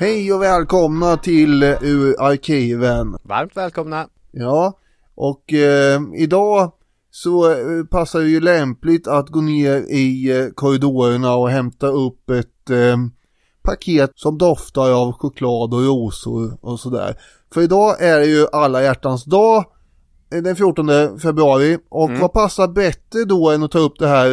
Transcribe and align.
Hej 0.00 0.32
och 0.32 0.42
välkomna 0.42 1.16
till 1.16 1.62
uh, 1.62 2.14
Arkiven. 2.18 3.16
Varmt 3.22 3.56
välkomna. 3.56 4.08
Ja, 4.32 4.78
och 5.14 5.52
eh, 5.52 6.00
idag 6.14 6.72
så 7.10 7.50
eh, 7.50 7.84
passar 7.90 8.20
det 8.20 8.28
ju 8.28 8.40
lämpligt 8.40 9.08
att 9.08 9.28
gå 9.28 9.40
ner 9.40 9.76
i 9.90 10.30
eh, 10.40 10.46
korridorerna 10.54 11.36
och 11.36 11.50
hämta 11.50 11.86
upp 11.86 12.30
ett 12.30 12.70
paket 13.62 14.10
som 14.14 14.38
doftar 14.38 14.90
av 14.90 15.12
choklad 15.12 15.74
och 15.74 15.84
rosor 15.86 16.58
och 16.60 16.80
sådär. 16.80 17.16
För 17.54 17.60
idag 17.62 18.02
är 18.02 18.18
det 18.18 18.26
ju 18.26 18.46
alla 18.52 18.82
hjärtans 18.82 19.24
dag 19.24 19.64
den 20.30 20.56
14 20.56 21.18
februari 21.18 21.78
och 21.88 22.08
Mm. 22.08 22.20
vad 22.20 22.32
passar 22.32 22.68
bättre 22.68 23.24
då 23.24 23.50
än 23.50 23.62
att 23.62 23.70
ta 23.70 23.78
upp 23.78 23.98
det 23.98 24.08
här, 24.08 24.28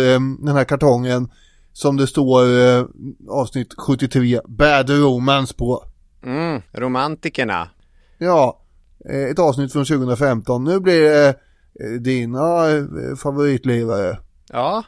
den 0.45 0.55
här 0.55 0.63
kartongen 0.63 1.29
som 1.75 1.97
det 1.97 2.07
står 2.07 2.59
eh, 2.59 2.85
avsnitt 3.29 3.73
73 3.77 4.41
Bad 4.47 4.89
Romance 4.89 5.55
på. 5.55 5.83
Mm, 6.23 6.61
romantikerna. 6.71 7.69
Ja, 8.17 8.59
eh, 9.09 9.23
ett 9.23 9.39
avsnitt 9.39 9.71
från 9.71 9.85
2015. 9.85 10.63
Nu 10.63 10.79
blir 10.79 11.01
det 11.01 11.27
eh, 11.29 11.91
dina 11.99 12.69
eh, 12.69 13.15
favoritlirare. 13.17 14.17
Ja, 14.49 14.83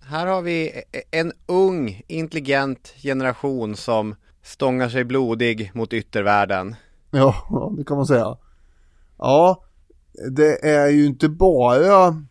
här 0.00 0.26
har 0.26 0.42
vi 0.42 0.82
en 1.10 1.32
ung, 1.46 2.02
intelligent 2.06 2.94
generation 3.02 3.76
som 3.76 4.14
stångar 4.42 4.88
sig 4.88 5.04
blodig 5.04 5.70
mot 5.74 5.92
yttervärlden. 5.92 6.76
Ja, 7.10 7.34
det 7.78 7.84
kan 7.84 7.96
man 7.96 8.06
säga. 8.06 8.36
Ja, 9.18 9.62
det 10.30 10.68
är 10.68 10.88
ju 10.88 11.06
inte 11.06 11.28
bara 11.28 12.22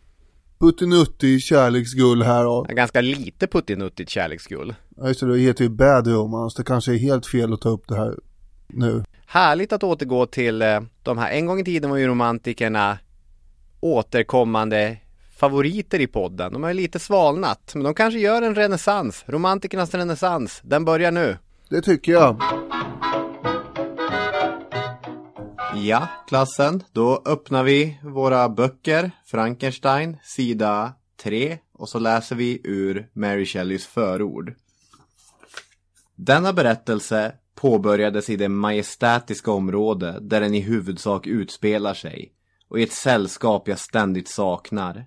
puttinuttig 0.60 1.42
kärleksgull 1.42 2.22
här 2.22 2.44
då. 2.44 2.62
Ganska 2.62 3.00
lite 3.00 3.46
puttinuttigt 3.46 4.10
kärleksgull. 4.10 4.74
Ja, 4.96 5.08
just 5.08 5.20
det, 5.20 5.32
det 5.32 5.38
heter 5.38 5.64
ju 5.64 5.70
Bad 5.70 6.06
Romance. 6.06 6.60
Det 6.60 6.64
kanske 6.64 6.92
är 6.92 6.98
helt 6.98 7.26
fel 7.26 7.52
att 7.52 7.60
ta 7.60 7.68
upp 7.68 7.88
det 7.88 7.96
här 7.96 8.14
nu. 8.66 9.04
Härligt 9.26 9.72
att 9.72 9.82
återgå 9.82 10.26
till 10.26 10.62
eh, 10.62 10.80
de 11.02 11.18
här, 11.18 11.30
en 11.30 11.46
gång 11.46 11.60
i 11.60 11.64
tiden 11.64 11.90
var 11.90 11.96
ju 11.96 12.06
romantikerna 12.06 12.98
återkommande 13.80 14.96
favoriter 15.36 16.00
i 16.00 16.06
podden. 16.06 16.52
De 16.52 16.62
har 16.62 16.70
ju 16.70 16.76
lite 16.76 16.98
svalnat, 16.98 17.70
men 17.74 17.84
de 17.84 17.94
kanske 17.94 18.20
gör 18.20 18.42
en 18.42 18.54
renässans. 18.54 19.24
Romantikernas 19.26 19.94
renässans, 19.94 20.60
den 20.64 20.84
börjar 20.84 21.10
nu. 21.10 21.36
Det 21.70 21.82
tycker 21.82 22.12
jag. 22.12 22.42
Ja, 25.74 26.08
klassen. 26.28 26.82
Då 26.92 27.22
öppnar 27.26 27.64
vi 27.64 27.98
våra 28.02 28.48
böcker, 28.48 29.10
Frankenstein, 29.26 30.16
sida 30.22 30.92
3 31.22 31.58
och 31.72 31.88
så 31.88 31.98
läser 31.98 32.36
vi 32.36 32.60
ur 32.64 33.08
Mary 33.12 33.46
Shelleys 33.46 33.86
förord. 33.86 34.54
Denna 36.14 36.52
berättelse 36.52 37.34
påbörjades 37.54 38.30
i 38.30 38.36
det 38.36 38.48
majestätiska 38.48 39.50
område 39.50 40.18
där 40.20 40.40
den 40.40 40.54
i 40.54 40.60
huvudsak 40.60 41.26
utspelar 41.26 41.94
sig 41.94 42.32
och 42.68 42.80
i 42.80 42.82
ett 42.82 42.92
sällskap 42.92 43.68
jag 43.68 43.78
ständigt 43.78 44.28
saknar. 44.28 45.06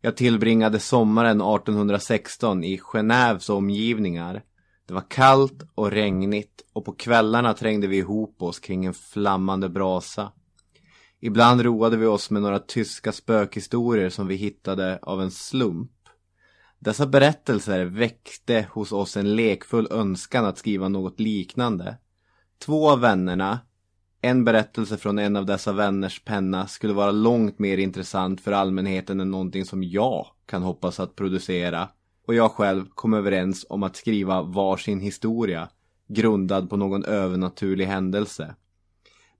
Jag 0.00 0.16
tillbringade 0.16 0.78
sommaren 0.78 1.40
1816 1.40 2.64
i 2.64 2.78
Genèves 2.78 3.50
omgivningar. 3.50 4.42
Det 4.90 4.94
var 4.94 5.08
kallt 5.08 5.62
och 5.74 5.90
regnigt 5.90 6.64
och 6.72 6.84
på 6.84 6.92
kvällarna 6.92 7.54
trängde 7.54 7.86
vi 7.86 7.96
ihop 7.96 8.42
oss 8.42 8.58
kring 8.58 8.84
en 8.84 8.94
flammande 8.94 9.68
brasa. 9.68 10.32
Ibland 11.20 11.60
roade 11.60 11.96
vi 11.96 12.06
oss 12.06 12.30
med 12.30 12.42
några 12.42 12.58
tyska 12.58 13.12
spökhistorier 13.12 14.10
som 14.10 14.26
vi 14.26 14.34
hittade 14.34 14.98
av 15.02 15.22
en 15.22 15.30
slump. 15.30 15.90
Dessa 16.78 17.06
berättelser 17.06 17.84
väckte 17.84 18.66
hos 18.72 18.92
oss 18.92 19.16
en 19.16 19.36
lekfull 19.36 19.88
önskan 19.90 20.44
att 20.44 20.58
skriva 20.58 20.88
något 20.88 21.20
liknande. 21.20 21.96
Två 22.58 22.90
av 22.90 23.00
vännerna, 23.00 23.58
en 24.20 24.44
berättelse 24.44 24.96
från 24.96 25.18
en 25.18 25.36
av 25.36 25.46
dessa 25.46 25.72
vänners 25.72 26.24
penna 26.24 26.66
skulle 26.66 26.92
vara 26.92 27.10
långt 27.10 27.58
mer 27.58 27.78
intressant 27.78 28.40
för 28.40 28.52
allmänheten 28.52 29.20
än 29.20 29.30
någonting 29.30 29.64
som 29.64 29.84
jag 29.84 30.26
kan 30.46 30.62
hoppas 30.62 31.00
att 31.00 31.16
producera. 31.16 31.88
Och 32.30 32.34
jag 32.34 32.50
själv 32.50 32.86
kom 32.94 33.14
överens 33.14 33.66
om 33.68 33.82
att 33.82 33.96
skriva 33.96 34.42
varsin 34.42 35.00
historia 35.00 35.68
grundad 36.08 36.70
på 36.70 36.76
någon 36.76 37.04
övernaturlig 37.04 37.86
händelse. 37.86 38.54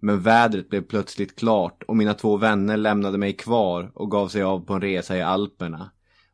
Men 0.01 0.21
vädret 0.21 0.69
blev 0.69 0.83
plötsligt 0.83 1.39
klart 1.39 1.83
och 1.83 1.97
mina 1.97 2.15
två 2.15 2.37
vänner 2.37 2.77
lämnade 2.77 3.19
mig 3.19 3.33
kvar 3.33 3.93
och 3.95 4.11
gav 4.11 4.29
sig 4.29 4.43
av 4.43 4.61
på 4.61 4.75
en 4.75 4.81
resa 4.81 5.17
i 5.17 5.23
Alperna. 5.23 5.91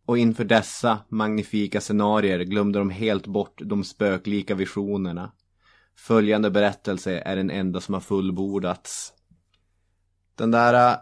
Och 0.07 0.19
inför 0.19 0.45
dessa 0.45 0.99
magnifika 1.09 1.81
scenarier 1.81 2.41
glömde 2.41 2.79
de 2.79 2.91
helt 2.91 3.27
bort 3.27 3.61
de 3.65 3.85
spöklika 3.85 4.55
visionerna. 4.55 5.33
Följande 5.97 6.51
berättelse 6.51 7.19
är 7.19 7.37
den 7.37 7.51
enda 7.51 7.81
som 7.81 7.95
har 7.95 8.01
fullbordats. 8.01 9.13
Den 10.35 10.51
där 10.51 10.97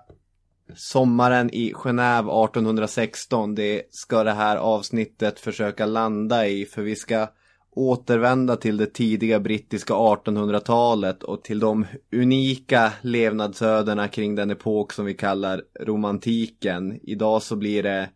sommaren 0.74 1.50
i 1.50 1.72
Genève 1.72 2.44
1816, 2.44 3.54
det 3.54 3.82
ska 3.90 4.24
det 4.24 4.32
här 4.32 4.56
avsnittet 4.56 5.40
försöka 5.40 5.86
landa 5.86 6.46
i 6.46 6.66
för 6.66 6.82
vi 6.82 6.96
ska 6.96 7.28
återvända 7.76 8.56
till 8.56 8.76
det 8.76 8.86
tidiga 8.86 9.40
brittiska 9.40 9.94
1800-talet 9.94 11.22
och 11.22 11.44
till 11.44 11.60
de 11.60 11.86
unika 12.12 12.92
levnadsödena 13.00 14.08
kring 14.08 14.34
den 14.34 14.50
epok 14.50 14.92
som 14.92 15.04
vi 15.04 15.14
kallar 15.14 15.62
romantiken. 15.80 17.00
Idag 17.02 17.42
så 17.42 17.56
blir 17.56 17.82
det 17.82 18.08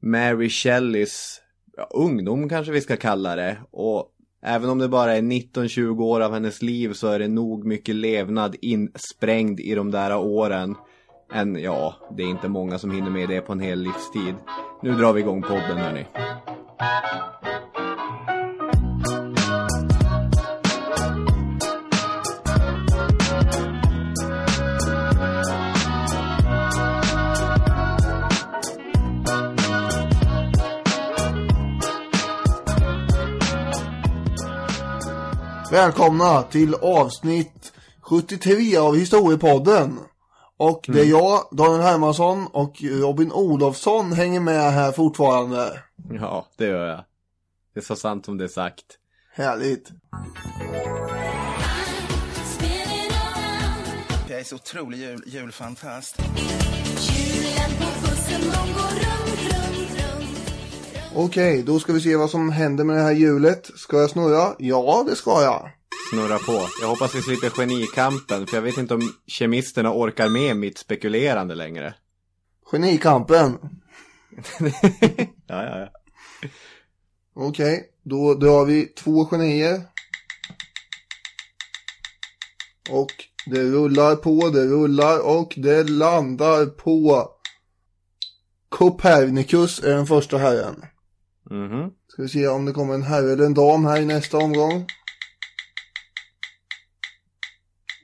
Mary 0.00 0.48
Shelleys 0.48 1.40
ja, 1.76 1.88
ungdom 1.94 2.48
kanske 2.48 2.72
vi 2.72 2.80
ska 2.80 2.96
kalla 2.96 3.36
det. 3.36 3.56
Och 3.70 4.12
även 4.42 4.70
om 4.70 4.78
det 4.78 4.88
bara 4.88 5.16
är 5.16 5.22
19-20 5.22 6.02
år 6.02 6.20
av 6.20 6.32
hennes 6.32 6.62
liv 6.62 6.92
så 6.92 7.08
är 7.08 7.18
det 7.18 7.28
nog 7.28 7.64
mycket 7.64 7.94
levnad 7.94 8.56
insprängd 8.60 9.60
i 9.60 9.74
de 9.74 9.90
där 9.90 10.16
åren. 10.16 10.74
Än, 11.32 11.62
ja, 11.62 11.94
det 12.10 12.22
är 12.22 12.26
inte 12.26 12.48
många 12.48 12.78
som 12.78 12.90
hinner 12.90 13.10
med 13.10 13.28
det 13.28 13.40
på 13.40 13.52
en 13.52 13.60
hel 13.60 13.78
livstid. 13.78 14.34
Nu 14.82 14.94
drar 14.94 15.12
vi 15.12 15.20
igång 15.20 15.42
podden 15.42 15.78
hörni. 15.78 16.06
Välkomna 35.72 36.42
till 36.42 36.74
avsnitt 36.74 37.72
73 38.02 38.76
av 38.76 38.96
Historiepodden. 38.96 39.98
Och 40.58 40.84
det 40.88 41.00
är 41.00 41.04
jag, 41.04 41.48
Daniel 41.50 41.80
Hermansson 41.82 42.46
och 42.46 42.82
Robin 42.82 43.32
Olofsson 43.32 44.12
hänger 44.12 44.40
med 44.40 44.72
här 44.72 44.92
fortfarande. 44.92 45.82
Ja, 46.10 46.46
det 46.56 46.66
gör 46.66 46.86
jag. 46.86 47.04
Det 47.74 47.80
är 47.80 47.84
så 47.84 47.96
sant 47.96 48.24
som 48.24 48.38
det 48.38 48.44
är 48.44 48.48
sagt. 48.48 48.84
Härligt. 49.34 49.90
Jag 54.28 54.40
är 54.40 54.44
så 54.44 54.54
otrolig 54.54 54.98
jul, 54.98 55.22
julfantast. 55.26 56.16
Okej, 61.14 61.62
då 61.62 61.78
ska 61.78 61.92
vi 61.92 62.00
se 62.00 62.16
vad 62.16 62.30
som 62.30 62.50
händer 62.50 62.84
med 62.84 62.96
det 62.96 63.02
här 63.02 63.12
hjulet. 63.12 63.70
Ska 63.76 64.00
jag 64.00 64.10
snurra? 64.10 64.54
Ja, 64.58 65.04
det 65.08 65.16
ska 65.16 65.42
jag. 65.42 65.70
Snurra 66.10 66.38
på. 66.38 66.68
Jag 66.80 66.88
hoppas 66.88 67.14
vi 67.14 67.22
slipper 67.22 67.50
genikampen, 67.50 68.46
för 68.46 68.56
jag 68.56 68.62
vet 68.62 68.78
inte 68.78 68.94
om 68.94 69.12
kemisterna 69.26 69.92
orkar 69.92 70.28
med 70.28 70.56
mitt 70.56 70.78
spekulerande 70.78 71.54
längre. 71.54 71.94
Genikampen. 72.72 73.58
ja, 75.46 75.64
ja, 75.64 75.78
ja. 75.78 75.88
Okej, 77.34 77.90
då 78.02 78.34
drar 78.34 78.64
vi 78.64 78.86
två 78.86 79.26
genier. 79.26 79.82
Och 82.90 83.12
det 83.46 83.62
rullar 83.62 84.16
på, 84.16 84.48
det 84.48 84.66
rullar 84.66 85.26
och 85.26 85.54
det 85.56 85.90
landar 85.90 86.66
på 86.66 87.28
Copernicus 88.68 89.82
är 89.84 89.94
den 89.94 90.06
första 90.06 90.38
herren. 90.38 90.84
Mhm. 91.50 91.90
Ska 92.08 92.22
vi 92.22 92.28
se 92.28 92.48
om 92.48 92.64
det 92.64 92.72
kommer 92.72 92.94
en 92.94 93.02
herre 93.02 93.32
eller 93.32 93.46
en 93.46 93.54
dam 93.54 93.84
här 93.84 94.00
i 94.00 94.04
nästa 94.04 94.38
omgång. 94.38 94.86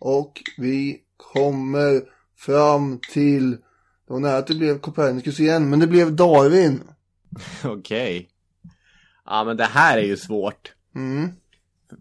Och 0.05 0.43
vi 0.57 1.01
kommer 1.17 2.03
fram 2.37 3.01
till, 3.13 3.51
det 3.51 4.13
var 4.13 4.21
nära 4.21 4.37
att 4.37 4.47
det 4.47 4.55
blev 4.55 4.79
Copernicus 4.79 5.41
igen, 5.41 5.71
men 5.71 5.79
det 5.81 5.87
blev 5.87 6.17
Darwin. 6.17 6.83
Okej. 7.65 8.29
Ja, 9.25 9.45
men 9.45 9.57
det 9.57 9.65
här 9.65 9.99
är 9.99 10.03
ju 10.03 10.17
svårt. 10.17 10.73
Mm. 10.95 11.29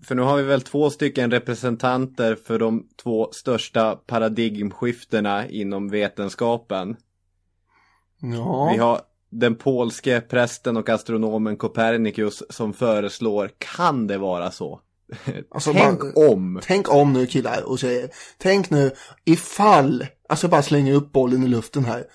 För 0.04 0.16
nu 0.16 0.22
har 0.22 0.38
vi 0.38 0.44
väl 0.44 0.62
två 0.62 0.90
stycken 0.90 1.32
representanter 1.32 2.36
för 2.36 2.60
de 2.60 2.88
två 3.04 3.30
största 3.32 3.96
paradigmskiftena 3.96 5.48
inom 5.48 5.90
vetenskapen. 5.90 6.96
Ja. 8.22 8.70
Vi 8.74 8.78
har 8.78 9.02
den 9.30 9.56
polske 9.56 10.22
prästen 10.22 10.78
och 10.78 10.90
astronomen 10.90 11.58
Copernicus 11.58 12.44
som 12.50 12.74
föreslår, 12.74 13.52
kan 13.58 14.08
det 14.08 14.18
vara 14.18 14.52
så? 14.52 14.82
Alltså, 15.52 15.74
Tänk 15.74 16.00
bara- 16.16 16.30
om. 16.30 16.60
Tänk 16.64 16.94
om 16.94 17.14
nu 17.14 17.26
killar 17.28 17.70
och 17.70 17.80
säger, 17.80 18.10
tänk 18.38 18.70
nu 18.70 18.92
ifall, 19.26 20.06
alltså 20.30 20.46
jag 20.46 20.52
bara 20.52 20.62
slänger 20.64 20.94
upp 20.94 21.12
bollen 21.12 21.44
i 21.44 21.48
luften 21.48 21.86
här. 21.86 22.06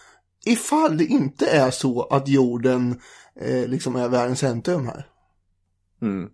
Ifall 0.46 0.96
det 0.96 1.04
inte 1.04 1.46
är 1.46 1.70
så 1.70 2.02
att 2.02 2.28
jorden 2.28 3.00
eh, 3.40 3.66
liksom 3.69 3.96
är 3.96 4.08
världens 4.08 4.38
centrum 4.38 4.87
här. 4.87 5.06
Mm. 6.02 6.28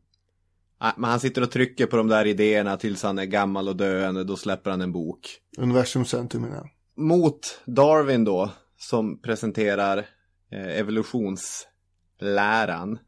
Nej, 0.80 0.92
Men 0.96 1.10
han 1.10 1.20
sitter 1.20 1.42
och 1.42 1.50
trycker 1.50 1.86
på 1.86 1.96
de 1.96 2.08
där 2.08 2.24
idéerna 2.26 2.76
tills 2.76 3.02
han 3.02 3.18
är 3.18 3.24
gammal 3.24 3.68
och 3.68 3.76
döende. 3.76 4.24
Då 4.24 4.36
släpper 4.36 4.70
han 4.70 4.80
en 4.80 4.92
bok. 4.92 5.38
Universums 5.58 6.08
centrum 6.10 6.42
menar 6.42 6.56
jag. 6.56 6.68
Mot 7.04 7.60
Darwin 7.66 8.24
då, 8.24 8.50
som 8.78 9.22
presenterar 9.22 9.98
eh, 10.52 10.78
evolutionsläran. 10.78 12.98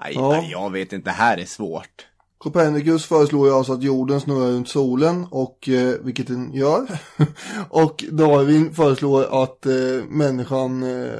Nej, 0.00 0.12
Ja. 0.14 0.30
nej, 0.30 0.48
jag 0.50 0.70
vet 0.70 0.92
inte, 0.92 1.10
det 1.10 1.14
här 1.14 1.38
är 1.38 1.44
svårt. 1.44 2.06
Copernicus 2.46 3.06
föreslår 3.06 3.48
ju 3.48 3.54
alltså 3.54 3.72
att 3.72 3.82
jorden 3.82 4.20
snurrar 4.20 4.50
runt 4.50 4.68
solen, 4.68 5.26
och, 5.30 5.68
eh, 5.68 5.94
vilket 6.00 6.26
den 6.26 6.52
gör. 6.52 6.86
och 7.68 8.04
Darwin 8.10 8.74
föreslår 8.74 9.42
att 9.44 9.66
eh, 9.66 10.04
människan 10.08 10.82
eh, 10.82 11.12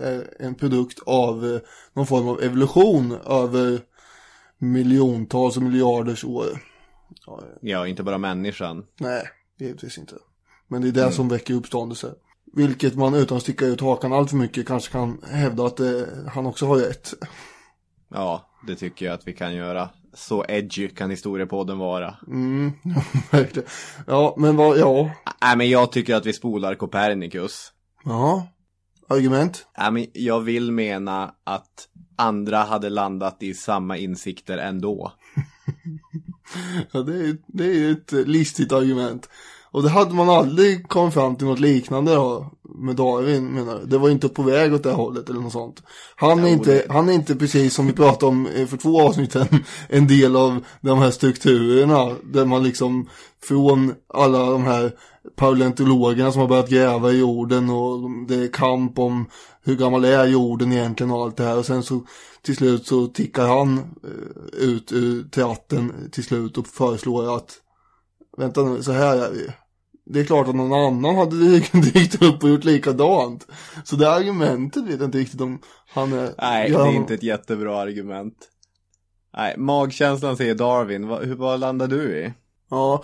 är 0.00 0.42
en 0.42 0.54
produkt 0.54 0.98
av 1.06 1.46
eh, 1.46 1.60
någon 1.92 2.06
form 2.06 2.28
av 2.28 2.42
evolution 2.42 3.12
över 3.26 3.80
miljontals 4.58 5.56
och 5.56 5.62
miljarders 5.62 6.24
år. 6.24 6.46
Ja, 7.60 7.86
inte 7.86 8.02
bara 8.02 8.18
människan. 8.18 8.84
Nej, 9.00 9.22
givetvis 9.58 9.98
inte. 9.98 10.14
Men 10.68 10.82
det 10.82 10.88
är 10.88 10.92
det 10.92 11.12
som 11.12 11.28
väcker 11.28 11.54
uppståndelse. 11.54 12.14
Vilket 12.52 12.94
man 12.94 13.14
utan 13.14 13.36
att 13.36 13.42
sticka 13.42 13.66
ut 13.66 13.80
hakan 13.80 14.12
allt 14.12 14.30
för 14.30 14.36
mycket 14.36 14.66
kanske 14.66 14.92
kan 14.92 15.22
hävda 15.30 15.66
att 15.66 15.80
eh, 15.80 16.02
han 16.32 16.46
också 16.46 16.66
har 16.66 16.76
rätt. 16.76 17.14
Ja, 18.08 18.50
det 18.66 18.74
tycker 18.74 19.06
jag 19.06 19.14
att 19.14 19.28
vi 19.28 19.32
kan 19.32 19.54
göra. 19.54 19.90
Så 20.14 20.44
edgy 20.48 20.88
kan 20.88 21.10
historiepodden 21.10 21.78
vara. 21.78 22.16
Mm, 22.26 22.72
verkligen. 23.30 23.68
Ja, 24.06 24.34
men 24.38 24.56
vad, 24.56 24.78
ja. 24.78 25.10
Nej, 25.42 25.56
men 25.56 25.70
jag 25.70 25.92
tycker 25.92 26.14
att 26.14 26.26
vi 26.26 26.32
spolar 26.32 26.74
Copernicus. 26.74 27.72
Ja. 28.04 28.46
Argument? 29.08 29.66
Nej, 29.78 29.92
men 29.92 30.06
jag 30.12 30.40
vill 30.40 30.72
mena 30.72 31.34
att 31.44 31.88
andra 32.16 32.58
hade 32.58 32.88
landat 32.90 33.42
i 33.42 33.54
samma 33.54 33.96
insikter 33.96 34.58
ändå. 34.58 35.12
Ja, 36.92 37.02
det 37.02 37.14
är, 37.16 37.36
det 37.46 37.64
är 37.64 37.92
ett 37.92 38.12
listigt 38.12 38.72
argument. 38.72 39.28
Och 39.74 39.82
det 39.82 39.88
hade 39.88 40.14
man 40.14 40.28
aldrig 40.28 40.88
kommit 40.88 41.14
fram 41.14 41.36
till 41.36 41.46
något 41.46 41.60
liknande 41.60 42.14
då, 42.14 42.50
med 42.78 42.96
Darwin 42.96 43.46
menar 43.46 43.78
du? 43.78 43.86
Det 43.86 43.98
var 43.98 44.08
inte 44.10 44.28
på 44.28 44.42
väg 44.42 44.74
åt 44.74 44.82
det 44.82 44.92
hållet 44.92 45.30
eller 45.30 45.40
något 45.40 45.52
sånt. 45.52 45.82
Han 46.16 46.44
är, 46.44 46.48
inte, 46.48 46.70
det- 46.74 46.86
han 46.92 47.08
är 47.08 47.12
inte 47.12 47.36
precis 47.36 47.74
som 47.74 47.86
vi 47.86 47.92
pratade 47.92 48.26
om 48.26 48.46
eh, 48.46 48.66
för 48.66 48.76
två 48.76 49.02
avsnitt 49.02 49.32
sedan, 49.32 49.46
en 49.88 50.06
del 50.06 50.36
av 50.36 50.64
de 50.80 50.98
här 50.98 51.10
strukturerna. 51.10 52.10
Där 52.24 52.44
man 52.44 52.62
liksom 52.62 53.08
från 53.42 53.94
alla 54.14 54.50
de 54.50 54.62
här 54.64 54.92
paleontologerna 55.36 56.32
som 56.32 56.40
har 56.40 56.48
börjat 56.48 56.70
gräva 56.70 57.12
i 57.12 57.18
jorden 57.18 57.70
och 57.70 58.10
det 58.28 58.34
är 58.34 58.48
kamp 58.52 58.98
om 58.98 59.26
hur 59.64 59.76
gammal 59.76 60.04
är 60.04 60.26
jorden 60.26 60.72
egentligen 60.72 61.10
och 61.10 61.22
allt 61.22 61.36
det 61.36 61.44
här. 61.44 61.58
Och 61.58 61.66
sen 61.66 61.82
så 61.82 62.00
till 62.42 62.56
slut 62.56 62.86
så 62.86 63.06
tickar 63.06 63.48
han 63.48 63.78
eh, 63.78 64.58
ut 64.68 64.92
ur 64.92 65.28
teatern 65.28 65.92
till 66.12 66.24
slut 66.24 66.58
och 66.58 66.66
föreslår 66.66 67.36
att 67.36 67.50
vänta 68.36 68.62
nu, 68.62 68.82
så 68.82 68.92
här 68.92 69.16
är 69.16 69.30
vi. 69.30 69.48
Det 70.06 70.20
är 70.20 70.24
klart 70.24 70.48
att 70.48 70.54
någon 70.54 70.72
annan 70.72 71.16
hade 71.16 71.36
dykt 71.72 72.22
upp 72.22 72.42
och 72.42 72.48
gjort 72.48 72.64
likadant. 72.64 73.46
Så 73.84 73.96
det 73.96 74.10
argumentet 74.10 74.84
vet 74.84 75.00
jag 75.00 75.08
inte 75.08 75.18
riktigt 75.18 75.40
om 75.40 75.58
han 75.94 76.12
är... 76.12 76.34
Nej, 76.38 76.70
det 76.70 76.76
är 76.76 76.96
inte 76.96 77.14
ett 77.14 77.22
jättebra 77.22 77.80
argument. 77.80 78.34
Nej, 79.36 79.54
magkänslan 79.58 80.36
säger 80.36 80.54
Darwin. 80.54 81.08
Va, 81.08 81.20
hur, 81.20 81.34
vad 81.34 81.60
landar 81.60 81.86
du 81.86 82.16
i? 82.18 82.32
Ja, 82.70 83.02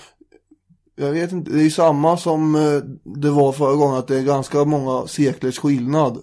jag 0.96 1.12
vet 1.12 1.32
inte. 1.32 1.50
Det 1.50 1.62
är 1.62 1.70
samma 1.70 2.16
som 2.16 2.54
eh, 2.54 2.80
det 3.04 3.30
var 3.30 3.52
förra 3.52 3.74
gången 3.74 3.96
att 3.96 4.08
det 4.08 4.18
är 4.18 4.22
ganska 4.22 4.64
många 4.64 5.06
seklers 5.06 5.58
skillnad 5.58 6.22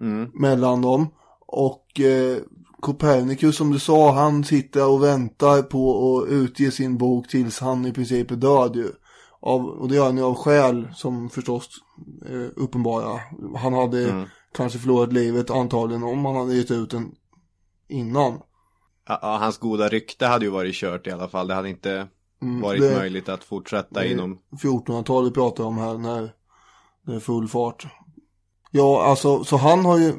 Mm. 0.00 0.30
mellan 0.34 0.82
dem. 0.82 1.08
Och 1.46 2.00
eh, 2.00 2.38
Copernicus 2.80 3.56
som 3.56 3.72
du 3.72 3.78
sa, 3.78 4.12
han 4.12 4.44
sitter 4.44 4.88
och 4.88 5.02
väntar 5.02 5.62
på 5.62 6.16
att 6.18 6.28
utge 6.30 6.70
sin 6.70 6.98
bok 6.98 7.28
tills 7.28 7.60
han 7.60 7.86
i 7.86 7.92
princip 7.92 8.30
är 8.30 8.36
död 8.36 8.76
ju. 8.76 8.88
Av, 9.42 9.66
och 9.66 9.88
det 9.88 9.94
gör 9.94 10.04
han 10.04 10.16
ju 10.16 10.22
av 10.22 10.34
skäl 10.34 10.88
som 10.94 11.30
förstås 11.30 11.68
eh, 12.28 12.48
uppenbara. 12.56 13.20
Han 13.58 13.72
hade 13.74 14.10
Mm. 14.10 14.24
kanske 14.54 14.78
förlorat 14.78 15.12
livet 15.12 15.50
antagligen 15.50 16.02
om 16.02 16.24
han 16.24 16.36
hade 16.36 16.54
gett 16.54 16.70
ut 16.70 16.90
den 16.90 17.12
innan. 17.88 18.40
Ja, 19.08 19.38
hans 19.40 19.58
goda 19.58 19.88
rykte 19.88 20.26
hade 20.26 20.44
ju 20.44 20.50
varit 20.50 20.74
kört 20.74 21.06
i 21.06 21.10
alla 21.10 21.28
fall. 21.28 21.48
Det 21.48 21.54
hade 21.54 21.68
inte 21.70 22.08
Mm, 22.42 22.60
varit 22.60 22.80
det- 22.80 22.96
möjligt 22.98 23.28
att 23.28 23.44
fortsätta 23.44 24.00
det- 24.00 24.12
inom... 24.12 24.38
1400-talet 24.62 25.34
pratar 25.34 25.64
om 25.64 25.78
här 25.78 25.98
när 25.98 26.32
det 27.06 27.14
är 27.14 27.20
full 27.20 27.48
fart. 27.48 27.86
Ja, 28.70 29.02
alltså, 29.04 29.44
så 29.44 29.56
han 29.56 29.84
har 29.84 29.98
ju, 29.98 30.12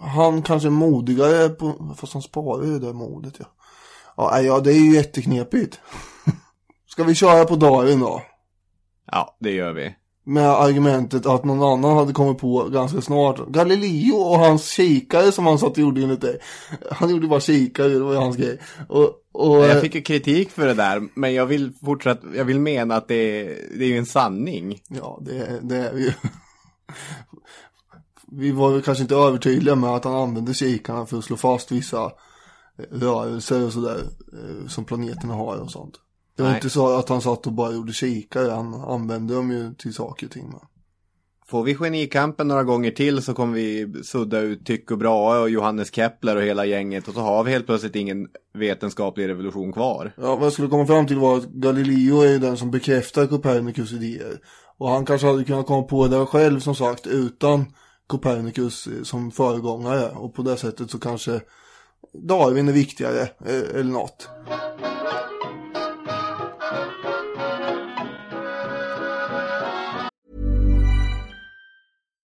han 0.00 0.42
kanske 0.42 0.68
är 0.68 0.70
modigare 0.70 1.48
på, 1.48 1.94
fast 1.98 2.12
han 2.12 2.22
sparar 2.22 2.64
ju 2.64 2.78
det 2.78 2.92
modet 2.92 3.34
ja. 3.38 3.46
Ja, 4.16 4.40
ja, 4.40 4.60
det 4.60 4.70
är 4.72 4.78
ju 4.80 4.94
jätteknepigt. 4.94 5.80
Ska 6.86 7.04
vi 7.04 7.14
köra 7.14 7.44
på 7.44 7.56
Darwin 7.56 8.00
då? 8.00 8.22
Ja, 9.12 9.36
det 9.40 9.50
gör 9.50 9.72
vi. 9.72 9.94
Med 10.24 10.48
argumentet 10.48 11.26
att 11.26 11.44
någon 11.44 11.62
annan 11.62 11.96
hade 11.96 12.12
kommit 12.12 12.38
på 12.38 12.68
ganska 12.68 13.00
snart. 13.00 13.48
Galileo 13.48 14.14
och 14.14 14.38
hans 14.38 14.70
kikare 14.70 15.32
som 15.32 15.46
han 15.46 15.58
satt 15.58 15.70
och 15.70 15.78
gjorde 15.78 16.02
enligt 16.02 16.20
dig. 16.20 16.38
Han 16.90 17.10
gjorde 17.10 17.26
bara 17.26 17.40
kikare, 17.40 17.88
det 17.88 18.00
var 18.00 18.12
ju 18.12 18.18
hans 18.18 18.36
grej. 18.36 18.58
Och, 18.88 19.10
och, 19.32 19.64
Jag 19.64 19.80
fick 19.80 19.94
ju 19.94 20.02
kritik 20.02 20.50
för 20.50 20.66
det 20.66 20.74
där, 20.74 21.08
men 21.14 21.34
jag 21.34 21.46
vill 21.46 21.72
fortsätta, 21.84 22.26
jag 22.34 22.44
vill 22.44 22.60
mena 22.60 22.96
att 22.96 23.08
det 23.08 23.14
är, 23.14 23.78
det 23.78 23.84
är 23.84 23.88
ju 23.88 23.98
en 23.98 24.06
sanning. 24.06 24.80
Ja, 24.88 25.20
det, 25.22 25.60
det 25.62 25.76
är 25.76 25.98
ju. 25.98 26.12
Vi 28.26 28.52
var 28.52 28.72
väl 28.72 28.82
kanske 28.82 29.02
inte 29.02 29.14
övertydliga 29.14 29.74
med 29.74 29.90
att 29.90 30.04
han 30.04 30.14
använde 30.14 30.54
kikarna 30.54 31.06
för 31.06 31.18
att 31.18 31.24
slå 31.24 31.36
fast 31.36 31.72
vissa 31.72 32.12
rörelser 32.90 33.66
och 33.66 33.72
sådär 33.72 33.98
eh, 34.32 34.68
som 34.68 34.84
planeterna 34.84 35.34
har 35.34 35.56
och 35.56 35.70
sånt. 35.70 35.94
Det 36.36 36.42
var 36.42 36.50
Nej. 36.50 36.58
inte 36.58 36.70
så 36.70 36.98
att 36.98 37.08
han 37.08 37.20
satt 37.20 37.46
och 37.46 37.52
bara 37.52 37.72
gjorde 37.72 37.92
kikare, 37.92 38.50
han 38.50 38.74
använde 38.74 39.34
dem 39.34 39.50
ju 39.50 39.74
till 39.74 39.94
saker 39.94 40.26
och 40.26 40.32
ting. 40.32 40.48
med. 40.48 40.60
Får 41.46 41.62
vi 41.62 41.74
genikampen 41.74 42.48
några 42.48 42.62
gånger 42.64 42.90
till 42.90 43.22
så 43.22 43.34
kommer 43.34 43.54
vi 43.54 43.92
sudda 44.04 44.40
ut 44.40 44.66
Tycho 44.66 44.96
Brahe 44.96 45.38
och 45.40 45.50
Johannes 45.50 45.94
Kepler 45.94 46.36
och 46.36 46.42
hela 46.42 46.64
gänget 46.64 47.08
och 47.08 47.14
så 47.14 47.20
har 47.20 47.44
vi 47.44 47.50
helt 47.50 47.66
plötsligt 47.66 47.96
ingen 47.96 48.28
vetenskaplig 48.54 49.28
revolution 49.28 49.72
kvar. 49.72 50.12
Ja, 50.16 50.36
vad 50.36 50.46
jag 50.46 50.52
skulle 50.52 50.68
komma 50.68 50.86
fram 50.86 51.06
till 51.06 51.18
var 51.18 51.36
att 51.36 51.44
Galileo 51.44 52.20
är 52.20 52.28
ju 52.28 52.38
den 52.38 52.56
som 52.56 52.70
bekräftar 52.70 53.26
Copernicus 53.26 53.92
idéer. 53.92 54.40
Och 54.78 54.88
han 54.88 55.04
kanske 55.06 55.26
hade 55.26 55.44
kunnat 55.44 55.66
komma 55.66 55.82
på 55.82 56.06
det 56.06 56.26
själv 56.26 56.60
som 56.60 56.74
sagt 56.74 57.06
utan 57.06 57.64
Copernicus 58.06 58.86
eh, 58.86 59.02
som 59.02 59.30
föregångare. 59.30 60.10
Och 60.10 60.34
på 60.34 60.42
det 60.42 60.56
sättet 60.56 60.90
så 60.90 60.98
kanske 60.98 61.40
Darwin 62.28 62.68
är 62.68 62.72
viktigare 62.72 63.20
eh, 63.20 63.80
eller 63.80 63.92
något. 63.92 64.28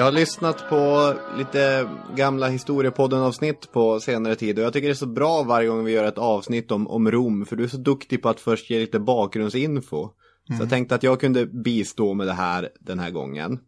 Jag 0.00 0.04
har 0.04 0.12
lyssnat 0.12 0.68
på 0.68 1.14
lite 1.38 1.88
gamla 2.16 2.48
historiepodden-avsnitt 2.48 3.72
på 3.72 4.00
senare 4.00 4.34
tid 4.34 4.58
och 4.58 4.64
jag 4.64 4.72
tycker 4.72 4.88
det 4.88 4.92
är 4.92 4.94
så 4.94 5.06
bra 5.06 5.42
varje 5.42 5.68
gång 5.68 5.84
vi 5.84 5.92
gör 5.92 6.04
ett 6.04 6.18
avsnitt 6.18 6.70
om, 6.70 6.88
om 6.88 7.10
Rom 7.10 7.46
för 7.46 7.56
du 7.56 7.64
är 7.64 7.68
så 7.68 7.76
duktig 7.76 8.22
på 8.22 8.28
att 8.28 8.40
först 8.40 8.70
ge 8.70 8.78
lite 8.78 9.00
bakgrundsinfo. 9.00 10.08
Så 10.46 10.62
jag 10.62 10.70
tänkte 10.70 10.94
att 10.94 11.02
jag 11.02 11.20
kunde 11.20 11.46
bistå 11.46 12.14
med 12.14 12.26
det 12.26 12.32
här 12.32 12.68
den 12.80 12.98
här 12.98 13.10
gången. 13.10 13.58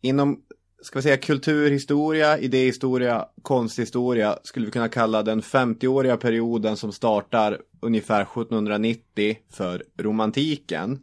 Inom, 0.00 0.40
ska 0.82 0.98
vi 0.98 1.02
säga 1.02 1.16
kulturhistoria, 1.16 2.38
idéhistoria, 2.38 3.24
konsthistoria 3.42 4.38
skulle 4.42 4.66
vi 4.66 4.72
kunna 4.72 4.88
kalla 4.88 5.22
den 5.22 5.42
50-åriga 5.42 6.16
perioden 6.16 6.76
som 6.76 6.92
startar 6.92 7.58
ungefär 7.80 8.22
1790 8.22 9.36
för 9.52 9.84
romantiken. 9.98 10.98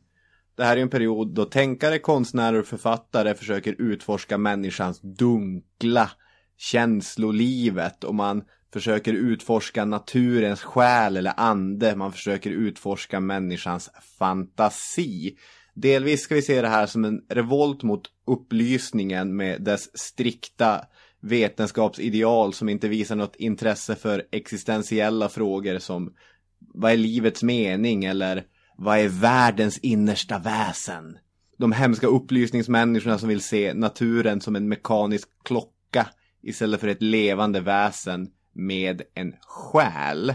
Det 0.56 0.64
här 0.64 0.78
är 0.78 0.82
en 0.82 0.90
period 0.90 1.34
då 1.34 1.46
tänkare, 1.46 2.00
konstnärer 2.00 2.60
och 2.60 2.68
författare 2.68 3.36
försöker 3.36 3.82
utforska 3.82 4.38
människans 4.38 5.02
dunkla 5.02 6.12
känslolivet 6.58 8.04
och 8.04 8.16
man 8.16 8.44
försöker 8.74 9.14
utforska 9.14 9.86
naturens 9.86 10.62
själ 10.62 11.18
eller 11.18 11.34
ande. 11.38 11.96
Man 11.96 12.12
försöker 12.12 12.52
utforska 12.52 13.20
människans 13.20 13.90
fantasi. 14.20 15.38
Delvis 15.74 16.22
ska 16.22 16.36
vi 16.36 16.42
se 16.42 16.62
det 16.62 16.68
här 16.68 16.86
som 16.86 17.06
en 17.06 17.22
revolt 17.30 17.84
mot 17.84 18.02
upplysningen 18.28 19.36
med 19.36 19.62
dess 19.62 19.98
strikta 19.98 20.82
vetenskapsideal 21.22 22.54
som 22.54 22.70
inte 22.70 22.88
visar 22.88 23.16
något 23.16 23.36
intresse 23.36 23.96
för 23.96 24.24
existentiella 24.32 25.30
frågor 25.30 25.80
som 25.80 26.14
vad 26.60 26.92
är 26.92 26.98
livets 26.98 27.44
mening 27.44 28.06
eller 28.06 28.44
vad 28.77 29.00
är 29.00 29.08
världens 29.08 29.77
innersta 29.77 30.39
väsen? 30.39 31.17
De 31.58 31.72
hemska 31.72 32.08
upplysningsmänniskorna 32.08 33.17
som 33.17 33.29
vill 33.29 33.41
se 33.41 33.74
naturen 33.74 34.41
som 34.41 34.55
en 34.55 34.70
mekanisk 34.70 35.29
klocka 35.44 36.08
istället 36.41 36.82
för 36.82 36.88
ett 36.88 37.01
levande 37.01 37.62
väsen 37.62 38.27
med 38.53 39.01
en 39.13 39.34
själ. 39.41 40.34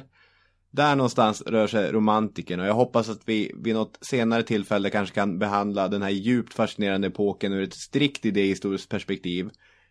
Där 0.70 0.97
någonstans 0.97 1.42
rör 1.42 1.66
sig 1.66 1.92
romantiken 1.92 2.61
och 2.61 2.66
jag 2.66 2.75
hoppas 2.75 3.09
att 3.09 3.23
vi 3.25 3.52
vid 3.54 3.75
något 3.75 3.99
senare 4.00 4.42
tillfälle 4.42 4.90
kanske 4.90 5.14
kan 5.14 5.38
behandla 5.38 5.88
den 5.88 6.02
här 6.02 6.11
djupt 6.11 6.54
fascinerande 6.54 7.09
epoken 7.09 7.52
ur 7.52 7.62
ett 7.62 7.75
strikt 7.75 8.26
idéhistoriskt 8.26 8.88
perspektiv. 8.88 9.50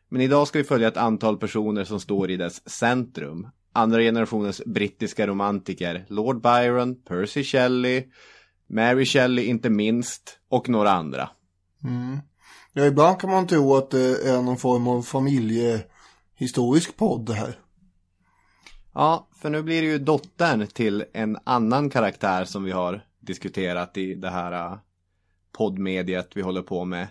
Men 0.10 0.22
idag 0.22 0.48
ska 0.48 0.60
vi 0.60 0.65
följa 0.65 0.88
ett 0.88 0.98
antal 0.98 1.38
personer 1.38 1.84
som 1.84 2.00
står 2.00 2.32
i 2.32 2.38
dess 2.38 2.70
centrum. 2.70 3.48
Andra 3.74 4.00
generationens 4.00 4.62
brittiska 4.65 5.27
romantiker, 5.27 6.06
Lord 6.08 6.41
Byron, 6.41 7.03
Percy 7.03 7.44
Shelley, 7.44 8.03
Mary 8.70 9.06
Shelley 9.06 9.46
inte 9.46 9.70
minst 9.70 10.40
och 10.50 10.70
några 10.70 10.92
andra. 10.92 11.30
Ja, 12.74 12.86
ibland 12.86 13.20
kan 13.20 13.30
man 13.30 13.48
tro 13.48 13.76
att 13.76 13.90
det 13.90 14.30
är 14.30 14.42
någon 14.42 14.58
form 14.58 14.88
av 14.88 15.02
familjehistorisk 15.02 16.98
podd 16.98 17.26
det 17.26 17.34
här. 17.34 17.60
Ja, 18.94 19.28
för 19.42 19.50
nu 19.50 19.64
blir 19.64 19.82
det 19.82 19.88
ju 19.88 19.98
dottern 20.00 20.68
till 20.68 21.06
en 21.14 21.38
annan 21.44 21.90
karaktär 21.90 22.46
som 22.46 22.64
vi 22.64 22.72
har 22.72 23.06
diskuterat 23.20 23.98
i 23.98 24.16
det 24.16 24.30
här 24.30 24.52
äh, 24.52 24.78
poddmediet 25.58 26.30
vi 26.36 26.42
håller 26.42 26.62
på 26.62 26.86
med. 26.86 27.08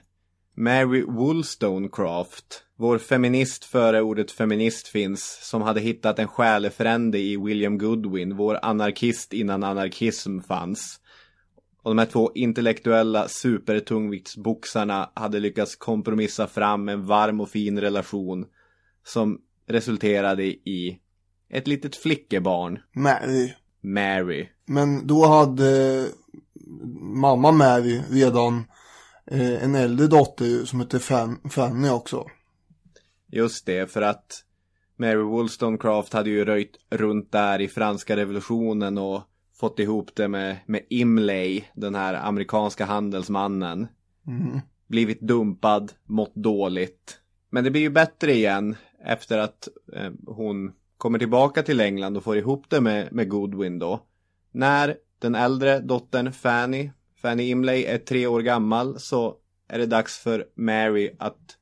Mary 0.54 1.02
Wollstonecraft, 1.02 2.64
vår 2.76 2.98
feminist 2.98 3.64
före 3.64 4.02
ordet 4.02 4.30
feminist 4.30 4.88
finns, 4.88 5.38
som 5.42 5.62
hade 5.62 5.80
hittat 5.80 6.18
en 6.18 6.28
själefrände 6.28 7.18
i 7.18 7.36
William 7.36 7.78
Goodwin, 7.78 8.36
vår 8.36 8.58
anarkist 8.62 9.32
innan 9.32 9.64
anarkism 9.64 10.40
fanns. 10.40 11.00
Och 11.88 11.94
de 11.94 11.98
här 11.98 12.06
två 12.06 12.32
intellektuella 12.34 13.28
supertungviktsboxarna 13.28 15.10
hade 15.14 15.40
lyckats 15.40 15.76
kompromissa 15.76 16.46
fram 16.46 16.88
en 16.88 17.06
varm 17.06 17.40
och 17.40 17.48
fin 17.48 17.80
relation 17.80 18.46
som 19.04 19.40
resulterade 19.66 20.44
i 20.44 21.00
ett 21.50 21.66
litet 21.66 21.96
flickebarn, 21.96 22.78
Mary. 22.92 23.54
Mary. 23.80 24.48
Men 24.66 25.06
då 25.06 25.26
hade 25.26 26.04
mamma 27.00 27.52
Mary 27.52 28.02
redan 28.10 28.64
eh, 29.26 29.64
en 29.64 29.74
äldre 29.74 30.06
dotter 30.06 30.64
som 30.64 30.80
hette 30.80 30.98
Fan, 30.98 31.40
Fanny 31.50 31.88
också. 31.88 32.26
Just 33.32 33.66
det, 33.66 33.92
för 33.92 34.02
att 34.02 34.44
Mary 34.96 35.22
Wollstonecraft 35.22 36.12
hade 36.12 36.30
ju 36.30 36.44
röjt 36.44 36.76
runt 36.90 37.32
där 37.32 37.60
i 37.60 37.68
franska 37.68 38.16
revolutionen 38.16 38.98
och 38.98 39.22
fått 39.60 39.78
ihop 39.78 40.10
det 40.14 40.28
med, 40.28 40.56
med 40.66 40.82
Imlay, 40.90 41.64
den 41.74 41.94
här 41.94 42.14
amerikanska 42.14 42.84
handelsmannen. 42.84 43.86
Blivit 44.86 45.20
dumpad, 45.20 45.92
mått 46.04 46.34
dåligt. 46.34 47.20
Men 47.50 47.64
det 47.64 47.70
blir 47.70 47.82
ju 47.82 47.90
bättre 47.90 48.32
igen 48.32 48.76
efter 49.04 49.38
att 49.38 49.68
eh, 49.92 50.10
hon 50.26 50.72
kommer 50.98 51.18
tillbaka 51.18 51.62
till 51.62 51.80
England 51.80 52.16
och 52.16 52.24
får 52.24 52.36
ihop 52.36 52.64
det 52.68 52.80
med, 52.80 53.12
med 53.12 53.28
Goodwin 53.28 53.78
då. 53.78 54.00
När 54.52 54.96
den 55.18 55.34
äldre 55.34 55.80
dottern 55.80 56.32
Fanny, 56.32 56.90
Fanny 57.22 57.48
Imlay, 57.48 57.84
är 57.84 57.98
tre 57.98 58.26
år 58.26 58.40
gammal 58.40 59.00
så 59.00 59.36
är 59.68 59.78
det 59.78 59.86
dags 59.86 60.18
för 60.18 60.46
Mary 60.54 61.10
att, 61.18 61.56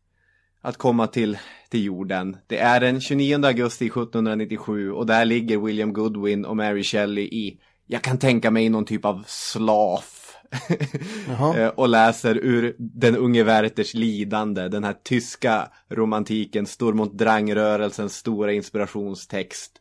att 0.61 0.77
komma 0.77 1.07
till, 1.07 1.39
till 1.71 1.85
jorden. 1.85 2.37
Det 2.47 2.59
är 2.59 2.81
den 2.81 3.01
29 3.01 3.45
augusti 3.45 3.87
1797 3.87 4.93
och 4.93 5.07
där 5.07 5.25
ligger 5.25 5.59
William 5.59 5.93
Goodwin 5.93 6.45
och 6.45 6.57
Mary 6.57 6.83
Shelley 6.83 7.25
i, 7.25 7.61
jag 7.87 8.03
kan 8.03 8.19
tänka 8.19 8.51
mig 8.51 8.69
någon 8.69 8.85
typ 8.85 9.05
av 9.05 9.25
slaf. 9.27 10.23
Eh, 11.57 11.69
och 11.69 11.89
läser 11.89 12.35
ur 12.37 12.77
den 12.79 13.17
unge 13.17 13.43
Werthers 13.43 13.95
lidande, 13.95 14.69
den 14.69 14.85
här 14.85 14.95
tyska 15.05 15.69
romantiken, 15.91 16.67
Sturm 16.67 17.01
und 17.01 17.13
Drang-rörelsens 17.19 18.17
stora 18.17 18.53
inspirationstext. 18.53 19.73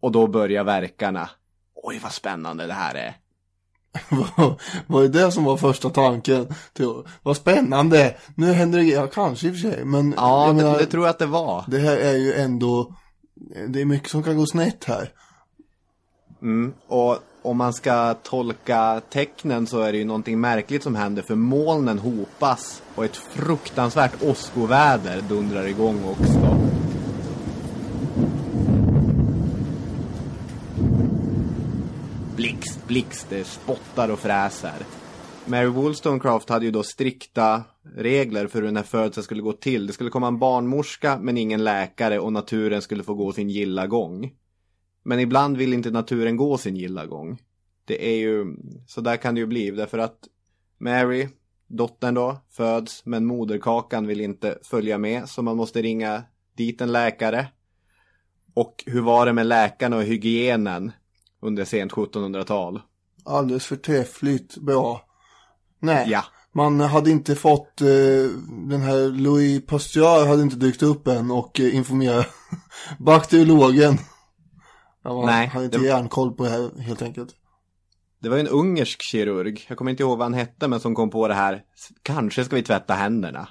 Och 0.00 0.12
då 0.12 0.26
börjar 0.26 0.64
verkarna. 0.64 1.30
Oj, 1.74 2.00
vad 2.02 2.12
spännande 2.12 2.66
det 2.66 2.72
här 2.72 2.94
är. 2.94 3.16
var 4.86 5.02
det 5.02 5.08
det 5.08 5.32
som 5.32 5.44
var 5.44 5.56
första 5.56 5.90
tanken? 5.90 6.54
Till, 6.72 6.92
vad 7.22 7.36
spännande, 7.36 8.16
nu 8.34 8.52
händer 8.52 8.78
det 8.78 8.84
ja 8.84 9.06
kanske 9.06 9.46
i 9.46 9.50
och 9.50 9.54
för 9.54 9.70
sig. 9.70 9.84
Men 9.84 10.14
Ja, 10.16 10.46
jag 10.46 10.56
det, 10.56 10.62
menar, 10.62 10.78
det 10.78 10.86
tror 10.86 11.04
jag 11.04 11.10
att 11.10 11.18
det 11.18 11.26
var. 11.26 11.64
det 11.68 11.78
här 11.78 11.96
är 11.96 12.16
ju 12.16 12.32
ändå, 12.34 12.94
det 13.68 13.80
är 13.80 13.84
mycket 13.84 14.10
som 14.10 14.22
kan 14.22 14.36
gå 14.36 14.46
snett 14.46 14.84
här. 14.84 15.12
Mm, 16.42 16.74
och 16.86 17.18
om 17.46 17.56
man 17.56 17.72
ska 17.72 18.14
tolka 18.14 19.00
tecknen 19.10 19.66
så 19.66 19.80
är 19.80 19.92
det 19.92 19.98
ju 19.98 20.04
någonting 20.04 20.40
märkligt 20.40 20.82
som 20.82 20.94
händer 20.94 21.22
för 21.22 21.34
molnen 21.34 21.98
hopas 21.98 22.82
och 22.94 23.04
ett 23.04 23.16
fruktansvärt 23.16 24.22
åskoväder 24.22 25.22
dundrar 25.28 25.66
igång 25.66 26.04
också. 26.04 26.58
Blixt, 32.36 32.86
blixt, 32.86 33.26
det 33.30 33.44
spottar 33.44 34.08
och 34.08 34.18
fräser. 34.18 34.74
Mary 35.44 35.66
Wollstonecraft 35.66 36.48
hade 36.48 36.64
ju 36.64 36.70
då 36.70 36.82
strikta 36.82 37.62
regler 37.96 38.46
för 38.46 38.58
hur 38.58 38.66
den 38.66 38.76
här 38.76 38.84
födseln 38.84 39.24
skulle 39.24 39.42
gå 39.42 39.52
till. 39.52 39.86
Det 39.86 39.92
skulle 39.92 40.10
komma 40.10 40.26
en 40.26 40.38
barnmorska 40.38 41.18
men 41.20 41.38
ingen 41.38 41.64
läkare 41.64 42.18
och 42.18 42.32
naturen 42.32 42.82
skulle 42.82 43.02
få 43.02 43.14
gå 43.14 43.32
sin 43.32 43.50
gilla 43.50 43.86
gång. 43.86 44.30
Men 45.06 45.20
ibland 45.20 45.56
vill 45.56 45.72
inte 45.72 45.90
naturen 45.90 46.36
gå 46.36 46.58
sin 46.58 46.76
gilla 46.76 47.06
gång. 47.06 47.38
Det 47.84 48.06
är 48.12 48.16
ju, 48.16 48.56
så 48.86 49.00
där 49.00 49.16
kan 49.16 49.34
det 49.34 49.40
ju 49.40 49.46
bli 49.46 49.70
därför 49.70 49.98
att 49.98 50.18
Mary, 50.78 51.28
dottern 51.66 52.14
då, 52.14 52.36
föds 52.50 53.02
men 53.06 53.26
moderkakan 53.26 54.06
vill 54.06 54.20
inte 54.20 54.58
följa 54.62 54.98
med 54.98 55.28
så 55.28 55.42
man 55.42 55.56
måste 55.56 55.82
ringa 55.82 56.22
dit 56.56 56.80
en 56.80 56.92
läkare. 56.92 57.46
Och 58.54 58.84
hur 58.86 59.00
var 59.00 59.26
det 59.26 59.32
med 59.32 59.46
läkarna 59.46 59.96
och 59.96 60.02
hygienen 60.02 60.92
under 61.40 61.64
sent 61.64 61.92
1700-tal? 61.92 62.80
Alldeles 63.24 63.66
förträffligt 63.66 64.56
bra. 64.56 65.00
Nej, 65.80 66.06
Ja. 66.10 66.24
man 66.52 66.80
hade 66.80 67.10
inte 67.10 67.34
fått, 67.34 67.80
eh, 67.80 67.86
den 68.68 68.80
här 68.80 69.08
Louis 69.10 69.66
Pasteur 69.66 70.26
hade 70.26 70.42
inte 70.42 70.56
dykt 70.56 70.82
upp 70.82 71.08
än 71.08 71.30
och 71.30 71.60
eh, 71.60 71.76
informerat 71.76 72.26
bakteriologen. 72.98 73.98
Han 75.06 75.16
var- 75.16 75.26
Nej, 75.26 75.46
hade 75.46 75.64
inte 75.64 75.78
det- 75.78 75.84
järnkoll 75.84 76.32
på 76.32 76.44
det 76.44 76.50
här 76.50 76.80
helt 76.80 77.02
enkelt. 77.02 77.34
Det 78.18 78.28
var 78.28 78.38
en 78.38 78.48
ungersk 78.48 79.02
kirurg, 79.02 79.64
jag 79.68 79.78
kommer 79.78 79.90
inte 79.90 80.02
ihåg 80.02 80.18
vad 80.18 80.24
han 80.24 80.34
hette, 80.34 80.68
men 80.68 80.80
som 80.80 80.94
kom 80.94 81.10
på 81.10 81.28
det 81.28 81.34
här. 81.34 81.62
Kanske 82.02 82.44
ska 82.44 82.56
vi 82.56 82.62
tvätta 82.62 82.94
händerna. 82.94 83.48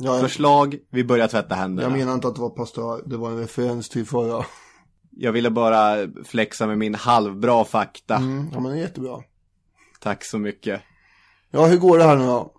Ja, 0.00 0.12
jag, 0.12 0.20
Förslag, 0.20 0.78
vi 0.90 1.04
börjar 1.04 1.28
tvätta 1.28 1.54
händerna. 1.54 1.88
jag 1.88 1.98
menar 1.98 2.14
inte 2.14 2.28
att 2.28 2.34
det 2.34 2.40
var 2.40 2.50
pastör, 2.50 3.02
det 3.06 3.16
var 3.16 3.30
en 3.30 3.38
referens 3.38 3.88
till 3.88 4.06
förra. 4.06 4.44
Jag 5.20 5.32
ville 5.32 5.50
bara 5.50 5.96
flexa 6.24 6.66
med 6.66 6.78
min 6.78 6.94
halvbra 6.94 7.64
fakta. 7.64 8.16
Mm, 8.16 8.48
ja 8.52 8.60
men 8.60 8.72
det 8.72 8.78
är 8.78 8.82
jättebra. 8.82 9.18
Tack 10.00 10.24
så 10.24 10.38
mycket. 10.38 10.80
Ja, 11.50 11.66
hur 11.66 11.78
går 11.78 11.98
det 11.98 12.04
här 12.04 12.16
nu 12.16 12.26
då? 12.26 12.52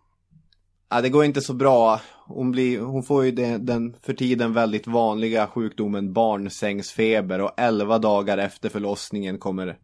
Ja, 0.89 1.01
det 1.01 1.10
går 1.10 1.25
inte 1.25 1.41
så 1.41 1.53
bra. 1.53 2.01
Hon, 2.31 2.51
blir, 2.51 2.79
hon 2.79 3.03
får 3.03 3.25
ju 3.25 3.31
det, 3.31 3.57
den 3.57 3.95
för 4.01 4.13
tiden 4.13 4.53
väldigt 4.53 4.88
vanliga 4.88 5.48
sjukdomen 5.48 6.13
barnsängsfeber 6.13 7.41
och 7.41 7.51
11 7.57 7.98
dagar 7.98 8.38
efter 8.38 8.69
förlossningen 8.69 9.38
kommer, 9.38 9.77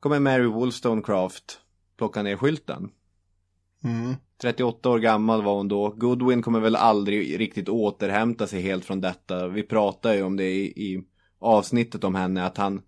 kommer 0.00 0.20
Mary 0.20 0.46
Wollstonecraft 0.46 1.60
plocka 1.98 2.22
ner 2.22 2.36
skylten. 2.36 2.90
Mm. 3.84 4.14
38 4.42 4.90
år 4.90 4.98
gammal 4.98 5.42
var 5.42 5.56
hon 5.56 5.68
då. 5.68 5.90
Goodwin 5.90 6.42
kommer 6.42 6.60
väl 6.60 6.76
aldrig 6.76 7.40
riktigt 7.40 7.68
återhämta 7.68 8.46
sig 8.46 8.60
helt 8.60 8.84
från 8.84 9.00
detta. 9.00 9.48
Vi 9.48 9.62
pratade 9.62 10.16
ju 10.16 10.22
om 10.22 10.36
det 10.36 10.50
i, 10.50 10.64
i 10.64 11.04
avsnittet 11.38 12.04
om 12.04 12.14
henne, 12.14 12.44
att 12.44 12.56
han 12.56 12.82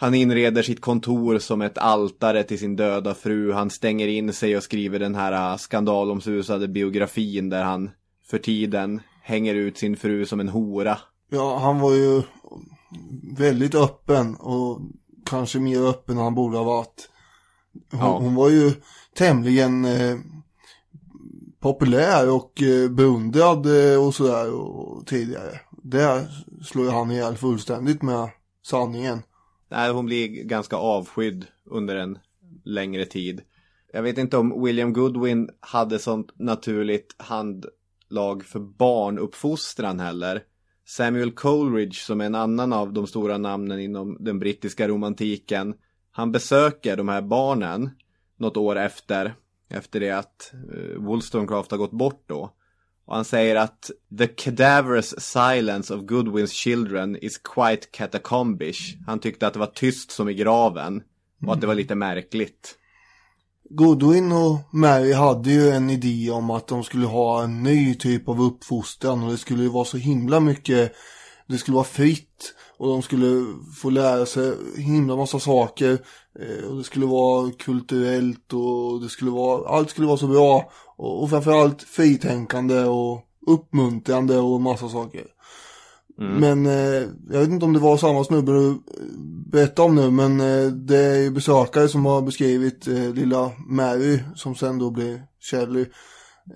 han 0.00 0.14
inreder 0.14 0.62
sitt 0.62 0.80
kontor 0.80 1.38
som 1.38 1.62
ett 1.62 1.78
altare 1.78 2.42
till 2.42 2.58
sin 2.58 2.76
döda 2.76 3.14
fru. 3.14 3.52
Han 3.52 3.70
stänger 3.70 4.08
in 4.08 4.32
sig 4.32 4.56
och 4.56 4.62
skriver 4.62 4.98
den 4.98 5.14
här 5.14 5.52
äh, 5.52 5.56
skandalomsusade 5.56 6.68
biografin 6.68 7.48
där 7.48 7.64
han 7.64 7.90
för 8.30 8.38
tiden 8.38 9.00
hänger 9.22 9.54
ut 9.54 9.78
sin 9.78 9.96
fru 9.96 10.26
som 10.26 10.40
en 10.40 10.48
hora. 10.48 10.98
Ja, 11.30 11.58
han 11.58 11.80
var 11.80 11.92
ju 11.94 12.22
väldigt 13.36 13.74
öppen 13.74 14.34
och 14.34 14.80
kanske 15.26 15.58
mer 15.58 15.80
öppen 15.88 16.16
än 16.16 16.22
han 16.24 16.34
borde 16.34 16.56
ha 16.56 16.64
varit. 16.64 17.08
Hon, 17.90 18.00
Ja. 18.00 18.18
hon 18.18 18.34
var 18.34 18.48
ju 18.48 18.72
tämligen 19.14 19.84
eh, 19.84 20.16
populär 21.60 22.30
och 22.30 22.62
eh, 22.62 22.90
beundrad 22.90 23.66
eh, 23.66 24.06
och 24.06 24.14
sådär 24.14 24.52
och, 24.52 25.06
tidigare. 25.06 25.60
Det 25.82 26.28
slår 26.64 26.84
ju 26.84 26.90
han 26.90 27.10
ihjäl 27.10 27.36
fullständigt 27.36 28.02
med 28.02 28.28
sanningen. 28.66 29.22
Nej, 29.70 29.90
hon 29.90 30.06
blir 30.06 30.28
ganska 30.28 30.76
avskydd 30.76 31.46
under 31.64 31.96
en 31.96 32.18
längre 32.64 33.04
tid. 33.04 33.42
Jag 33.92 34.02
vet 34.02 34.18
inte 34.18 34.36
om 34.36 34.64
William 34.64 34.92
Goodwin 34.92 35.50
hade 35.60 35.98
sånt 35.98 36.32
naturligt 36.38 37.14
handlag 37.18 38.44
för 38.44 38.60
barnuppfostran 38.60 40.00
heller. 40.00 40.42
Samuel 40.86 41.32
Coleridge, 41.32 41.94
som 41.94 42.20
är 42.20 42.24
en 42.24 42.34
annan 42.34 42.72
av 42.72 42.92
de 42.92 43.06
stora 43.06 43.38
namnen 43.38 43.80
inom 43.80 44.16
den 44.20 44.38
brittiska 44.38 44.88
romantiken, 44.88 45.74
han 46.10 46.32
besöker 46.32 46.96
de 46.96 47.08
här 47.08 47.22
barnen 47.22 47.90
något 48.36 48.56
år 48.56 48.76
efter, 48.76 49.34
efter 49.68 50.00
det 50.00 50.10
att 50.10 50.52
eh, 50.74 51.02
Wollstonecraft 51.02 51.70
har 51.70 51.78
gått 51.78 51.92
bort 51.92 52.24
då. 52.26 52.56
Och 53.10 53.16
han 53.16 53.24
säger 53.24 53.56
att 53.56 53.90
the 54.18 54.26
cadaverous 54.26 55.14
silence 55.20 55.94
of 55.94 56.00
Goodwins 56.00 56.52
children 56.52 57.16
is 57.16 57.38
quite 57.38 57.86
catacombish. 57.90 58.96
Han 59.06 59.18
tyckte 59.18 59.46
att 59.46 59.52
det 59.52 59.58
var 59.58 59.66
tyst 59.66 60.10
som 60.10 60.28
i 60.28 60.34
graven. 60.34 61.02
Och 61.46 61.52
att 61.52 61.60
det 61.60 61.66
var 61.66 61.74
lite 61.74 61.94
märkligt. 61.94 62.74
Goodwin 63.70 64.32
och 64.32 64.58
Mary 64.74 65.12
hade 65.12 65.50
ju 65.50 65.70
en 65.70 65.90
idé 65.90 66.30
om 66.30 66.50
att 66.50 66.66
de 66.66 66.84
skulle 66.84 67.06
ha 67.06 67.42
en 67.42 67.62
ny 67.62 67.94
typ 67.94 68.28
av 68.28 68.42
uppfostran 68.42 69.22
och 69.22 69.30
det 69.30 69.38
skulle 69.38 69.62
ju 69.62 69.68
vara 69.68 69.84
så 69.84 69.96
himla 69.96 70.40
mycket, 70.40 70.92
det 71.46 71.58
skulle 71.58 71.74
vara 71.74 71.84
fritt 71.84 72.54
och 72.78 72.88
de 72.88 73.02
skulle 73.02 73.46
få 73.76 73.90
lära 73.90 74.26
sig 74.26 74.54
himla 74.76 75.16
massa 75.16 75.40
saker 75.40 75.98
eh, 76.40 76.64
och 76.64 76.76
det 76.76 76.84
skulle 76.84 77.06
vara 77.06 77.50
kulturellt 77.50 78.52
och 78.52 79.00
det 79.02 79.08
skulle 79.08 79.30
vara, 79.30 79.68
allt 79.68 79.90
skulle 79.90 80.06
vara 80.06 80.16
så 80.16 80.26
bra 80.26 80.72
och, 81.00 81.22
och 81.22 81.30
framförallt 81.30 81.82
fritänkande 81.82 82.80
och 82.80 83.24
uppmuntrande 83.46 84.38
och 84.38 84.60
massa 84.60 84.88
saker. 84.88 85.26
Men 86.16 86.66
eh, 86.66 87.08
jag 87.30 87.40
vet 87.40 87.48
inte 87.48 87.64
om 87.64 87.72
det 87.72 87.78
var 87.78 87.96
samma 87.96 88.24
snubbe 88.24 88.52
du 88.52 88.68
eh, 88.70 88.76
berättade 89.46 89.88
om 89.88 89.94
nu 89.94 90.10
men 90.10 90.40
eh, 90.40 90.66
det 90.72 90.98
är 90.98 91.16
ju 91.16 91.30
besökare 91.30 91.88
som 91.88 92.06
har 92.06 92.22
beskrivit 92.22 92.86
eh, 92.88 93.14
lilla 93.14 93.50
Mary 93.66 94.20
som 94.34 94.54
sen 94.54 94.78
då 94.78 94.90
blir 94.90 95.22
Shelley 95.50 95.86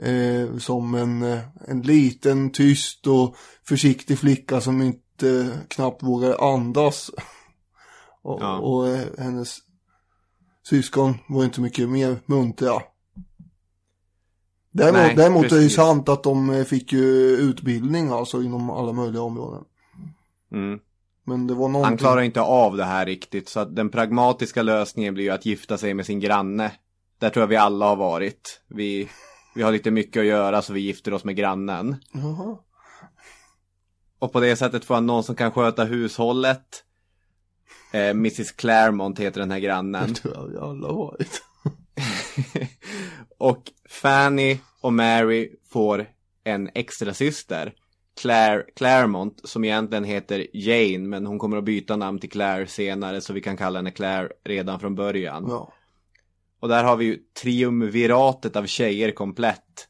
eh, 0.02 0.56
som 0.58 0.94
en, 0.94 1.22
eh, 1.22 1.38
en 1.68 1.82
liten 1.82 2.50
tyst 2.50 3.06
och 3.06 3.36
försiktig 3.68 4.18
flicka 4.18 4.60
som 4.60 4.82
inte 4.82 5.50
knappt 5.68 6.02
vågar 6.02 6.54
andas. 6.54 7.10
och 8.22 8.38
Ja. 8.42 8.58
och 8.58 8.86
hennes 9.18 9.58
syskon 10.68 11.14
var 11.28 11.44
inte 11.44 11.60
mycket 11.60 11.88
mer 11.88 12.16
muntra. 12.26 12.82
Däremot, 14.76 15.00
Nej, 15.00 15.14
däremot 15.16 15.52
är 15.52 15.56
det 15.56 15.62
ju 15.62 15.70
sant 15.70 16.08
att 16.08 16.22
de 16.22 16.50
eh, 16.50 16.64
fick 16.64 16.92
ju 16.92 17.36
utbildning 17.36 18.10
alltså 18.10 18.42
inom 18.42 18.70
alla 18.70 18.92
möjliga 18.92 19.22
områden. 19.22 19.64
Mm. 20.52 20.78
Men 21.24 21.46
det 21.46 21.54
var 21.54 21.68
någonting. 21.68 21.84
Han 21.84 21.96
klarar 21.96 22.22
inte 22.22 22.40
av 22.40 22.76
det 22.76 22.84
här 22.84 23.06
riktigt. 23.06 23.48
Så 23.48 23.60
att 23.60 23.76
den 23.76 23.90
pragmatiska 23.90 24.62
lösningen 24.62 25.14
blir 25.14 25.24
ju 25.24 25.30
att 25.30 25.46
gifta 25.46 25.78
sig 25.78 25.94
med 25.94 26.06
sin 26.06 26.20
granne. 26.20 26.72
Där 27.18 27.30
tror 27.30 27.42
jag 27.42 27.48
vi 27.48 27.56
alla 27.56 27.86
har 27.86 27.96
varit. 27.96 28.62
Vi, 28.68 29.08
vi 29.54 29.62
har 29.62 29.72
lite 29.72 29.90
mycket 29.90 30.20
att 30.20 30.26
göra 30.26 30.62
så 30.62 30.72
vi 30.72 30.80
gifter 30.80 31.14
oss 31.14 31.24
med 31.24 31.36
grannen. 31.36 31.96
Jaha. 32.12 32.58
Och 34.18 34.32
på 34.32 34.40
det 34.40 34.56
sättet 34.56 34.84
får 34.84 34.94
han 34.94 35.06
någon 35.06 35.24
som 35.24 35.34
kan 35.34 35.52
sköta 35.52 35.84
hushållet. 35.84 36.84
Eh, 37.92 38.10
Mrs 38.10 38.52
Claremont 38.52 39.18
heter 39.18 39.40
den 39.40 39.50
här 39.50 39.58
grannen. 39.58 40.08
Det 40.08 40.14
tror 40.14 40.34
jag 40.34 40.46
vi 40.46 40.56
alla 40.56 40.86
har 40.86 40.94
varit. 40.94 41.42
och 43.38 43.62
Fanny 43.94 44.58
och 44.80 44.92
Mary 44.92 45.50
får 45.70 46.06
en 46.44 46.70
extra 46.74 47.14
syster. 47.14 47.74
Claire 48.20 48.62
Claremont 48.76 49.40
som 49.44 49.64
egentligen 49.64 50.04
heter 50.04 50.46
Jane 50.52 51.08
men 51.08 51.26
hon 51.26 51.38
kommer 51.38 51.56
att 51.56 51.64
byta 51.64 51.96
namn 51.96 52.18
till 52.18 52.30
Claire 52.30 52.66
senare 52.66 53.20
så 53.20 53.32
vi 53.32 53.40
kan 53.40 53.56
kalla 53.56 53.78
henne 53.78 53.90
Claire 53.90 54.28
redan 54.44 54.80
från 54.80 54.94
början. 54.94 55.44
Ja. 55.48 55.72
Och 56.60 56.68
där 56.68 56.84
har 56.84 56.96
vi 56.96 57.04
ju 57.04 57.18
triumviratet 57.42 58.56
av 58.56 58.66
tjejer 58.66 59.10
komplett. 59.10 59.88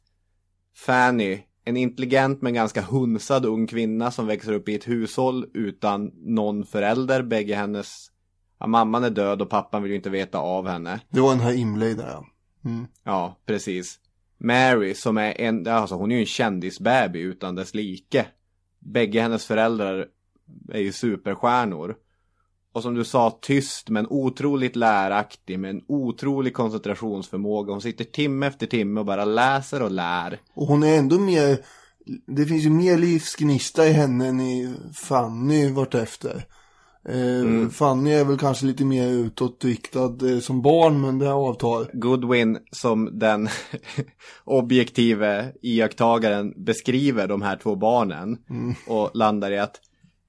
Fanny, 0.77 1.38
en 1.64 1.77
intelligent 1.77 2.43
men 2.43 2.55
ganska 2.55 2.83
hunsad 2.83 3.47
ung 3.47 3.67
kvinna 3.67 4.11
som 4.11 4.27
växer 4.27 4.53
upp 4.53 4.69
i 4.69 4.75
ett 4.75 4.88
hushåll 4.88 5.47
utan 5.55 6.11
någon 6.14 6.67
förälder. 6.67 7.23
Bägge 7.23 7.55
hennes, 7.55 8.11
ja, 8.59 8.67
mamman 8.67 9.05
är 9.05 9.11
död 9.11 9.43
och 9.43 9.51
pappan 9.51 9.83
vill 9.83 9.90
ju 9.90 9.97
inte 9.97 10.11
veta 10.11 10.38
av 10.38 10.69
henne. 10.69 11.01
Det 11.09 11.21
var 11.21 11.31
den 11.31 11.40
här 11.40 11.53
Imlay 11.53 11.95
där 11.95 12.11
ja. 12.11 12.27
Mm. 12.64 12.87
Ja, 13.05 13.37
precis. 13.46 13.98
Mary 14.38 14.94
som 14.94 15.18
är 15.18 15.40
en, 15.40 15.68
alltså 15.68 15.94
hon 15.94 16.11
är 16.11 16.14
ju 16.14 16.20
en 16.20 16.27
kändisbaby 16.27 17.20
utan 17.20 17.55
dess 17.55 17.74
like. 17.74 18.27
Bägge 18.79 19.20
hennes 19.20 19.46
föräldrar 19.46 20.07
är 20.72 20.81
ju 20.81 20.92
superstjärnor. 20.92 21.96
Och 22.72 22.83
som 22.83 22.94
du 22.94 23.05
sa, 23.05 23.38
tyst 23.42 23.88
men 23.88 24.07
otroligt 24.11 24.77
läraktig 24.77 25.59
med 25.59 25.70
en 25.70 25.85
otrolig 25.88 26.55
koncentrationsförmåga. 26.55 27.72
Hon 27.72 27.83
sitter 27.83 28.05
timme 28.05 28.46
efter 28.46 28.66
timme 28.66 29.00
och 29.00 29.07
bara 29.07 29.24
läser 29.24 29.83
och 29.83 29.90
lär. 29.90 30.40
Och 30.55 30.66
hon 30.66 30.83
är 30.83 30.98
ändå 30.98 31.18
mer, 31.18 31.59
det 32.27 32.46
finns 32.46 32.64
ju 32.64 32.70
mer 32.70 32.98
livsgnista 32.98 33.87
i 33.87 33.92
henne 33.92 34.27
än 34.27 34.40
i 34.40 34.74
Fanny 34.94 35.70
vartefter. 35.70 36.46
Eh, 37.09 37.69
Fanny 37.69 38.12
är 38.12 38.25
väl 38.25 38.38
kanske 38.38 38.67
lite 38.67 38.85
mer 38.85 39.09
utåtriktad 39.09 40.31
eh, 40.31 40.38
som 40.38 40.62
barn 40.62 41.01
men 41.01 41.19
det 41.19 41.33
avtar. 41.33 41.90
Goodwin 41.93 42.59
som 42.73 43.19
den 43.19 43.49
objektive 44.45 45.53
iakttagaren 45.62 46.64
beskriver 46.64 47.29
de 47.29 47.43
här 47.43 47.57
två 47.57 47.77
barnen 47.77 48.38
och 48.87 49.11
landar 49.14 49.51
i 49.51 49.59
att 49.59 49.81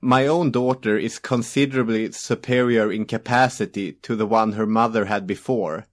My 0.01 0.29
own 0.29 0.51
daughter 0.51 0.99
is 0.99 1.19
considerably 1.19 2.11
superior 2.11 2.93
in 2.93 3.05
capacity 3.05 3.91
to 4.01 4.15
the 4.15 4.23
one 4.23 4.55
her 4.55 4.65
mother 4.65 5.05
had 5.05 5.25
before. 5.25 5.83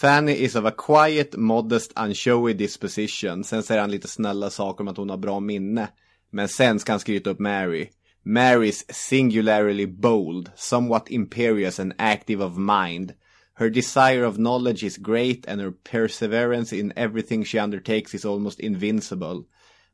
Fanny 0.00 0.32
is 0.32 0.56
of 0.56 0.64
a 0.64 0.70
quiet, 0.70 1.36
modest, 1.36 1.92
unshowy 1.96 2.52
disposition. 2.52 3.44
Sen 3.44 3.62
säger 3.62 3.80
han 3.80 3.90
lite 3.90 4.08
snälla 4.08 4.50
saker 4.50 4.84
om 4.84 4.88
att 4.88 4.96
hon 4.96 5.10
har 5.10 5.16
bra 5.16 5.40
minne. 5.40 5.88
Men 6.30 6.48
sen 6.48 6.78
ska 6.78 6.92
han 6.92 7.00
skryta 7.00 7.30
upp 7.30 7.38
Mary. 7.38 7.88
Mary's 8.28 8.84
singularly 8.90 9.86
bold, 9.86 10.52
somewhat 10.54 11.10
imperious 11.10 11.78
and 11.78 11.94
active 11.98 12.42
of 12.42 12.58
mind. 12.58 13.14
Her 13.54 13.70
desire 13.70 14.22
of 14.24 14.38
knowledge 14.38 14.84
is 14.84 14.98
great 14.98 15.46
and 15.48 15.62
her 15.62 15.70
perseverance 15.70 16.70
in 16.70 16.92
everything 16.94 17.42
she 17.42 17.58
undertakes 17.58 18.12
is 18.12 18.26
almost 18.26 18.60
invincible. 18.60 19.46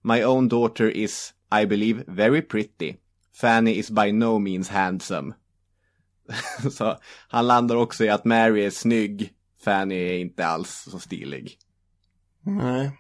My 0.03 0.23
own 0.23 0.49
daughter 0.49 0.89
is, 0.89 1.33
I 1.53 1.65
believe, 1.65 2.05
very 2.09 2.43
pretty. 2.43 2.99
Fanny 3.31 3.79
is 3.79 3.89
by 3.89 4.11
no 4.11 4.41
means 4.41 4.69
handsome. 4.69 5.35
Så 6.71 6.99
han 7.29 7.47
landar 7.47 7.77
också 7.77 8.05
i 8.05 8.09
att 8.09 8.25
Mary 8.25 8.65
är 8.65 8.71
snygg. 8.71 9.33
Fanny 9.65 9.95
är 9.95 10.19
inte 10.19 10.47
alls 10.47 10.89
så 10.91 10.99
stilig. 10.99 11.59
Nej. 12.43 12.91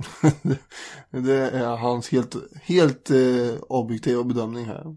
det 1.10 1.50
är 1.50 1.76
hans 1.76 2.08
helt, 2.08 2.36
helt 2.62 3.10
eh, 3.10 3.60
objektiva 3.68 4.24
bedömning 4.24 4.64
här. 4.64 4.96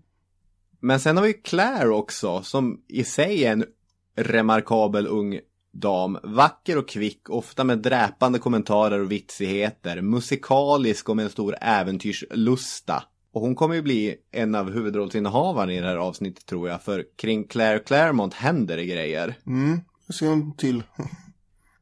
Men 0.79 0.99
sen 0.99 1.17
har 1.17 1.23
vi 1.23 1.33
Claire 1.33 1.89
också, 1.89 2.41
som 2.41 2.81
i 2.87 3.03
sig 3.03 3.45
är 3.45 3.51
en 3.51 3.65
remarkabel 4.15 5.07
ung 5.07 5.39
dam. 5.71 6.17
Vacker 6.23 6.77
och 6.77 6.87
kvick, 6.87 7.29
ofta 7.29 7.63
med 7.63 7.79
dräpande 7.79 8.39
kommentarer 8.39 8.99
och 8.99 9.11
vitsigheter. 9.11 10.01
Musikalisk 10.01 11.09
och 11.09 11.15
med 11.15 11.25
en 11.25 11.31
stor 11.31 11.55
äventyrslusta. 11.61 13.03
Och 13.33 13.41
hon 13.41 13.55
kommer 13.55 13.75
ju 13.75 13.81
bli 13.81 14.15
en 14.31 14.55
av 14.55 14.71
huvudrollsinnehavarna 14.71 15.73
i 15.73 15.79
det 15.79 15.87
här 15.87 15.97
avsnittet 15.97 16.45
tror 16.45 16.69
jag. 16.69 16.83
För 16.83 17.05
kring 17.15 17.47
Claire 17.47 17.79
Claremont 17.79 18.33
händer 18.33 18.77
det 18.77 18.85
grejer. 18.85 19.37
Mm, 19.47 19.79
jag 20.07 20.15
ser 20.15 20.31
en 20.31 20.55
till. 20.55 20.83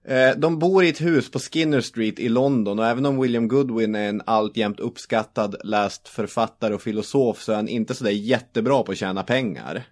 Eh, 0.08 0.38
De 0.38 0.60
bor 0.60 0.84
i 0.84 0.90
ett 0.90 1.02
hus 1.02 1.32
på 1.32 1.40
Skinner 1.40 1.82
Street 1.82 2.20
i 2.20 2.30
London 2.30 2.80
och 2.80 2.86
även 2.88 3.06
om 3.06 3.22
William 3.22 3.48
Goodwin 3.48 3.96
är 3.96 4.10
en 4.10 4.22
alltjämt 4.26 4.80
uppskattad 4.80 5.56
läst 5.64 6.08
författare 6.08 6.74
och 6.74 6.82
filosof 6.82 7.42
så 7.42 7.52
är 7.52 7.56
han 7.56 7.68
inte 7.68 7.96
sådär 7.96 8.12
jättebra 8.12 8.84
på 8.84 8.92
att 8.92 8.98
tjäna 8.98 9.24
pengar. 9.24 9.84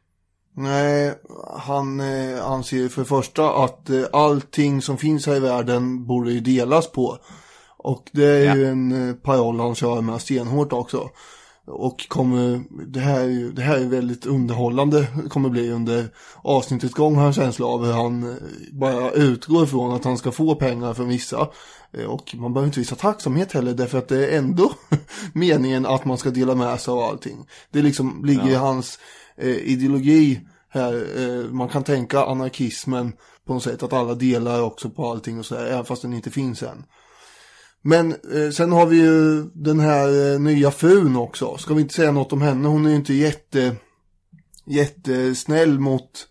Nej, 0.59 1.13
han 1.59 1.99
eh, 1.99 2.45
anser 2.45 2.87
för 2.89 3.01
det 3.01 3.07
första 3.07 3.49
att 3.63 3.89
eh, 3.89 4.03
allting 4.13 4.81
som 4.81 4.97
finns 4.97 5.27
här 5.27 5.35
i 5.35 5.39
världen 5.39 6.05
borde 6.05 6.31
ju 6.31 6.39
delas 6.39 6.91
på. 6.91 7.17
Och 7.77 8.09
det 8.11 8.25
är 8.25 8.55
ju 8.55 8.61
Ja. 8.61 8.67
en 8.67 9.09
eh, 9.09 9.15
paroll 9.15 9.59
han 9.59 9.75
kör 9.75 10.01
med 10.01 10.21
stenhårt 10.21 10.73
också. 10.73 11.09
Och 11.67 12.07
kommer, 12.07 12.63
det 12.87 12.99
här 12.99 13.51
det 13.55 13.61
här 13.61 13.77
är 13.77 13.85
väldigt 13.85 14.25
underhållande 14.25 15.07
kommer 15.29 15.49
bli 15.49 15.71
under 15.71 16.09
avsnittets 16.43 16.93
gång 16.93 17.15
har 17.15 17.21
jag 17.21 17.27
en 17.27 17.33
känsla 17.33 17.65
av 17.65 17.85
hur 17.85 17.93
han 17.93 18.23
eh, 18.23 18.35
bara 18.71 19.11
utgår 19.11 19.63
ifrån 19.63 19.93
att 19.93 20.03
han 20.03 20.17
ska 20.17 20.31
få 20.31 20.55
pengar 20.55 20.93
från 20.93 21.07
vissa. 21.07 21.49
Eh, 21.93 22.05
Och 22.05 22.35
man 22.35 22.53
behöver 22.53 22.67
inte 22.67 22.79
visa 22.79 22.95
tacksamhet 22.95 23.51
heller 23.51 23.73
därför 23.73 23.97
att 23.97 24.07
det 24.07 24.27
är 24.27 24.37
ändå 24.37 24.71
meningen 25.33 25.85
att 25.85 26.05
man 26.05 26.17
ska 26.17 26.29
dela 26.29 26.55
med 26.55 26.79
sig 26.79 26.91
av 26.91 26.99
allting. 26.99 27.45
Det 27.71 27.81
liksom 27.81 28.25
ligger 28.25 28.49
i 28.49 28.55
hans 28.55 28.99
eh, 29.37 29.47
ideologi 29.55 30.41
här. 30.69 31.07
Eh, 31.17 31.51
man 31.51 31.69
kan 31.69 31.83
tänka 31.83 32.25
anarkismen 32.25 33.13
på 33.45 33.53
något 33.53 33.63
sätt 33.63 33.83
att 33.83 33.93
alla 33.93 34.15
delar 34.15 34.61
också 34.61 34.89
på 34.89 35.09
allting 35.11 35.39
och 35.39 35.45
så 35.45 35.55
här, 35.55 35.65
även 35.65 35.85
fast 35.85 36.01
den 36.01 36.13
inte 36.13 36.31
finns 36.31 36.63
än. 36.63 36.83
Men 37.87 38.11
eh, 38.11 38.49
sen 38.51 38.71
har 38.71 38.85
vi 38.85 38.97
ju 38.97 39.43
den 39.43 39.79
här 39.79 40.33
eh, 40.33 40.39
nya 40.39 40.71
frun 40.71 41.15
också. 41.15 41.57
Ska 41.57 41.73
vi 41.73 41.81
inte 41.81 41.93
säga 41.93 42.11
något 42.11 42.33
om 42.33 42.41
henne? 42.41 42.67
Hon 42.67 42.85
är 42.85 42.89
ju 42.89 42.95
inte 42.95 43.13
jätte, 43.13 43.75
jättesnäll 44.65 45.79
mot, 45.79 46.27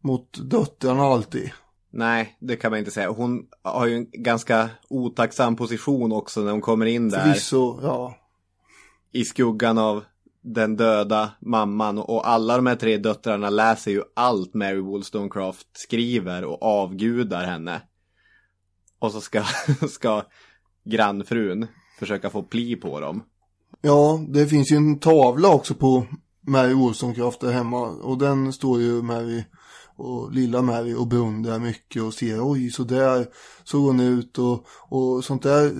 mot 0.00 0.50
döttrarna 0.50 1.02
alltid. 1.02 1.50
Nej, 1.92 2.36
det 2.40 2.56
kan 2.56 2.70
man 2.70 2.78
inte 2.78 2.90
säga. 2.90 3.10
Hon 3.10 3.46
har 3.62 3.86
ju 3.86 3.96
en 3.96 4.06
ganska 4.10 4.70
otacksam 4.88 5.56
position 5.56 6.12
också 6.12 6.40
när 6.40 6.52
hon 6.52 6.60
kommer 6.60 6.86
in 6.86 7.08
där. 7.08 7.22
Förvisso, 7.22 7.80
ja. 7.82 8.14
i 9.12 9.24
skuggan 9.24 9.78
av 9.78 10.04
den 10.40 10.76
döda 10.76 11.30
mamman 11.40 11.98
och 11.98 12.28
alla 12.28 12.56
de 12.56 12.66
här 12.66 12.76
tre 12.76 12.96
döttrarna 12.96 13.50
läser 13.50 13.90
ju 13.90 14.02
allt 14.16 14.54
Mary 14.54 14.80
Wollstonecraft 14.80 15.66
skriver 15.72 16.44
och 16.44 16.62
avgudar 16.62 17.44
henne. 17.44 17.82
Och 18.98 19.12
så 19.12 19.20
ska, 19.20 19.44
ska 19.88 20.22
grannfrun 20.84 21.66
försöka 21.98 22.30
få 22.30 22.42
pli 22.42 22.76
på 22.76 23.00
dem. 23.00 23.22
Ja, 23.80 24.24
det 24.28 24.46
finns 24.46 24.72
ju 24.72 24.76
en 24.76 24.98
tavla 24.98 25.48
också 25.48 25.74
på 25.74 26.06
Mary 26.46 26.74
Wollstonecraft 26.74 27.40
där 27.40 27.52
hemma. 27.52 27.80
Och 27.88 28.18
den 28.18 28.52
står 28.52 28.80
ju 28.80 29.02
Mary 29.02 29.44
och 29.96 30.32
lilla 30.32 30.62
Mary 30.62 30.94
och 30.94 31.06
beundrar 31.06 31.58
mycket 31.58 32.02
och 32.02 32.14
ser 32.14 32.50
oj 32.50 32.70
så 32.70 32.84
där 32.84 33.26
såg 33.64 33.82
hon 33.82 34.00
ut 34.00 34.38
och, 34.38 34.66
och 34.88 35.24
sånt 35.24 35.42
där 35.42 35.72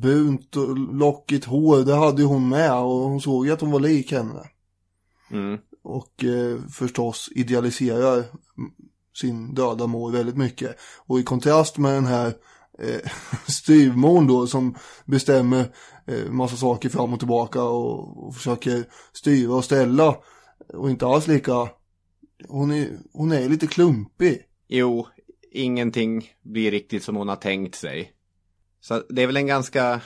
brunt 0.00 0.56
och 0.56 0.78
lockigt 0.78 1.44
hår 1.44 1.84
det 1.84 1.94
hade 1.94 2.22
ju 2.22 2.28
hon 2.28 2.48
med 2.48 2.72
och 2.72 3.08
hon 3.08 3.20
såg 3.20 3.46
ju 3.46 3.52
att 3.52 3.60
hon 3.60 3.70
var 3.70 3.80
lik 3.80 4.12
henne. 4.12 4.50
Mm. 5.30 5.58
Och 5.82 6.24
eh, 6.24 6.58
förstås 6.70 7.28
idealiserar 7.34 8.24
sin 9.14 9.54
döda 9.54 9.86
mor 9.86 10.12
väldigt 10.12 10.36
mycket. 10.36 10.76
Och 11.06 11.18
i 11.18 11.22
kontrast 11.22 11.78
med 11.78 11.94
den 11.94 12.06
här 12.06 12.34
eh, 12.78 13.10
styvmorn 13.46 14.26
då 14.26 14.46
som 14.46 14.76
bestämmer 15.04 15.74
eh, 16.06 16.30
massa 16.30 16.56
saker 16.56 16.88
fram 16.88 17.12
och 17.12 17.18
tillbaka 17.18 17.62
och, 17.62 18.26
och 18.26 18.34
försöker 18.34 18.84
styra 19.12 19.54
och 19.54 19.64
ställa. 19.64 20.16
Och 20.68 20.90
inte 20.90 21.06
alls 21.06 21.26
lika, 21.26 21.68
hon 22.48 22.70
är, 22.70 22.88
hon 23.12 23.32
är 23.32 23.48
lite 23.48 23.66
klumpig. 23.66 24.42
Jo, 24.68 25.06
ingenting 25.52 26.30
blir 26.42 26.70
riktigt 26.70 27.02
som 27.02 27.16
hon 27.16 27.28
har 27.28 27.36
tänkt 27.36 27.74
sig. 27.74 28.12
Så 28.80 29.02
det 29.08 29.22
är 29.22 29.26
väl 29.26 29.36
en 29.36 29.46
ganska, 29.46 30.00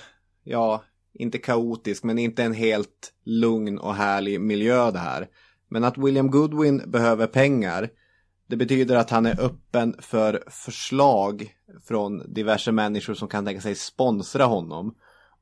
ja, 0.45 0.85
inte 1.15 1.39
kaotisk, 1.39 2.05
men 2.05 2.19
inte 2.19 2.43
en 2.45 2.55
helt 2.55 3.13
lugn 3.25 3.79
och 3.79 3.95
härlig 3.95 4.41
miljö 4.41 4.91
det 4.91 4.99
här. 4.99 5.29
Men 5.71 5.85
att 5.85 5.99
William 5.99 6.31
Goodwin 6.31 6.83
behöver 6.87 7.27
pengar, 7.27 7.89
det 8.49 8.57
betyder 8.57 8.97
att 8.97 9.11
han 9.11 9.27
är 9.27 9.41
öppen 9.41 9.95
för 9.99 10.45
förslag 10.51 11.58
från 11.85 12.33
diverse 12.33 12.73
människor 12.73 13.15
som 13.15 13.29
kan 13.29 13.45
tänka 13.45 13.61
sig 13.61 13.75
sponsra 13.75 14.45
honom. 14.45 14.95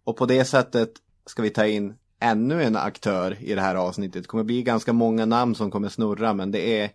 Och 0.04 0.16
på 0.16 0.26
det 0.26 0.44
sättet 0.44 0.90
ska 1.26 1.42
vi 1.42 1.50
ta 1.50 1.66
in 1.66 1.94
ännu 2.20 2.62
en 2.62 2.76
aktör 2.76 3.36
i 3.40 3.54
det 3.54 3.60
här 3.60 3.74
avsnittet. 3.74 4.22
Det 4.22 4.28
kommer 4.28 4.44
bli 4.44 4.62
ganska 4.62 4.92
många 4.92 5.26
namn 5.26 5.54
som 5.54 5.70
kommer 5.70 5.88
snurra, 5.88 6.34
men 6.34 6.50
det 6.50 6.80
är 6.80 6.90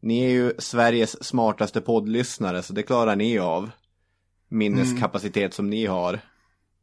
ni 0.00 0.24
är 0.24 0.28
ju 0.28 0.52
Sveriges 0.58 1.24
smartaste 1.24 1.80
poddlyssnare, 1.80 2.62
så 2.62 2.72
det 2.72 2.82
klarar 2.82 3.16
ni 3.16 3.38
av. 3.38 3.70
Minneskapacitet 4.48 5.54
som 5.54 5.70
ni 5.70 5.86
har. 5.86 6.20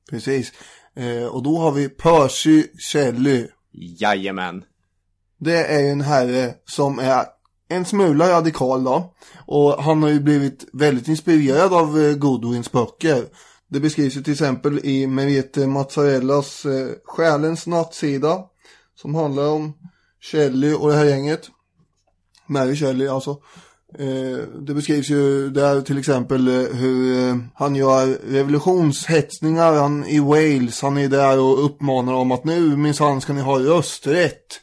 Precis. 0.09 0.53
Eh, 0.93 1.25
och 1.25 1.43
då 1.43 1.57
har 1.57 1.71
vi 1.71 1.89
Percy 1.89 2.63
Shelley. 2.77 3.47
Jajamän. 3.71 4.63
Det 5.37 5.65
är 5.65 5.79
ju 5.79 5.87
en 5.87 6.01
herre 6.01 6.53
som 6.65 6.99
är 6.99 7.25
en 7.67 7.85
smula 7.85 8.29
radikal 8.29 8.83
då. 8.83 9.13
Och 9.45 9.83
han 9.83 10.03
har 10.03 10.09
ju 10.09 10.19
blivit 10.19 10.65
väldigt 10.73 11.07
inspirerad 11.07 11.73
av 11.73 11.99
eh, 11.99 12.15
Godwins 12.15 12.71
böcker. 12.71 13.25
Det 13.67 13.79
beskrivs 13.79 14.17
ju 14.17 14.23
till 14.23 14.33
exempel 14.33 14.79
i 14.83 15.07
Merete 15.07 15.61
eh, 15.61 15.67
Mazzarellas 15.67 16.65
eh, 16.65 16.89
Själens 17.05 17.67
nattsida. 17.67 18.43
Som 18.95 19.15
handlar 19.15 19.47
om 19.47 19.73
Shelley 20.21 20.73
och 20.73 20.89
det 20.89 20.95
här 20.95 21.05
gänget. 21.05 21.49
Mary 22.47 22.75
Shelley 22.75 23.07
alltså. 23.07 23.37
Eh, 23.99 24.37
det 24.59 24.73
beskrivs 24.73 25.09
ju 25.09 25.49
där 25.49 25.81
till 25.81 25.97
exempel 25.97 26.47
eh, 26.47 26.75
hur 26.75 27.29
eh, 27.29 27.35
han 27.53 27.75
gör 27.75 28.07
revolutionshetsningar 28.07 29.73
han, 29.73 30.05
i 30.05 30.19
Wales. 30.19 30.81
Han 30.81 30.97
är 30.97 31.07
där 31.07 31.39
och 31.39 31.65
uppmanar 31.65 32.13
om 32.13 32.31
att 32.31 32.43
nu 32.43 32.77
minsann 32.77 33.21
ska 33.21 33.33
ni 33.33 33.41
ha 33.41 33.59
rösträtt. 33.59 34.61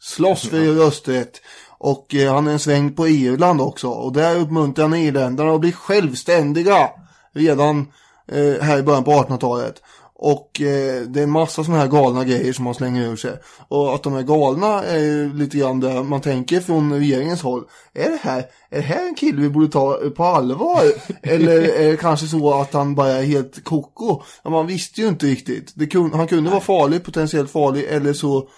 Slåss 0.00 0.48
för 0.48 0.56
er 0.56 0.72
rösträtt. 0.72 1.40
Och 1.82 2.14
eh, 2.14 2.34
han 2.34 2.46
är 2.46 2.52
en 2.52 2.58
sväng 2.58 2.92
på 2.92 3.08
Irland 3.08 3.60
också. 3.60 3.88
Och 3.88 4.12
där 4.12 4.36
uppmuntrar 4.36 4.88
han 4.88 4.98
irländarna 4.98 5.52
att 5.52 5.60
bli 5.60 5.72
självständiga. 5.72 6.88
Redan 7.34 7.86
eh, 8.32 8.62
här 8.62 8.78
i 8.78 8.82
början 8.82 9.04
på 9.04 9.10
1800-talet. 9.10 9.82
Och 10.14 10.60
eh, 10.60 11.02
det 11.02 11.20
är 11.20 11.24
en 11.24 11.30
massa 11.30 11.64
sådana 11.64 11.80
här 11.80 11.88
galna 11.88 12.24
grejer 12.24 12.52
som 12.52 12.64
man 12.64 12.74
slänger 12.74 13.08
ur 13.08 13.16
sig. 13.16 13.32
Och 13.68 13.94
att 13.94 14.02
de 14.02 14.16
är 14.16 14.22
galna 14.22 14.82
är 14.82 14.98
ju 14.98 15.32
lite 15.32 15.58
grann 15.58 15.80
det 15.80 16.02
man 16.02 16.20
tänker 16.20 16.60
från 16.60 16.92
regeringens 16.92 17.42
håll. 17.42 17.64
Är 17.94 18.10
det 18.10 18.18
här, 18.22 18.38
är 18.70 18.76
det 18.76 18.80
här 18.80 19.06
en 19.06 19.14
kille 19.14 19.42
vi 19.42 19.48
borde 19.48 19.68
ta 19.68 19.98
på 20.16 20.24
allvar? 20.24 20.82
Eller 21.22 21.60
är 21.60 21.90
det 21.90 21.96
kanske 21.96 22.26
så 22.26 22.54
att 22.54 22.72
han 22.72 22.94
bara 22.94 23.08
är 23.08 23.24
helt 23.24 23.64
koko? 23.64 24.22
Ja, 24.42 24.50
man 24.50 24.66
visste 24.66 25.00
ju 25.00 25.08
inte 25.08 25.26
riktigt. 25.26 25.72
Det 25.74 25.86
kun, 25.86 26.12
han 26.14 26.28
kunde 26.28 26.50
vara 26.50 26.60
farlig, 26.60 27.04
potentiellt 27.04 27.50
farlig, 27.50 27.84
eller 27.84 28.12
så 28.12 28.48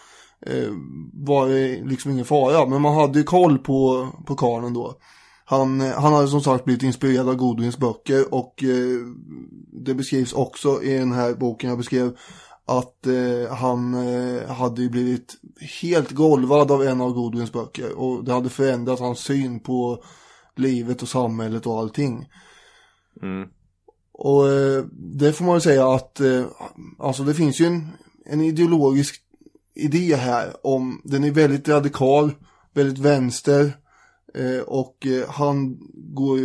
var 1.12 1.48
det 1.48 1.84
liksom 1.84 2.10
ingen 2.10 2.24
fara. 2.24 2.66
Men 2.66 2.82
man 2.82 2.94
hade 2.94 3.18
ju 3.18 3.24
koll 3.24 3.58
på, 3.58 4.08
på 4.26 4.34
karlen 4.34 4.74
då. 4.74 4.98
Han, 5.44 5.80
eh, 5.80 5.92
han 5.92 6.12
hade 6.12 6.28
som 6.28 6.40
sagt 6.40 6.64
blivit 6.64 6.82
inspirerad 6.82 7.28
av 7.28 7.34
Godwins 7.34 7.78
böcker 7.78 8.34
och 8.34 8.64
eh, 8.64 9.00
det 9.72 9.94
beskrivs 9.94 10.32
också 10.32 10.82
i 10.82 10.98
den 10.98 11.12
här 11.12 11.34
boken 11.34 11.68
jag 11.70 11.78
beskrev 11.78 12.16
att 12.66 13.06
eh, 13.06 13.54
han 13.56 13.94
eh, 13.94 14.50
hade 14.50 14.82
ju 14.82 14.90
blivit 14.90 15.34
helt 15.82 16.10
golvad 16.10 16.70
av 16.70 16.82
en 16.82 17.00
av 17.00 17.12
Godwins 17.12 17.52
böcker 17.52 17.98
och 17.98 18.24
det 18.24 18.32
hade 18.32 18.48
förändrat 18.48 19.00
hans 19.00 19.18
syn 19.18 19.60
på 19.60 20.04
livet 20.56 21.02
och 21.02 21.08
samhället 21.08 21.66
och 21.66 21.78
allting. 21.78 22.28
Mm. 23.22 23.48
Och 24.12 24.48
eh, 24.48 24.84
det 24.92 25.32
får 25.32 25.44
man 25.44 25.54
väl 25.54 25.62
säga 25.62 25.88
att 25.88 26.20
eh, 26.20 26.44
alltså 26.98 27.22
det 27.22 27.34
finns 27.34 27.60
ju 27.60 27.66
en, 27.66 27.88
en 28.26 28.40
ideologisk 28.40 29.23
idé 29.74 30.16
här 30.16 30.66
om 30.66 31.00
den 31.04 31.24
är 31.24 31.30
väldigt 31.30 31.68
radikal, 31.68 32.32
väldigt 32.74 32.98
vänster 32.98 33.72
eh, 34.34 34.60
och 34.60 35.06
eh, 35.06 35.28
han 35.28 35.78
går 35.92 36.38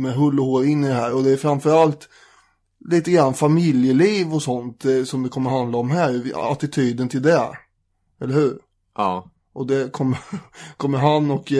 med 0.00 0.14
hull 0.14 0.40
och 0.40 0.46
hår 0.46 0.64
in 0.64 0.84
i 0.84 0.88
det 0.88 0.94
här 0.94 1.14
och 1.14 1.22
det 1.22 1.30
är 1.30 1.36
framförallt 1.36 2.08
lite 2.90 3.10
grann 3.10 3.34
familjeliv 3.34 4.34
och 4.34 4.42
sånt 4.42 4.84
eh, 4.84 5.04
som 5.04 5.22
det 5.22 5.28
kommer 5.28 5.50
handla 5.50 5.78
om 5.78 5.90
här, 5.90 6.32
attityden 6.52 7.08
till 7.08 7.22
det. 7.22 7.48
Eller 8.20 8.34
hur? 8.34 8.58
Ja. 8.96 9.30
Och 9.52 9.66
det 9.66 9.92
kommer, 9.92 10.18
kommer 10.76 10.98
han 10.98 11.30
och 11.30 11.52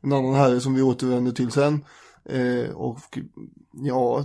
en 0.00 0.12
annan 0.12 0.34
herre 0.34 0.60
som 0.60 0.74
vi 0.74 0.82
återvänder 0.82 1.32
till 1.32 1.50
sen. 1.50 1.84
Och 2.74 3.18
ja, 3.72 4.24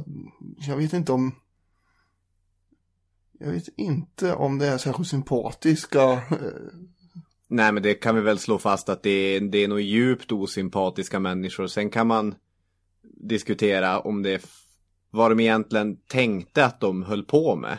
jag 0.68 0.78
vet 0.78 0.94
inte 0.94 1.12
om... 1.12 1.32
Jag 3.40 3.52
vet 3.52 3.70
inte 3.78 4.34
om 4.34 4.58
det 4.58 4.68
är 4.68 4.78
särskilt 4.78 5.10
sympatiska 5.10 6.12
eh, 6.12 6.20
Nej 7.52 7.72
men 7.72 7.84
det 7.84 7.94
kan 7.94 8.16
vi 8.16 8.22
väl 8.22 8.40
slå 8.40 8.58
fast 8.58 8.90
att 8.90 9.04
det 9.04 9.10
är, 9.10 9.40
det 9.42 9.58
är 9.58 9.68
nog 9.68 9.82
djupt 9.82 10.32
osympatiska 10.32 11.20
människor. 11.20 11.68
Sen 11.68 11.90
kan 11.90 12.08
man 12.08 12.36
diskutera 13.02 14.00
om 14.00 14.24
det 14.24 14.46
vad 15.12 15.32
de 15.32 15.40
egentligen 15.40 15.98
tänkte 15.98 16.66
att 16.66 16.80
de 16.80 17.04
höll 17.04 17.24
på 17.24 17.56
med. 17.56 17.78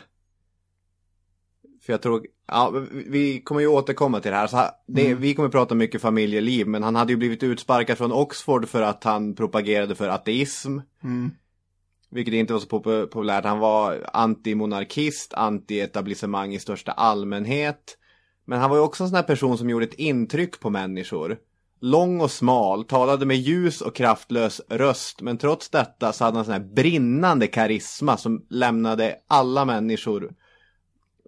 För 1.81 1.93
jag 1.93 2.01
tror, 2.01 2.27
ja, 2.47 2.73
vi 2.91 3.41
kommer 3.41 3.61
ju 3.61 3.67
återkomma 3.67 4.19
till 4.19 4.31
det 4.31 4.37
här. 4.37 4.47
Så 4.47 4.63
det, 4.87 5.13
Vi 5.13 5.35
kommer 5.35 5.49
prata 5.49 5.75
mycket 5.75 6.01
familjeliv, 6.01 6.67
men 6.67 6.83
han 6.83 6.95
hade 6.95 7.13
ju 7.13 7.17
blivit 7.17 7.43
utsparkad 7.43 7.97
från 7.97 8.11
Oxford 8.11 8.69
för 8.69 8.81
att 8.81 9.03
han 9.03 9.35
propagerade 9.35 9.95
för 9.95 10.09
ateism. 10.09 10.79
Vilket 12.11 12.33
inte 12.33 12.53
var 12.53 12.59
så 12.59 12.67
populärt. 12.67 13.45
Han 13.45 13.59
var 13.59 14.09
antimonarkist, 14.13 15.33
anti-etablissemang 15.33 16.53
i 16.53 16.59
största 16.59 16.91
allmänhet. 16.91 17.97
Men 18.45 18.59
han 18.59 18.69
var 18.69 18.77
ju 18.77 18.83
också 18.83 19.03
en 19.03 19.09
sån 19.09 19.15
här 19.15 19.23
person 19.23 19.57
som 19.57 19.69
gjorde 19.69 19.85
ett 19.85 19.93
intryck 19.93 20.59
på 20.59 20.69
människor. 20.69 21.37
Lång 21.81 22.21
och 22.21 22.31
smal, 22.31 22.83
talade 22.83 23.25
med 23.25 23.37
ljus 23.37 23.81
och 23.81 23.95
kraftlös 23.95 24.61
röst. 24.69 25.21
Men 25.21 25.37
trots 25.37 25.69
detta 25.69 26.13
så 26.13 26.23
hade 26.23 26.37
han 26.37 26.45
sån 26.45 26.53
här 26.53 26.73
brinnande 26.75 27.47
karisma 27.47 28.17
som 28.17 28.45
lämnade 28.49 29.15
alla 29.27 29.65
människor 29.65 30.31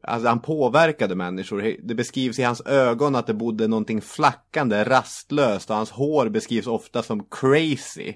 Alltså 0.08 0.28
han 0.28 0.42
påverkade 0.42 1.16
människor. 1.16 1.76
Det 1.84 1.96
beskrivs 1.96 2.40
i 2.40 2.44
hans 2.44 2.62
ögon 2.62 3.16
att 3.16 3.28
det 3.28 3.34
bodde 3.34 3.68
någonting 3.68 4.02
flackande, 4.02 4.84
rastlöst 4.84 5.70
och 5.70 5.76
hans 5.76 5.92
hår 5.92 6.30
beskrivs 6.30 6.68
ofta 6.68 7.04
som 7.04 7.26
crazy. 7.32 8.14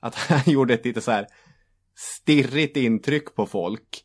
Att 0.00 0.14
han 0.28 0.52
gjorde 0.52 0.74
ett 0.74 0.84
lite 0.84 1.00
så 1.00 1.10
här 1.10 1.26
stirrigt 1.98 2.76
intryck 2.76 3.34
på 3.34 3.46
folk. 3.46 4.04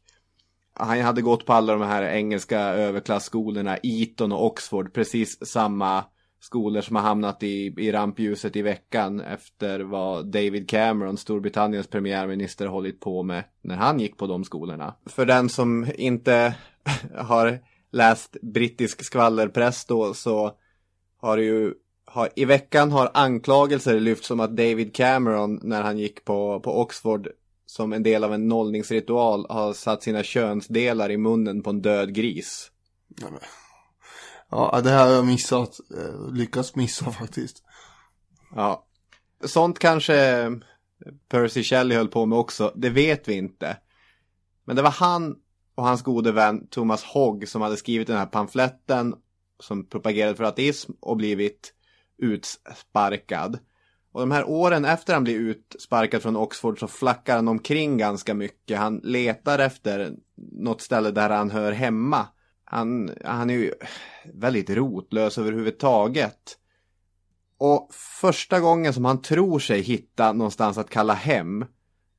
Han 0.73 1.01
hade 1.01 1.21
gått 1.21 1.45
på 1.45 1.53
alla 1.53 1.73
de 1.73 1.81
här 1.81 2.03
engelska 2.03 2.59
överklassskolorna, 2.59 3.77
Eton 3.83 4.31
och 4.31 4.45
Oxford, 4.45 4.93
precis 4.93 5.45
samma 5.45 6.05
skolor 6.39 6.81
som 6.81 6.95
har 6.95 7.03
hamnat 7.03 7.43
i, 7.43 7.73
i 7.77 7.91
rampljuset 7.91 8.55
i 8.55 8.61
veckan 8.61 9.21
efter 9.21 9.79
vad 9.79 10.25
David 10.25 10.69
Cameron, 10.69 11.17
Storbritanniens 11.17 11.87
premiärminister, 11.87 12.67
hållit 12.67 12.99
på 12.99 13.23
med 13.23 13.43
när 13.61 13.75
han 13.75 13.99
gick 13.99 14.17
på 14.17 14.27
de 14.27 14.43
skolorna. 14.43 14.95
För 15.05 15.25
den 15.25 15.49
som 15.49 15.87
inte 15.95 16.55
har 17.15 17.59
läst 17.91 18.37
brittisk 18.41 19.03
skvallerpress 19.03 19.85
då 19.85 20.13
så 20.13 20.51
har 21.21 21.37
det 21.37 21.43
ju 21.43 21.73
har, 22.05 22.29
i 22.35 22.45
veckan 22.45 22.91
har 22.91 23.11
anklagelser 23.13 23.99
lyfts 23.99 24.31
om 24.31 24.39
att 24.39 24.57
David 24.57 24.95
Cameron 24.95 25.59
när 25.63 25.81
han 25.81 25.97
gick 25.97 26.25
på, 26.25 26.59
på 26.59 26.81
Oxford 26.81 27.27
som 27.73 27.93
en 27.93 28.03
del 28.03 28.23
av 28.23 28.33
en 28.33 28.47
nollningsritual 28.47 29.45
har 29.49 29.73
satt 29.73 30.03
sina 30.03 30.23
könsdelar 30.23 31.11
i 31.11 31.17
munnen 31.17 31.63
på 31.63 31.69
en 31.69 31.81
död 31.81 32.15
gris. 32.15 32.71
Ja, 34.49 34.81
det 34.83 34.89
här 34.89 35.07
har 35.07 35.13
jag 35.13 35.25
missat. 35.25 35.79
Eh, 35.97 36.33
Lyckats 36.33 36.75
missa 36.75 37.11
faktiskt. 37.11 37.63
Ja. 38.55 38.85
Sånt 39.45 39.79
kanske 39.79 40.47
Percy 41.29 41.63
Shelley 41.63 41.97
höll 41.97 42.07
på 42.07 42.25
med 42.25 42.37
också, 42.37 42.73
det 42.75 42.89
vet 42.89 43.27
vi 43.27 43.33
inte. 43.33 43.77
Men 44.65 44.75
det 44.75 44.81
var 44.81 44.91
han 44.91 45.35
och 45.75 45.83
hans 45.83 46.01
gode 46.01 46.31
vän 46.31 46.67
Thomas 46.67 47.03
Hogg 47.03 47.47
som 47.47 47.61
hade 47.61 47.77
skrivit 47.77 48.07
den 48.07 48.17
här 48.17 48.25
pamfletten 48.25 49.15
som 49.59 49.89
propagerade 49.89 50.35
för 50.35 50.43
ateism 50.43 50.91
och 50.99 51.17
blivit 51.17 51.73
utsparkad. 52.17 53.59
Och 54.13 54.19
de 54.19 54.31
här 54.31 54.49
åren 54.49 54.85
efter 54.85 55.13
han 55.13 55.23
blir 55.23 55.39
utsparkad 55.39 56.21
från 56.21 56.35
Oxford 56.35 56.79
så 56.79 56.87
flackar 56.87 57.35
han 57.35 57.47
omkring 57.47 57.97
ganska 57.97 58.33
mycket. 58.33 58.79
Han 58.79 58.97
letar 59.03 59.59
efter 59.59 60.15
något 60.35 60.81
ställe 60.81 61.11
där 61.11 61.29
han 61.29 61.51
hör 61.51 61.71
hemma. 61.71 62.27
Han, 62.65 63.11
han 63.25 63.49
är 63.49 63.53
ju 63.53 63.73
väldigt 64.33 64.69
rotlös 64.69 65.37
överhuvudtaget. 65.37 66.57
Och 67.57 67.89
första 68.21 68.59
gången 68.59 68.93
som 68.93 69.05
han 69.05 69.21
tror 69.21 69.59
sig 69.59 69.81
hitta 69.81 70.33
någonstans 70.33 70.77
att 70.77 70.89
kalla 70.89 71.13
hem, 71.13 71.65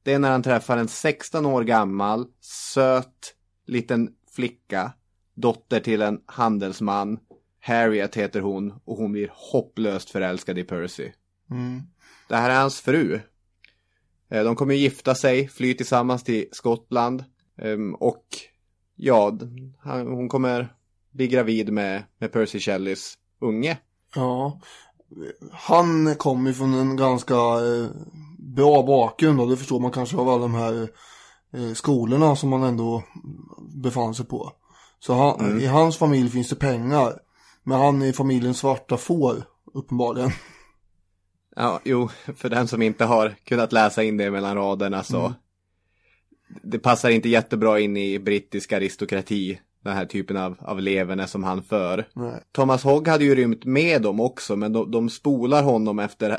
det 0.02 0.12
är 0.12 0.18
när 0.18 0.30
han 0.30 0.42
träffar 0.42 0.76
en 0.76 0.88
16 0.88 1.46
år 1.46 1.62
gammal, 1.62 2.26
söt, 2.40 3.34
liten 3.66 4.10
flicka, 4.30 4.92
dotter 5.34 5.80
till 5.80 6.02
en 6.02 6.20
handelsman. 6.26 7.18
Harriet 7.60 8.14
heter 8.14 8.40
hon 8.40 8.74
och 8.84 8.96
hon 8.96 9.12
blir 9.12 9.30
hopplöst 9.32 10.10
förälskad 10.10 10.58
i 10.58 10.64
Percy. 10.64 11.12
Det 12.28 12.36
här 12.36 12.50
är 12.50 12.60
hans 12.60 12.80
fru. 12.80 13.20
Eh, 14.30 14.44
De 14.44 14.56
kommer 14.56 14.74
gifta 14.74 15.14
sig, 15.14 15.48
fly 15.48 15.74
tillsammans 15.74 16.22
till 16.22 16.46
Skottland. 16.52 17.24
Ehm, 17.58 17.94
Och 17.94 18.24
ja, 18.96 19.38
hon 19.84 20.28
kommer 20.28 20.74
bli 21.10 21.28
gravid 21.28 21.72
med, 21.72 22.02
med 22.18 22.32
Percy 22.32 22.60
Shelleys 22.60 23.14
unge. 23.40 23.78
Ja. 24.14 24.60
Han 25.52 26.14
kommer 26.14 26.50
ju 26.50 26.54
från 26.54 26.74
en 26.74 26.96
ganska 26.96 27.34
eh, 27.34 27.86
bra 28.38 28.82
bakgrund 28.82 29.40
och 29.40 29.48
det 29.50 29.56
förstår 29.56 29.80
man 29.80 29.90
kanske 29.90 30.16
av 30.16 30.28
alla 30.28 30.42
de 30.42 30.54
här 30.54 30.88
eh, 31.52 31.72
skolorna 31.74 32.36
som 32.36 32.52
han 32.52 32.62
ändå 32.62 33.02
befann 33.74 34.14
sig 34.14 34.26
på. 34.26 34.52
Så 34.98 35.14
han, 35.14 35.60
i 35.60 35.66
hans 35.66 35.96
familj 35.96 36.30
finns 36.30 36.48
det 36.48 36.56
pengar. 36.56 37.12
Men 37.62 37.80
han 37.80 38.02
är 38.02 38.12
familjen 38.12 38.54
svarta 38.54 38.96
får, 38.96 39.44
uppenbarligen. 39.74 40.30
Ja, 41.56 41.80
jo, 41.84 42.08
för 42.36 42.48
den 42.48 42.68
som 42.68 42.82
inte 42.82 43.04
har 43.04 43.34
kunnat 43.44 43.72
läsa 43.72 44.02
in 44.02 44.16
det 44.16 44.30
mellan 44.30 44.56
raderna 44.56 45.02
så. 45.02 45.34
Det 46.62 46.78
passar 46.78 47.10
inte 47.10 47.28
jättebra 47.28 47.80
in 47.80 47.96
i 47.96 48.18
brittisk 48.18 48.72
aristokrati. 48.72 49.60
Den 49.84 49.96
här 49.96 50.06
typen 50.06 50.36
av, 50.36 50.56
av 50.60 50.80
leverne 50.80 51.26
som 51.26 51.44
han 51.44 51.62
för. 51.62 52.08
Nej. 52.12 52.42
Thomas 52.52 52.84
Hogg 52.84 53.08
hade 53.08 53.24
ju 53.24 53.34
rymt 53.34 53.64
med 53.64 54.02
dem 54.02 54.20
också, 54.20 54.56
men 54.56 54.72
de, 54.72 54.90
de 54.90 55.10
spolar 55.10 55.62
honom 55.62 55.98
efter 55.98 56.30
eh, 56.30 56.36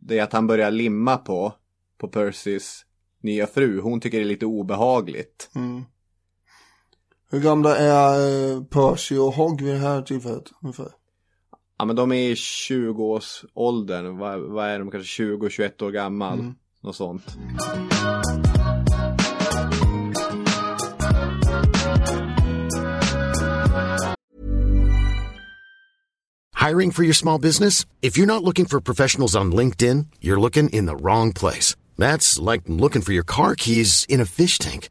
det 0.00 0.20
att 0.20 0.32
han 0.32 0.46
börjar 0.46 0.70
limma 0.70 1.16
på, 1.16 1.52
på 1.98 2.08
Percys 2.08 2.84
nya 3.22 3.46
fru. 3.46 3.80
Hon 3.80 4.00
tycker 4.00 4.18
det 4.18 4.24
är 4.24 4.28
lite 4.28 4.46
obehagligt. 4.46 5.50
Hur 7.30 7.40
gamla 7.40 7.76
är 7.76 8.52
eh, 8.52 8.62
Percy 8.62 9.16
och 9.16 9.32
Hogg 9.32 9.62
vid 9.62 9.74
det 9.74 9.80
här 9.80 10.02
tillfället? 10.02 10.44
Ungefär? 10.62 10.88
Ja, 11.80 11.84
men 11.84 11.96
de 11.96 12.12
är 12.12 12.30
i 12.30 12.34
20-årsåldern. 12.34 14.18
Vad, 14.18 14.40
vad 14.40 14.68
är 14.68 14.78
de? 14.78 14.90
Kanske 14.90 15.22
20-21 15.22 15.82
år 15.82 15.90
gammal. 15.90 16.52
Något 16.82 16.96
sånt. 16.96 17.22
Hiring 26.54 26.92
for 26.92 27.04
your 27.04 27.14
small 27.14 27.40
business? 27.40 27.86
If 28.02 28.18
you're 28.18 28.26
not 28.26 28.42
looking 28.42 28.66
for 28.66 28.80
professionals 28.80 29.34
on 29.34 29.54
LinkedIn, 29.54 30.06
you're 30.20 30.40
looking 30.40 30.68
in 30.68 30.86
the 30.86 30.96
wrong 30.96 31.32
place. 31.32 31.76
That's 31.96 32.52
like 32.52 32.62
looking 32.66 33.02
for 33.02 33.12
your 33.12 33.24
car 33.24 33.54
keys 33.54 34.04
in 34.08 34.20
a 34.20 34.26
fish 34.26 34.58
tank. 34.58 34.90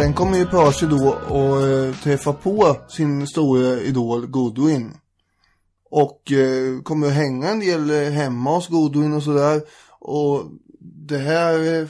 Sen 0.00 0.14
kommer 0.14 0.38
ju 0.38 0.46
Percy 0.46 0.86
då 0.86 1.08
och 1.28 1.66
eh, 1.66 1.94
träffa 1.94 2.32
på 2.32 2.76
sin 2.88 3.26
stora 3.26 3.80
idol 3.80 4.26
Goodwin. 4.26 4.94
Och 5.90 6.32
eh, 6.32 6.82
kommer 6.82 7.06
att 7.06 7.12
hänga 7.12 7.48
en 7.48 7.60
del 7.60 7.90
eh, 7.90 8.12
hemma 8.12 8.54
hos 8.54 8.68
Goodwin 8.68 9.12
och 9.12 9.22
sådär. 9.22 9.62
Och 9.98 10.44
det 10.80 11.18
här 11.18 11.74
eh, 11.74 11.88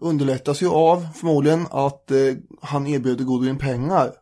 underlättas 0.00 0.62
ju 0.62 0.68
av 0.68 1.06
förmodligen 1.14 1.66
att 1.70 2.10
eh, 2.10 2.34
han 2.60 2.86
erbjuder 2.86 3.24
Goodwin 3.24 3.58
pengar. 3.58 4.12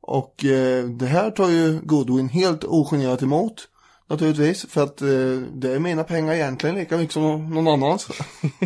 Och 0.00 0.44
eh, 0.44 0.84
det 0.84 1.06
här 1.06 1.30
tar 1.30 1.48
ju 1.48 1.80
Goodwin 1.82 2.28
helt 2.28 2.64
ogenerat 2.64 3.22
emot. 3.22 3.68
Naturligtvis, 4.10 4.66
för 4.68 4.82
att 4.82 5.02
eh, 5.02 5.08
det 5.52 5.74
är 5.74 5.78
mina 5.78 6.04
pengar 6.04 6.34
egentligen 6.34 6.76
lika 6.76 6.96
mycket 6.96 7.12
som 7.12 7.50
någon 7.50 7.68
annans. 7.68 8.08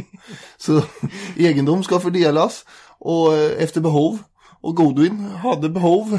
Så 0.56 0.82
egendom 1.36 1.84
ska 1.84 2.00
fördelas 2.00 2.64
och 2.98 3.34
eh, 3.34 3.62
efter 3.62 3.80
behov. 3.80 4.18
Och 4.60 4.76
Godwin 4.76 5.20
hade 5.20 5.68
behov. 5.68 6.18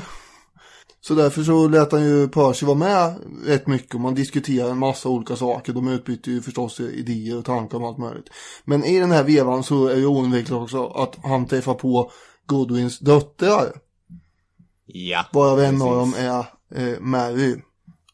Så 1.01 1.13
därför 1.13 1.43
så 1.43 1.67
lät 1.67 1.91
han 1.91 2.03
ju 2.03 2.27
Percy 2.27 2.65
vara 2.65 2.77
med 2.77 3.15
rätt 3.45 3.67
mycket 3.67 3.95
och 3.95 4.01
man 4.01 4.15
diskuterar 4.15 4.69
en 4.69 4.77
massa 4.77 5.09
olika 5.09 5.35
saker. 5.35 5.73
De 5.73 5.87
utbyter 5.87 6.31
ju 6.31 6.41
förstås 6.41 6.79
idéer 6.79 7.37
och 7.37 7.45
tankar 7.45 7.77
om 7.77 7.83
allt 7.83 7.97
möjligt. 7.97 8.29
Men 8.65 8.83
i 8.83 8.99
den 8.99 9.11
här 9.11 9.23
vevan 9.23 9.63
så 9.63 9.87
är 9.87 9.95
det 9.95 10.05
oundvikligt 10.05 10.51
också 10.51 10.87
att 10.87 11.15
han 11.23 11.47
träffar 11.47 11.73
på 11.73 12.11
Godwins 12.45 12.99
döttrar. 12.99 13.73
Ja, 14.85 15.25
Varav 15.33 15.59
en 15.59 15.81
av 15.81 15.95
dem 15.95 16.13
är 16.17 16.45
eh, 16.75 16.99
Mary. 16.99 17.55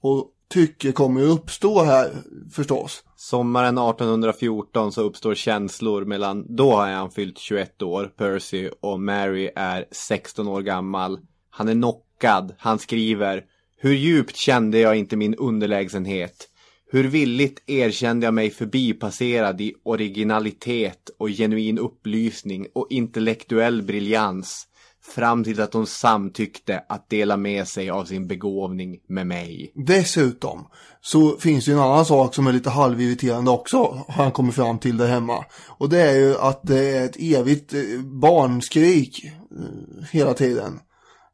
Och 0.01 0.31
tycke 0.51 0.91
kommer 0.91 1.23
att 1.23 1.29
uppstå 1.29 1.83
här 1.83 2.11
förstås. 2.51 3.03
Sommaren 3.15 3.77
1814 3.77 4.91
så 4.91 5.01
uppstår 5.01 5.35
känslor 5.35 6.05
mellan, 6.05 6.55
då 6.55 6.71
har 6.71 6.91
han 6.91 7.11
fyllt 7.11 7.37
21 7.37 7.81
år, 7.81 8.05
Percy, 8.17 8.69
och 8.81 9.01
Mary 9.01 9.49
är 9.55 9.85
16 9.91 10.47
år 10.47 10.61
gammal. 10.61 11.19
Han 11.49 11.69
är 11.69 11.73
knockad, 11.73 12.55
han 12.57 12.79
skriver 12.79 13.43
Hur 13.77 13.93
djupt 13.93 14.35
kände 14.35 14.79
jag 14.79 14.95
inte 14.95 15.15
min 15.15 15.35
underlägsenhet? 15.35 16.47
Hur 16.91 17.03
villigt 17.03 17.63
erkände 17.67 18.27
jag 18.27 18.33
mig 18.33 18.49
förbipasserad 18.49 19.61
i 19.61 19.73
originalitet 19.83 21.09
och 21.19 21.29
genuin 21.29 21.79
upplysning 21.79 22.67
och 22.73 22.87
intellektuell 22.89 23.83
briljans 23.83 24.67
fram 25.01 25.43
till 25.43 25.61
att 25.61 25.73
hon 25.73 25.87
samtyckte 25.87 26.83
att 26.89 27.09
dela 27.09 27.37
med 27.37 27.67
sig 27.67 27.89
av 27.89 28.05
sin 28.05 28.27
begåvning 28.27 28.99
med 29.07 29.27
mig. 29.27 29.71
Dessutom 29.75 30.67
så 31.01 31.37
finns 31.37 31.65
det 31.65 31.71
en 31.71 31.79
annan 31.79 32.05
sak 32.05 32.35
som 32.35 32.47
är 32.47 32.53
lite 32.53 32.69
halvirriterande 32.69 33.51
också. 33.51 33.77
Har 34.07 34.23
han 34.23 34.31
kommit 34.31 34.55
fram 34.55 34.79
till 34.79 34.97
där 34.97 35.07
hemma. 35.07 35.45
Och 35.67 35.89
det 35.89 36.01
är 36.01 36.15
ju 36.15 36.37
att 36.37 36.59
det 36.63 36.97
är 36.97 37.05
ett 37.05 37.15
evigt 37.19 37.73
eh, 37.73 37.81
barnskrik 38.03 39.25
eh, 39.25 40.05
hela 40.11 40.33
tiden. 40.33 40.79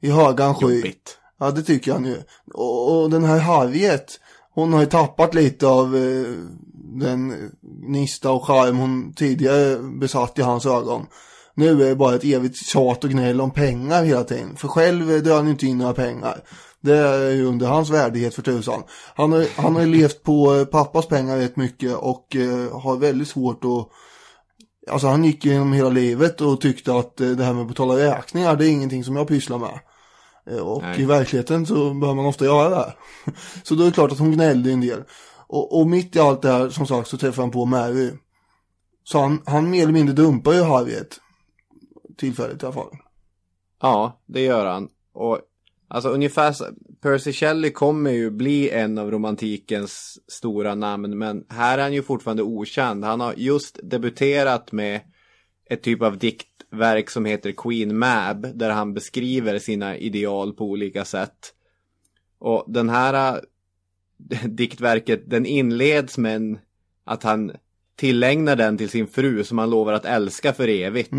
I 0.01 0.09
högan 0.09 0.55
sky. 0.55 0.75
Jobbigt. 0.75 1.17
Ja 1.39 1.51
det 1.51 1.63
tycker 1.63 1.93
han 1.93 2.05
ju. 2.05 2.17
Och, 2.53 3.01
och 3.01 3.09
den 3.09 3.23
här 3.23 3.39
Harriet. 3.39 4.19
Hon 4.53 4.73
har 4.73 4.79
ju 4.79 4.85
tappat 4.85 5.33
lite 5.33 5.67
av 5.67 5.95
eh, 5.95 6.33
den 6.99 7.51
gnista 7.61 8.31
och 8.31 8.45
charm 8.45 8.77
hon 8.77 9.13
tidigare 9.13 9.77
besatt 9.77 10.39
i 10.39 10.41
hans 10.41 10.65
ögon. 10.65 11.05
Nu 11.57 11.83
är 11.83 11.89
det 11.89 11.95
bara 11.95 12.15
ett 12.15 12.23
evigt 12.23 12.65
tjat 12.65 13.03
och 13.03 13.09
gnäll 13.09 13.41
om 13.41 13.51
pengar 13.51 14.03
hela 14.03 14.23
tiden. 14.23 14.55
För 14.55 14.67
själv 14.67 15.23
drar 15.23 15.35
han 15.35 15.47
inte 15.47 15.65
in 15.65 15.77
några 15.77 15.93
pengar. 15.93 16.39
Det 16.81 16.97
är 16.97 17.31
ju 17.31 17.45
under 17.45 17.67
hans 17.67 17.89
värdighet 17.89 18.35
för 18.35 18.41
tusan. 18.41 18.83
Han 19.15 19.31
har, 19.31 19.61
han 19.61 19.75
har 19.75 19.85
levt 19.85 20.23
på 20.23 20.55
eh, 20.55 20.65
pappas 20.65 21.07
pengar 21.07 21.37
rätt 21.37 21.55
mycket 21.55 21.95
och 21.95 22.35
eh, 22.35 22.79
har 22.81 22.97
väldigt 22.97 23.27
svårt 23.27 23.65
att 23.65 23.89
Alltså 24.91 25.07
han 25.07 25.23
gick 25.23 25.45
genom 25.45 25.73
hela 25.73 25.89
livet 25.89 26.41
och 26.41 26.61
tyckte 26.61 26.95
att 26.95 27.21
eh, 27.21 27.29
det 27.29 27.43
här 27.43 27.53
med 27.53 27.61
att 27.61 27.67
betala 27.67 27.97
räkningar 27.97 28.55
det 28.55 28.65
är 28.65 28.69
ingenting 28.69 29.03
som 29.03 29.15
jag 29.15 29.27
pysslar 29.27 29.57
med. 29.57 29.79
Eh, 30.49 30.57
Och 30.67 30.81
Nej. 30.81 31.01
i 31.01 31.05
verkligheten 31.05 31.65
så 31.65 31.93
behöver 31.93 32.15
man 32.15 32.25
ofta 32.25 32.45
göra 32.45 32.69
det. 32.69 32.93
Så 33.63 33.75
då 33.75 33.81
är 33.81 33.87
det 33.87 33.93
klart 33.93 34.11
att 34.11 34.19
hon 34.19 34.31
gnällde 34.31 34.71
en 34.71 34.81
del. 34.81 35.03
Och, 35.47 35.79
och 35.79 35.87
mitt 35.87 36.15
i 36.15 36.19
allt 36.19 36.41
det 36.41 36.51
här 36.51 36.69
som 36.69 36.87
sagt 36.87 37.07
så 37.09 37.17
träffar 37.17 37.43
han 37.43 37.51
på 37.51 37.65
Mary. 37.65 38.11
Så 39.03 39.19
han, 39.19 39.41
han 39.45 39.69
mer 39.69 39.83
eller 39.83 39.93
mindre 39.93 40.15
dumpar 40.15 40.53
ju 40.53 40.63
Harriet 40.63 41.19
tillfället 42.17 42.63
i 42.63 42.65
alla 42.65 42.73
fall. 42.73 42.97
Ja, 43.81 44.21
det 44.25 44.41
gör 44.41 44.65
han. 44.65 44.89
Och 45.13 45.41
alltså 45.87 46.09
ungefär 46.09 46.51
så, 46.51 46.65
Percy 47.01 47.33
Shelley 47.33 47.71
kommer 47.71 48.11
ju 48.11 48.31
bli 48.31 48.69
en 48.69 48.97
av 48.97 49.11
romantikens 49.11 50.19
stora 50.27 50.75
namn, 50.75 51.17
men 51.17 51.45
här 51.49 51.77
är 51.77 51.81
han 51.81 51.93
ju 51.93 52.03
fortfarande 52.03 52.43
okänd. 52.43 53.03
Han 53.03 53.19
har 53.19 53.33
just 53.37 53.79
debuterat 53.83 54.71
med 54.71 55.01
ett 55.69 55.83
typ 55.83 56.01
av 56.01 56.17
diktverk 56.17 57.09
som 57.09 57.25
heter 57.25 57.51
Queen 57.51 57.97
Mab, 57.97 58.47
där 58.57 58.69
han 58.69 58.93
beskriver 58.93 59.59
sina 59.59 59.97
ideal 59.97 60.53
på 60.53 60.65
olika 60.65 61.05
sätt. 61.05 61.53
Och 62.39 62.65
den 62.67 62.89
här 62.89 63.35
äh, 63.35 64.43
diktverket, 64.45 65.29
den 65.29 65.45
inleds 65.45 66.17
med 66.17 66.35
en, 66.35 66.59
att 67.03 67.23
han 67.23 67.51
tillägnar 67.97 68.55
den 68.55 68.77
till 68.77 68.89
sin 68.89 69.07
fru 69.07 69.43
som 69.43 69.57
han 69.57 69.69
lovar 69.69 69.93
att 69.93 70.05
älska 70.05 70.53
för 70.53 70.67
evigt. 70.67 71.13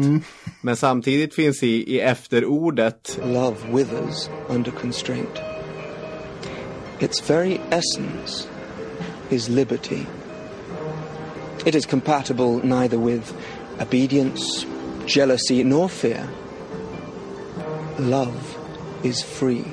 Men 0.61 0.77
samtidigt 0.77 1.35
finns 1.35 1.63
i, 1.63 1.95
i 1.95 2.01
efterordet 2.01 3.19
Love 3.25 3.57
withers 3.73 4.29
under 4.49 4.71
constraint. 4.71 5.39
Its 7.01 7.31
very 7.31 7.61
essence 7.71 8.49
is 9.31 9.49
liberty. 9.49 10.07
It 11.65 11.75
is 11.75 11.87
compatible 11.87 12.61
neither 12.63 12.97
with 12.97 13.33
obedience, 13.81 14.67
jealousy, 15.07 15.65
nor 15.65 15.89
fear. 15.89 16.29
Love 17.99 18.57
is 19.03 19.23
free. 19.23 19.65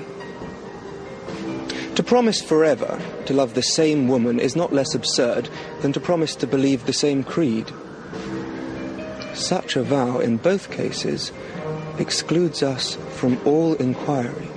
To 1.95 2.03
promise 2.03 2.41
forever 2.41 2.99
to 3.25 3.33
love 3.33 3.53
the 3.53 3.61
same 3.61 4.09
woman 4.09 4.39
is 4.39 4.55
not 4.55 4.73
less 4.73 4.95
absurd 4.95 5.49
than 5.81 5.93
to 5.93 5.99
promise 5.99 6.35
to 6.35 6.47
believe 6.47 6.85
the 6.85 6.93
same 6.93 7.23
creed. 7.23 7.71
Such 9.33 9.77
a 9.77 9.83
vow, 9.83 10.19
in 10.19 10.37
both 10.37 10.69
cases, 10.71 11.31
excludes 11.97 12.63
us 12.63 12.97
from 13.11 13.37
all 13.45 13.75
inquiry. 13.75 14.47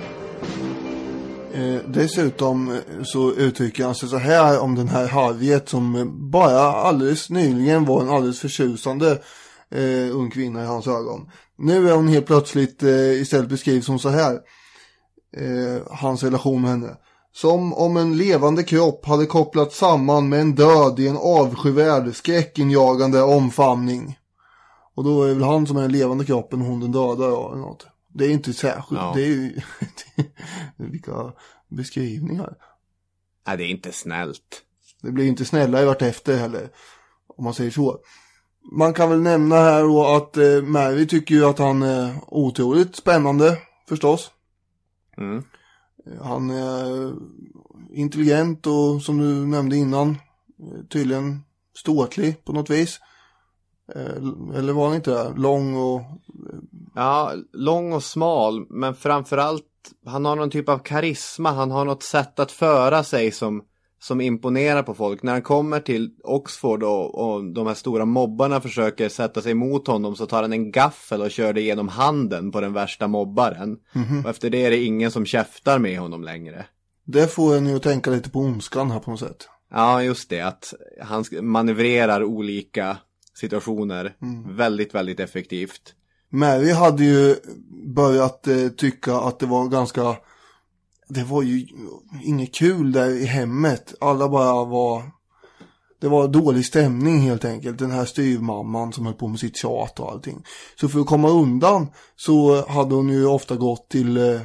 Eh, 1.53 1.81
dessutom 1.87 2.71
eh, 2.71 3.03
så 3.03 3.33
uttrycker 3.33 3.85
han 3.85 3.95
sig 3.95 4.09
så 4.09 4.17
här 4.17 4.59
om 4.59 4.75
den 4.75 4.87
här 4.87 5.07
Harriet 5.07 5.69
som 5.69 5.95
eh, 5.95 6.05
bara 6.05 6.59
alldeles 6.59 7.29
nyligen 7.29 7.85
var 7.85 8.01
en 8.01 8.09
alldeles 8.09 8.39
förtjusande 8.39 9.21
eh, 9.71 10.15
ung 10.15 10.31
kvinna 10.31 10.63
i 10.63 10.65
hans 10.65 10.87
ögon. 10.87 11.29
Nu 11.57 11.89
är 11.89 11.95
hon 11.95 12.07
helt 12.07 12.25
plötsligt 12.25 12.83
eh, 12.83 13.21
istället 13.21 13.49
beskrivs 13.49 13.85
som 13.85 13.99
så 13.99 14.09
här. 14.09 14.33
Eh, 15.37 15.81
hans 15.91 16.23
relation 16.23 16.61
med 16.61 16.71
henne. 16.71 16.95
Som 17.33 17.73
om 17.73 17.97
en 17.97 18.17
levande 18.17 18.63
kropp 18.63 19.05
hade 19.05 19.25
kopplats 19.25 19.77
samman 19.77 20.29
med 20.29 20.41
en 20.41 20.55
död 20.55 20.99
i 20.99 21.07
en 21.07 21.17
avskyvärd, 21.17 22.15
skräckinjagande 22.15 23.21
omfamning. 23.21 24.19
Och 24.95 25.03
då 25.03 25.23
är 25.23 25.27
det 25.27 25.33
väl 25.33 25.43
han 25.43 25.67
som 25.67 25.77
är 25.77 25.81
den 25.81 25.91
levande 25.91 26.25
kroppen 26.25 26.61
och 26.61 26.67
hon 26.67 26.79
den 26.79 26.91
döda 26.91 27.23
ja, 27.25 27.51
eller 27.51 27.61
något. 27.61 27.87
Det 28.13 28.25
är 28.25 28.29
inte 28.29 28.53
särskilt, 28.53 29.01
Ja. 29.01 29.11
det 29.15 29.21
är 29.21 29.27
ju 29.27 29.61
vilka 30.91 31.33
beskrivningar. 31.67 32.53
Nej, 33.47 33.57
det 33.57 33.63
är 33.63 33.69
inte 33.69 33.91
snällt. 33.91 34.61
Det 35.01 35.11
blir 35.11 35.25
inte 35.27 35.45
snällare 35.45 35.85
vart 35.85 36.01
efter 36.01 36.37
heller. 36.37 36.69
Om 37.37 37.43
man 37.43 37.53
säger 37.53 37.71
så. 37.71 37.99
Man 38.71 38.93
kan 38.93 39.09
väl 39.09 39.21
nämna 39.21 39.55
här 39.55 39.83
då 39.83 40.07
att 40.07 40.37
eh, 40.37 40.61
Mary 40.61 41.07
tycker 41.07 41.35
ju 41.35 41.45
att 41.45 41.59
han 41.59 41.81
är 41.83 42.15
otroligt 42.27 42.95
spännande 42.95 43.57
förstås. 43.89 44.31
Mm. 45.17 45.43
Han 46.21 46.49
är 46.49 47.13
intelligent 47.91 48.67
och 48.67 49.01
som 49.01 49.17
du 49.17 49.45
nämnde 49.45 49.75
innan 49.75 50.17
tydligen 50.89 51.43
ståtlig 51.75 52.45
på 52.45 52.53
något 52.53 52.69
vis. 52.69 52.99
Eh, 53.95 54.57
eller 54.57 54.73
var 54.73 54.87
han 54.87 54.95
inte 54.95 55.11
det? 55.11 55.33
Lång 55.35 55.75
och 55.75 56.01
Ja, 56.95 57.33
lång 57.53 57.93
och 57.93 58.03
smal, 58.03 58.65
men 58.69 58.95
framförallt 58.95 59.65
han 60.05 60.25
har 60.25 60.35
någon 60.35 60.49
typ 60.49 60.69
av 60.69 60.77
karisma, 60.77 61.51
han 61.51 61.71
har 61.71 61.85
något 61.85 62.03
sätt 62.03 62.39
att 62.39 62.51
föra 62.51 63.03
sig 63.03 63.31
som, 63.31 63.63
som 63.99 64.21
imponerar 64.21 64.83
på 64.83 64.93
folk. 64.93 65.23
När 65.23 65.31
han 65.31 65.41
kommer 65.41 65.79
till 65.79 66.09
Oxford 66.23 66.83
och, 66.83 67.15
och 67.15 67.43
de 67.53 67.67
här 67.67 67.73
stora 67.73 68.05
mobbarna 68.05 68.61
försöker 68.61 69.09
sätta 69.09 69.41
sig 69.41 69.53
mot 69.53 69.87
honom 69.87 70.15
så 70.15 70.25
tar 70.25 70.41
han 70.41 70.53
en 70.53 70.71
gaffel 70.71 71.21
och 71.21 71.31
kör 71.31 71.53
det 71.53 71.61
genom 71.61 71.87
handen 71.87 72.51
på 72.51 72.61
den 72.61 72.73
värsta 72.73 73.07
mobbaren. 73.07 73.77
Mhm. 73.93 74.23
Och 74.23 74.29
efter 74.29 74.49
det 74.49 74.65
är 74.65 74.69
det 74.69 74.83
ingen 74.83 75.11
som 75.11 75.25
käftar 75.25 75.79
med 75.79 75.99
honom 75.99 76.23
längre. 76.23 76.65
det 77.05 77.27
får 77.27 77.55
en 77.57 77.67
ju 77.67 77.75
att 77.75 77.83
tänka 77.83 78.11
lite 78.11 78.29
på 78.29 78.39
ondskan 78.39 78.91
här 78.91 78.99
på 78.99 79.11
något 79.11 79.19
sätt. 79.19 79.49
Ja, 79.71 80.03
just 80.03 80.29
det, 80.29 80.41
att 80.41 80.73
han 81.01 81.25
manövrerar 81.41 82.23
olika 82.23 82.97
situationer 83.33 84.15
Mm. 84.21 84.55
väldigt, 84.55 84.95
väldigt 84.95 85.19
effektivt. 85.19 85.93
Mary 86.29 86.71
hade 86.71 87.03
ju 87.03 87.35
börjat 87.85 88.47
eh, 88.47 88.67
tycka 88.67 89.15
att 89.15 89.39
det 89.39 89.45
var 89.45 89.67
ganska, 89.67 90.15
det 91.09 91.23
var 91.23 91.41
ju 91.41 91.67
inget 92.23 92.55
kul 92.55 92.91
där 92.91 93.09
i 93.09 93.25
hemmet. 93.25 93.93
Alla 94.01 94.29
bara 94.29 94.65
var, 94.65 95.03
det 96.01 96.07
var 96.07 96.27
dålig 96.27 96.65
stämning 96.65 97.19
helt 97.19 97.45
enkelt. 97.45 97.79
Den 97.79 97.91
här 97.91 98.05
styvmamman 98.05 98.93
som 98.93 99.05
höll 99.05 99.15
på 99.15 99.27
med 99.27 99.39
sitt 99.39 99.57
tjat 99.57 99.99
och 99.99 100.11
allting. 100.11 100.43
Så 100.79 100.89
för 100.89 100.99
att 100.99 101.05
komma 101.07 101.29
undan 101.29 101.87
så 102.15 102.65
hade 102.67 102.95
hon 102.95 103.09
ju 103.09 103.25
ofta 103.25 103.55
gått 103.55 103.89
till 103.89 104.17
eh, 104.17 104.41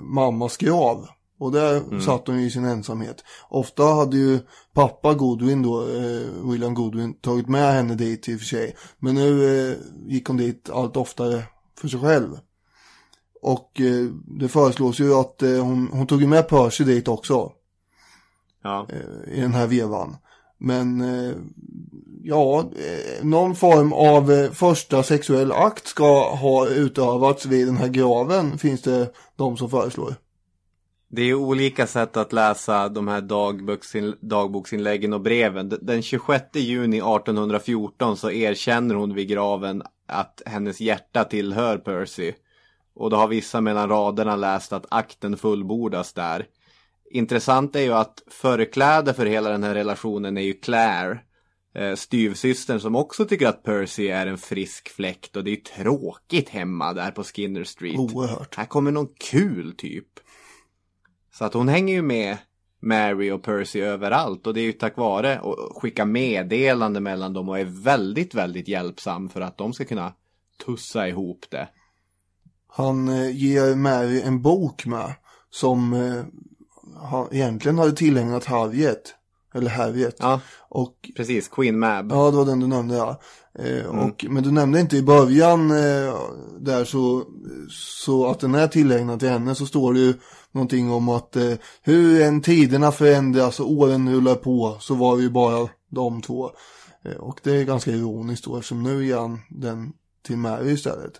mammas 0.00 0.56
grav. 0.56 1.06
Och 1.38 1.52
där 1.52 1.76
Mm. 1.76 2.00
satt 2.00 2.26
hon 2.26 2.40
ju 2.40 2.46
i 2.46 2.50
sin 2.50 2.64
ensamhet. 2.64 3.16
Ofta 3.48 3.84
hade 3.84 4.16
ju 4.16 4.38
pappa 4.74 5.14
Godwin 5.14 5.62
då, 5.62 5.82
eh, 5.82 6.50
William 6.50 6.74
Godwin, 6.74 7.14
tagit 7.14 7.48
med 7.48 7.74
henne 7.74 7.94
dit 7.94 8.28
i 8.28 8.34
och 8.36 8.38
för 8.38 8.46
sig. 8.46 8.76
Men 8.98 9.14
nu 9.14 9.60
eh, 9.70 9.76
gick 10.06 10.28
hon 10.28 10.36
dit 10.36 10.70
allt 10.70 10.96
oftare 10.96 11.42
för 11.80 11.88
sig 11.88 12.00
själv. 12.00 12.38
Och 13.46 13.80
eh, 13.80 14.10
det 14.40 14.48
föreslås 14.48 15.00
ju 15.00 15.14
att 15.14 15.42
eh, 15.42 15.64
hon, 15.64 15.88
hon 15.92 16.06
tog 16.06 16.20
ju 16.20 16.26
med 16.26 16.48
Percy 16.48 16.84
dit 16.84 17.08
också 17.08 17.52
Ja. 18.62 18.86
i 19.26 19.40
den 19.40 19.54
här 19.54 19.66
vevan. 19.66 20.16
Men 20.58 21.00
eh, 21.00 21.36
ja, 22.22 22.60
eh, 22.60 23.24
någon 23.24 23.54
form 23.54 23.92
av 23.92 24.32
eh, 24.32 24.50
första 24.50 25.02
sexuell 25.02 25.52
akt 25.52 25.86
ska 25.86 26.34
ha 26.34 26.68
utövats 26.68 27.46
vid 27.46 27.66
den 27.66 27.76
här 27.76 27.88
graven 27.88 28.58
finns 28.58 28.82
det 28.82 29.12
de 29.36 29.56
som 29.56 29.70
föreslår. 29.70 30.14
Det 31.08 31.22
är 31.22 31.34
olika 31.34 31.86
sätt 31.86 32.16
att 32.16 32.32
läsa 32.32 32.88
de 32.88 33.08
här 33.08 33.20
dagboksin, 33.20 34.14
dagboksinläggen 34.20 35.12
och 35.12 35.20
breven. 35.20 35.78
Den 35.82 36.02
26 36.02 36.44
juni 36.54 36.96
1814 36.96 38.16
så 38.16 38.30
erkänner 38.30 38.94
hon 38.94 39.14
vid 39.14 39.28
graven 39.28 39.82
att 40.06 40.42
hennes 40.46 40.80
hjärta 40.80 41.24
tillhör 41.24 41.78
Percy. 41.78 42.32
Och 42.96 43.10
då 43.10 43.16
har 43.16 43.28
vissa 43.28 43.60
mellan 43.60 43.88
raderna 43.88 44.36
läst 44.36 44.72
att 44.72 44.86
akten 44.88 45.36
fullbordas 45.36 46.12
där. 46.12 46.46
Intressant 47.10 47.76
är 47.76 47.80
ju 47.80 47.92
att 47.92 48.22
förkläde 48.26 49.14
för 49.14 49.26
hela 49.26 49.50
den 49.50 49.62
här 49.62 49.74
relationen 49.74 50.36
är 50.36 50.42
ju 50.42 50.52
Claire. 50.52 51.18
Eh, 51.74 51.94
styvsystern 51.94 52.80
som 52.80 52.96
också 52.96 53.24
tycker 53.24 53.48
att 53.48 53.62
Percy 53.62 54.08
är 54.08 54.26
en 54.26 54.38
frisk 54.38 54.88
fläkt 54.88 55.36
och 55.36 55.44
det 55.44 55.50
är 55.50 55.56
tråkigt 55.56 56.48
hemma 56.48 56.92
där 56.92 57.10
på 57.10 57.24
Skinner 57.24 57.64
Street. 57.64 57.98
Oerhört. 57.98 58.56
Här 58.56 58.64
kommer 58.64 58.90
någon 58.90 59.08
kul 59.30 59.74
typ. 59.76 60.08
Så 61.32 61.44
att 61.44 61.54
hon 61.54 61.68
hänger 61.68 61.94
ju 61.94 62.02
med 62.02 62.38
Mary 62.80 63.30
och 63.30 63.42
Percy 63.42 63.80
överallt 63.80 64.46
och 64.46 64.54
det 64.54 64.60
är 64.60 64.64
ju 64.64 64.72
tack 64.72 64.96
vare 64.96 65.38
att 65.38 65.82
skicka 65.82 66.04
meddelande 66.04 67.00
mellan 67.00 67.32
dem 67.32 67.48
och 67.48 67.58
är 67.58 67.64
väldigt, 67.64 68.34
väldigt 68.34 68.68
hjälpsam 68.68 69.28
för 69.28 69.40
att 69.40 69.58
de 69.58 69.72
ska 69.72 69.84
kunna 69.84 70.12
tussa 70.64 71.08
ihop 71.08 71.44
det. 71.50 71.68
Han 72.68 73.08
eh, 73.08 73.36
ger 73.36 73.76
Mary 73.76 74.20
en 74.20 74.42
bok 74.42 74.86
med 74.86 75.14
som 75.50 75.92
eh, 75.92 76.24
han 77.02 77.28
egentligen 77.30 77.78
hade 77.78 77.92
tillägnat 77.92 78.44
Harriet. 78.44 79.14
Eller 79.54 79.70
Harriet. 79.70 80.16
Ja, 80.18 80.40
Och 80.68 81.10
precis. 81.16 81.48
Queen 81.48 81.78
Mab. 81.78 82.12
Ja, 82.12 82.30
det 82.30 82.36
var 82.36 82.44
den 82.44 82.60
du 82.60 82.66
nämnde 82.66 82.96
ja. 82.96 83.20
Eh, 83.58 83.86
och, 83.86 84.26
Men 84.28 84.42
du 84.42 84.50
nämnde 84.50 84.80
inte 84.80 84.96
i 84.96 85.02
början 85.02 85.70
eh, 85.70 86.18
där 86.58 86.84
så, 86.84 87.24
så 87.70 88.26
att 88.26 88.40
den 88.40 88.54
är 88.54 88.68
tillägnad 88.68 89.20
till 89.20 89.28
henne 89.28 89.54
så 89.54 89.66
står 89.66 89.92
det 89.92 90.00
ju 90.00 90.14
någonting 90.52 90.90
om 90.90 91.08
att 91.08 91.36
eh, 91.36 91.52
hur 91.82 92.22
än 92.22 92.42
tiderna 92.42 92.92
förändras 92.92 93.60
och 93.60 93.70
åren 93.70 94.14
rullar 94.14 94.34
på 94.34 94.76
så 94.80 94.94
var 94.94 95.16
det 95.16 95.22
ju 95.22 95.30
bara 95.30 95.68
de 95.90 96.22
två. 96.22 96.50
Eh, 97.04 97.16
och 97.16 97.40
det 97.42 97.50
är 97.56 97.64
ganska 97.64 97.90
ironiskt 97.90 98.44
då 98.44 98.56
eftersom 98.56 98.82
nu 98.82 99.06
ger 99.06 99.16
han 99.16 99.40
den 99.48 99.92
till 100.26 100.36
Mary 100.36 100.72
istället. 100.72 101.12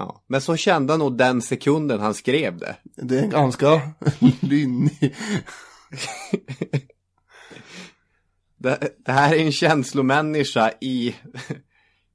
Ja. 0.00 0.22
Men 0.26 0.40
så 0.40 0.56
kände 0.56 0.92
han 0.92 1.00
nog 1.00 1.18
den 1.18 1.42
sekunden 1.42 2.00
han 2.00 2.14
skrev 2.14 2.58
det. 2.58 2.76
Det 2.96 3.18
är 3.18 3.26
ganska 3.26 3.80
lynnig. 4.40 5.14
det. 8.56 8.78
Det 9.04 9.12
här 9.12 9.34
är 9.34 9.38
en 9.38 9.52
känslomänniska 9.52 10.72
i, 10.80 11.14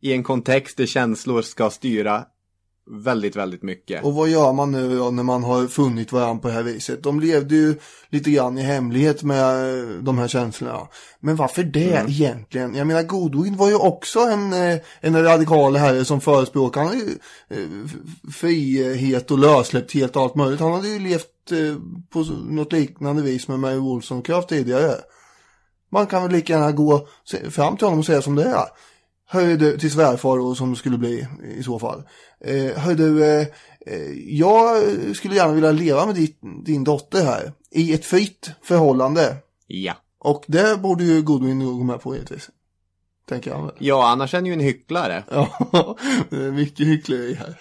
i 0.02 0.14
en 0.14 0.24
kontext 0.24 0.78
där 0.78 0.86
känslor 0.86 1.42
ska 1.42 1.70
styra 1.70 2.26
väldigt, 2.88 3.36
väldigt 3.36 3.64
mycket. 3.64 4.04
Och 4.04 4.14
vad 4.14 4.30
gör 4.30 4.54
man 4.54 4.72
nu 4.72 4.98
då 4.98 5.12
när 5.12 5.24
man 5.24 5.44
har 5.44 5.68
funnit 5.68 6.12
varandra 6.12 6.42
på 6.42 6.48
det 6.48 6.54
här 6.54 6.64
viset? 6.64 7.04
De 7.04 7.20
levde 7.20 7.56
ju 7.56 7.76
lite 8.10 8.32
grann 8.32 8.58
i 8.58 8.62
hemlighet 8.62 9.24
med 9.24 9.66
de 10.04 10.18
här 10.18 10.28
känslorna. 10.28 10.88
Men 11.20 11.36
varför 11.36 11.64
det 11.64 11.92
Mm. 11.96 12.08
egentligen? 12.12 12.76
Jag 12.76 12.88
menar 12.88 13.04
Godwin 13.04 13.58
var 13.58 13.70
ju 13.70 13.76
också 13.76 14.20
en, 14.20 14.54
eh, 14.54 14.78
en 15.02 15.24
radikal 15.24 15.76
herre 15.76 16.06
som 16.06 16.22
förespråkade 16.22 16.96
eh, 17.50 17.58
frihet 18.34 19.32
och 19.32 19.40
lössläppthet 19.40 20.16
och 20.16 20.22
allt 20.22 20.36
möjligt. 20.36 20.60
Han 20.60 20.74
hade 20.74 20.88
ju 20.88 21.00
levt 21.00 21.52
eh, 21.52 21.76
på 22.10 22.20
något 22.50 22.72
liknande 22.72 23.22
vis 23.22 23.48
med 23.48 23.60
Mary 23.60 23.78
Wollstonecraft 23.78 24.50
tidigare. 24.50 24.96
Man 25.92 26.08
kan 26.08 26.24
väl 26.24 26.32
lika 26.32 26.54
gärna 26.54 26.72
gå 26.72 27.08
fram 27.50 27.78
till 27.78 27.86
honom 27.86 28.00
och 28.00 28.06
säga 28.06 28.22
som 28.22 28.36
det 28.36 28.44
är. 28.44 28.66
Hör 29.28 29.57
du, 29.57 29.78
till 29.78 29.91
svärfar 29.91 30.39
och 30.39 30.57
som 30.57 30.76
skulle 30.76 30.97
bli 30.97 31.28
i 31.57 31.63
så 31.63 31.80
fall. 31.80 32.03
Eh, 32.45 32.78
hör 32.78 32.95
du, 32.95 33.26
eh, 33.26 33.47
eh, 33.86 34.11
jag 34.26 34.84
skulle 35.15 35.36
gärna 35.36 35.53
vilja 35.53 35.71
leva 35.71 36.05
med 36.05 36.15
ditt, 36.15 36.39
din 36.65 36.84
dotter 36.84 37.23
här. 37.26 37.53
I 37.71 37.93
ett 37.93 38.05
fritt 38.05 38.51
förhållande. 38.61 39.36
Ja. 39.67 39.93
Och 40.19 40.43
det 40.47 40.82
borde 40.82 41.03
ju 41.03 41.21
Godwin 41.21 41.78
gå 41.78 41.84
med 41.84 42.01
på 42.01 42.15
givetvis. 42.15 42.49
Tänker 43.30 43.51
jag. 43.51 43.71
Ja, 43.80 44.07
annars 44.07 44.34
är 44.34 44.38
han 44.38 44.45
ju 44.45 44.53
en 44.53 44.59
hycklare. 44.59 45.23
Ja, 45.32 45.47
det 46.30 46.36
är 46.36 46.51
mycket 46.51 46.88
hyckleri 46.88 47.34
här. 47.34 47.59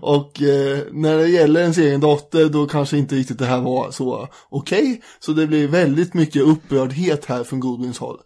Och 0.00 0.42
eh, 0.42 0.78
när 0.92 1.16
det 1.16 1.28
gäller 1.28 1.60
ens 1.60 1.78
egen 1.78 2.00
dotter 2.00 2.48
då 2.48 2.66
kanske 2.66 2.98
inte 2.98 3.14
riktigt 3.14 3.38
det 3.38 3.46
här 3.46 3.60
var 3.60 3.90
så 3.90 4.28
okej. 4.48 5.02
Så 5.20 5.32
det 5.32 5.46
blir 5.46 5.68
väldigt 5.68 6.14
mycket 6.14 6.42
upprördhet 6.42 7.24
här 7.24 7.44
från 7.44 7.60
Godwins 7.60 7.98
håll. 7.98 8.20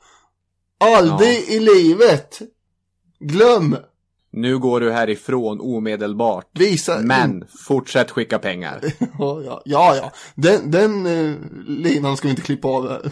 Aldrig 0.80 1.38
i 1.48 1.60
livet! 1.60 2.42
Glöm! 3.18 3.76
Nu 4.30 4.58
går 4.58 4.80
du 4.80 4.92
härifrån 4.92 5.60
omedelbart. 5.60 6.50
Visa... 6.52 7.00
Men 7.00 7.44
fortsätt 7.66 8.10
skicka 8.10 8.38
pengar. 8.38 8.80
Ja, 9.18 9.42
ja, 9.44 9.62
ja. 9.64 9.96
ja. 9.96 10.12
Den, 10.34 10.70
den 10.70 11.06
eh, 11.06 11.34
linan 11.66 12.16
ska 12.16 12.28
vi 12.28 12.30
inte 12.30 12.42
klippa 12.42 12.68
av 12.68 12.88
här. 12.88 13.10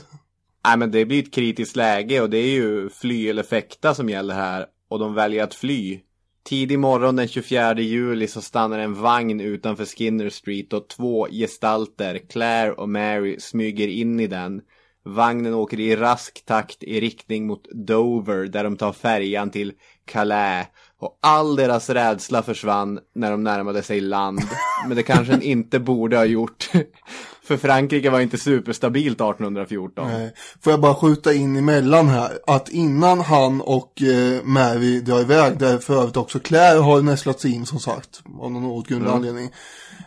Nej 0.67 0.79
men 0.79 0.91
det 0.91 1.05
blir 1.05 1.23
ett 1.23 1.35
kritiskt 1.35 1.77
läge 1.77 2.21
och 2.21 2.31
det 2.31 2.39
är 2.39 2.51
ju 2.51 2.91
fly 2.91 3.29
eller 3.29 3.43
fäkta 3.43 3.95
som 3.95 4.09
gäller 4.09 4.35
här. 4.35 4.67
Och 4.89 4.99
de 4.99 5.15
väljer 5.15 5.45
att 5.45 5.55
fly. 5.55 6.01
Tidig 6.45 6.79
morgon 6.79 7.17
den 7.17 7.29
24 7.29 7.81
juli 7.81 8.29
så 8.29 8.43
stannar 8.43 8.79
en 8.79 8.95
vagn 8.95 9.41
utanför 9.41 9.85
Skinner 9.85 10.31
Street 10.31 10.73
och 10.73 10.89
två 10.89 11.27
gestalter, 11.31 12.19
Claire 12.29 12.73
och 12.73 12.89
Mary, 12.89 13.41
smyger 13.41 13.89
in 13.89 14.21
i 14.21 14.27
den. 14.27 14.61
Vagnen 15.07 15.55
åker 15.55 15.81
i 15.81 15.97
rask 15.97 16.45
takt 16.47 16.83
i 16.83 17.01
riktning 17.01 17.47
mot 17.47 17.63
Dover 17.87 18.45
där 18.49 18.65
de 18.65 18.77
tar 18.77 18.93
färjan 18.93 19.51
till 19.51 19.73
Calais. 20.07 20.67
Och 21.01 21.19
all 21.23 21.57
deras 21.57 21.91
rädsla 21.91 22.43
försvann 22.43 22.99
när 23.15 23.31
de 23.31 23.45
närmade 23.45 23.83
sig 23.83 24.01
land. 24.01 24.41
Men 24.89 24.97
det 24.97 25.03
kanske 25.03 25.33
den 25.33 25.43
inte 25.43 25.79
borde 25.79 26.17
ha 26.17 26.25
gjort. 26.25 26.71
För 27.45 27.57
Frankrike 27.57 28.11
var 28.11 28.21
inte 28.21 28.39
superstabilt 28.39 29.21
1814. 29.21 30.09
Nej. 30.09 30.33
Får 30.63 30.71
jag 30.73 30.81
bara 30.81 30.95
skjuta 30.95 31.33
in 31.33 31.57
emellan 31.57 32.09
här. 32.09 32.39
Att 32.47 32.69
innan 32.69 33.21
han 33.21 33.61
och 33.61 34.03
eh, 34.03 34.43
Mary 34.45 35.01
drar 35.01 35.21
iväg, 35.21 35.59
där 35.59 35.79
för 35.79 36.01
övrigt 36.01 36.17
också 36.17 36.39
Claire 36.39 36.79
har 36.79 37.03
nästlats 37.03 37.45
in 37.45 37.67
som 37.67 37.79
sagt. 37.81 38.23
Av 38.41 38.51
någon 38.53 38.65
outgrundlig 38.65 39.09
Mm. 39.11 39.17
anledning. 39.17 39.51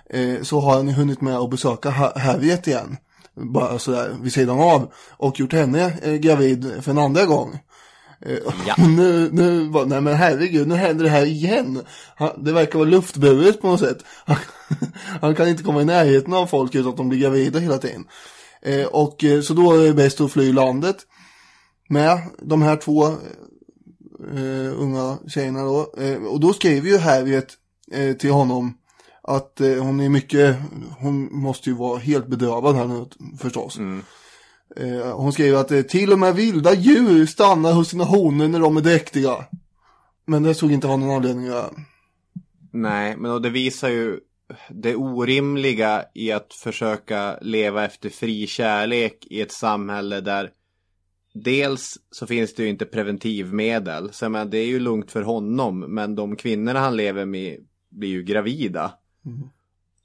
Eh, 0.10 0.41
så 0.43 0.60
har 0.60 0.74
han 0.76 0.88
ju 0.88 0.93
hunnit 0.93 1.22
med 1.22 1.38
att 1.38 1.50
besöka 1.50 1.89
Ha- 1.89 2.20
Harriet 2.20 2.68
igen. 2.68 2.98
Bara 3.38 3.79
sådär 3.79 4.15
vid 4.21 4.33
sidan 4.33 4.59
av. 4.59 4.91
Och 5.17 5.39
gjort 5.39 5.53
henne 5.53 5.93
eh, 6.01 6.13
gravid 6.13 6.73
för 6.81 6.91
en 6.91 6.97
andra 6.97 7.25
gång. 7.25 7.59
Eh, 8.21 8.38
Ja. 8.67 8.75
nu, 8.88 9.29
nu, 9.31 9.69
bara, 9.69 9.85
nej 9.85 10.01
men 10.01 10.15
herregud, 10.15 10.67
nu 10.67 10.75
händer 10.75 11.03
det 11.03 11.09
här 11.09 11.25
igen. 11.25 11.81
Han, 12.15 12.43
det 12.43 12.51
verkar 12.51 12.79
vara 12.79 12.89
luftburet 12.89 13.61
på 13.61 13.67
något 13.67 13.79
sätt. 13.79 14.03
Han, 14.25 14.38
han 15.21 15.35
kan 15.35 15.47
inte 15.47 15.63
komma 15.63 15.81
i 15.81 15.85
närheten 15.85 16.33
av 16.33 16.47
folk 16.47 16.75
utan 16.75 16.89
att 16.91 16.97
de 16.97 17.09
blir 17.09 17.19
gravida 17.19 17.59
hela 17.59 17.77
tiden. 17.77 18.05
Eh, 18.61 18.85
och 18.85 19.23
eh, 19.23 19.41
så 19.41 19.53
då 19.53 19.73
är 19.73 19.88
det 19.88 19.93
bäst 19.93 20.21
att 20.21 20.31
fly 20.31 20.53
landet. 20.53 20.97
Med 21.89 22.19
de 22.41 22.61
här 22.61 22.75
två 22.75 23.15
unga 24.75 25.17
tjejerna 25.27 25.63
då. 25.63 25.93
Och 26.29 26.39
då 26.39 26.53
skriver 26.53 26.89
ju 26.89 26.97
Harriet 26.97 27.47
eh, 27.91 28.13
till 28.13 28.31
honom 28.31 28.73
att 29.28 29.61
eh, 29.61 29.84
hon 29.84 29.99
är 29.99 30.09
mycket, 30.09 30.57
hon 30.99 31.30
måste 31.32 31.69
ju 31.69 31.75
vara 31.75 31.99
helt 31.99 32.28
bedövad 32.28 32.75
här 32.75 32.88
nu 32.88 33.05
förstås. 33.39 33.80
Eh, 34.75 35.15
hon 35.17 35.34
skriver 35.34 35.57
att 35.57 35.71
eh, 35.71 35.82
till 35.82 36.13
och 36.13 36.19
med 36.19 36.36
vilda 36.36 36.73
djur 36.73 37.25
stannar 37.25 37.73
hos 37.73 37.89
sina 37.89 38.03
honor 38.03 38.47
när 38.47 38.59
de 38.59 38.78
är 38.78 38.82
dräktiga. 38.82 39.45
Men 40.25 40.43
det 40.43 40.53
såg 40.53 40.71
inte 40.71 40.88
ha 40.88 40.97
någon 40.97 41.15
anledning 41.15 41.45
att 41.45 41.53
göra. 41.53 41.69
Nej, 42.71 43.17
men 43.17 43.32
och 43.32 43.41
det 43.41 43.49
visar 43.49 43.89
ju 43.89 44.19
det 44.69 44.95
orimliga 44.95 46.05
i 46.13 46.32
att 46.32 46.53
försöka 46.53 47.38
leva 47.41 47.86
efter 47.86 48.09
fri 48.09 48.47
kärlek 48.47 49.28
i 49.30 49.41
ett 49.41 49.51
samhälle 49.51 50.21
där 50.21 50.49
dels 51.34 51.97
så 52.11 52.28
finns 52.28 52.55
det 52.55 52.63
ju 52.63 52.69
inte 52.69 52.86
preventivmedel. 52.86 54.13
Så 54.13 54.25
jag 54.25 54.32
menar, 54.32 54.45
det 54.45 54.57
är 54.57 54.65
ju 54.65 54.80
lugnt 54.80 55.11
för 55.11 55.21
honom. 55.21 55.80
Men 55.80 56.15
de 56.15 56.36
kvinnorna 56.36 56.80
han 56.80 56.97
lever 56.97 57.25
med 57.25 57.57
blir 57.89 58.09
ju 58.09 58.23
gravida. 58.23 58.93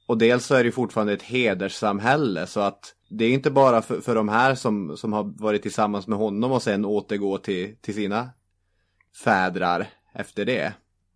Och 0.06 0.18
dels 0.18 0.46
så 0.46 0.54
är 0.54 0.58
det 0.58 0.64
ju 0.64 0.72
fortfarande 0.72 1.12
ett 1.12 1.22
hederssamhälle. 1.22 2.46
Så 2.46 2.60
att 2.60 2.94
det 3.08 3.24
är 3.24 3.32
inte 3.32 3.50
bara 3.50 3.82
för, 3.82 4.00
för 4.00 4.14
de 4.14 4.28
här 4.28 4.54
som, 4.54 4.96
som 4.96 5.12
har 5.12 5.24
varit 5.24 5.62
tillsammans 5.62 6.06
med 6.06 6.18
honom 6.18 6.52
och 6.52 6.62
sen 6.62 6.84
återgå 6.84 7.38
till, 7.38 7.76
till 7.80 7.94
sina 7.94 8.30
fädrar 9.24 9.86
efter 10.14 10.44
det. 10.44 10.72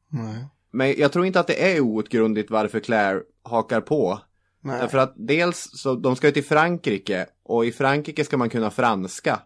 Nej. 0.08 0.44
Men 0.70 0.94
jag 0.98 1.12
tror 1.12 1.26
inte 1.26 1.40
att 1.40 1.46
det 1.46 1.72
är 1.72 1.80
outgrundligt 1.80 2.50
varför 2.50 2.80
Claire 2.80 3.22
hakar 3.42 3.80
på. 3.80 4.20
Nej. 4.60 4.80
Därför 4.80 4.98
att 4.98 5.14
dels 5.16 5.70
så 5.72 5.94
de 5.94 6.16
ska 6.16 6.26
ju 6.26 6.32
till 6.32 6.44
Frankrike 6.44 7.26
och 7.42 7.66
i 7.66 7.72
Frankrike 7.72 8.24
ska 8.24 8.36
man 8.36 8.50
kunna 8.50 8.70
franska. 8.70 9.40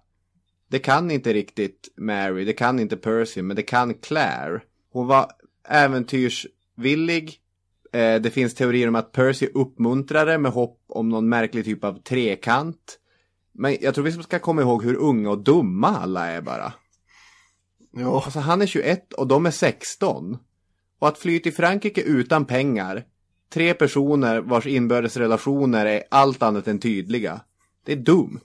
Det 0.68 0.78
kan 0.78 1.11
inte 1.11 1.32
riktigt 1.32 1.88
Mary, 1.96 2.44
det 2.44 2.52
kan 2.52 2.80
inte 2.80 2.96
Percy, 2.96 3.42
men 3.42 3.56
det 3.56 3.62
kan 3.62 3.94
Claire. 3.94 4.61
Hon 4.92 5.06
var 5.06 5.30
äventyrsvillig. 5.68 7.40
Eh, 7.93 8.20
det 8.20 8.30
finns 8.30 8.55
teorier 8.55 8.88
om 8.88 8.95
att 8.95 9.12
Percy 9.12 9.47
uppmuntrade 9.55 10.38
med 10.38 10.53
hopp 10.53 10.84
om 10.88 11.09
någon 11.09 11.28
märklig 11.28 11.64
typ 11.64 11.84
av 11.84 12.03
trekant. 12.03 12.99
Men 13.53 13.76
jag 13.80 13.95
tror 13.95 14.05
vi 14.05 14.12
ska 14.12 14.38
komma 14.38 14.62
ihåg 14.62 14.84
hur 14.84 14.97
unga 14.97 15.30
och 15.30 15.45
dumma 15.45 15.99
alla 15.99 16.26
är 16.26 16.41
bara. 16.41 16.72
Ja. 17.93 18.22
Alltså 18.24 18.38
han 18.38 18.62
är 18.62 18.66
21 18.66 19.12
och 19.12 19.26
de 19.26 19.47
är 19.47 19.51
16. 19.51 20.38
Och 20.99 21.09
att 21.09 21.18
fly 21.18 21.41
till 21.41 21.55
Frankrike 21.55 22.03
utan 22.03 22.45
pengar. 22.45 23.05
Tre 23.53 23.74
personer 23.74 24.41
vars 24.41 24.66
inbördes 24.66 25.16
relationer 25.16 25.86
är 25.86 26.03
allt 26.11 26.43
annat 26.43 26.68
än 26.68 26.78
tydliga. 26.78 27.41
Det 27.84 27.93
är 27.93 27.97
dumt. 27.97 28.41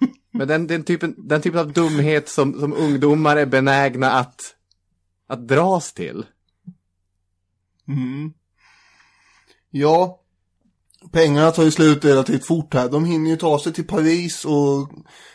Men 0.30 0.48
den, 0.48 0.66
den, 0.66 0.82
typen, 0.82 1.14
den 1.18 1.42
typen 1.42 1.60
av 1.60 1.72
dumhet 1.72 2.28
som, 2.28 2.60
som 2.60 2.72
ungdomar 2.72 3.36
är 3.36 3.46
benägna 3.46 4.10
att, 4.10 4.56
att 5.26 5.48
dras 5.48 5.92
till. 5.92 6.24
Mm. 7.90 8.32
Ja, 9.70 10.20
pengarna 11.12 11.50
tar 11.50 11.62
ju 11.62 11.70
slut 11.70 12.04
relativt 12.04 12.46
fort 12.46 12.74
här. 12.74 12.88
De 12.88 13.04
hinner 13.04 13.30
ju 13.30 13.36
ta 13.36 13.58
sig 13.58 13.72
till 13.72 13.86
Paris 13.86 14.44
och 14.44 14.90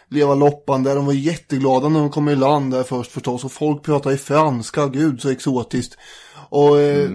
leva 0.10 0.36
loppan 0.36 0.84
där. 0.84 0.96
De 0.96 1.06
var 1.06 1.14
jätteglada 1.14 1.90
när 1.90 2.00
de 2.00 2.10
kom 2.10 2.30
i 2.30 2.36
land 2.36 2.72
där 2.72 2.84
först 2.84 3.12
förstås. 3.12 3.44
Och 3.44 3.52
folk 3.52 3.84
pratar 3.84 4.12
i 4.12 4.18
franska, 4.18 4.88
gud 4.88 5.22
så 5.22 5.30
exotiskt. 5.30 5.98
Och 6.50 6.80
eh, 6.80 7.12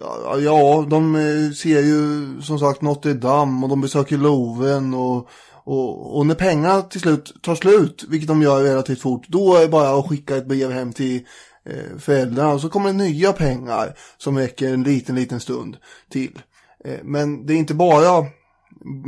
ja, 0.00 0.38
ja, 0.38 0.86
de 0.90 1.16
eh, 1.16 1.52
ser 1.52 1.80
ju 1.80 2.26
som 2.42 2.58
sagt 2.58 2.82
Notre 2.82 3.14
Dame 3.14 3.64
och 3.64 3.68
de 3.68 3.80
besöker 3.80 4.16
Louvren 4.16 4.94
och 4.94 5.28
och, 5.68 6.18
och 6.18 6.26
när 6.26 6.34
pengarna 6.34 6.82
till 6.82 7.00
slut 7.00 7.34
tar 7.42 7.54
slut, 7.54 8.04
vilket 8.08 8.28
de 8.28 8.42
gör 8.42 8.62
relativt 8.62 9.00
fort, 9.00 9.28
då 9.28 9.56
är 9.56 9.60
det 9.60 9.68
bara 9.68 9.98
att 9.98 10.08
skicka 10.08 10.36
ett 10.36 10.46
brev 10.46 10.70
hem 10.70 10.92
till 10.92 11.26
eh, 11.68 11.98
föräldrarna 11.98 12.52
och 12.52 12.60
så 12.60 12.68
kommer 12.68 12.86
det 12.86 12.98
nya 12.98 13.32
pengar 13.32 13.94
som 14.18 14.38
räcker 14.38 14.74
en 14.74 14.82
liten, 14.82 15.14
liten 15.14 15.40
stund 15.40 15.76
till. 16.10 16.38
Eh, 16.84 16.98
men 17.02 17.46
det 17.46 17.52
är 17.52 17.56
inte 17.56 17.74
bara, 17.74 18.26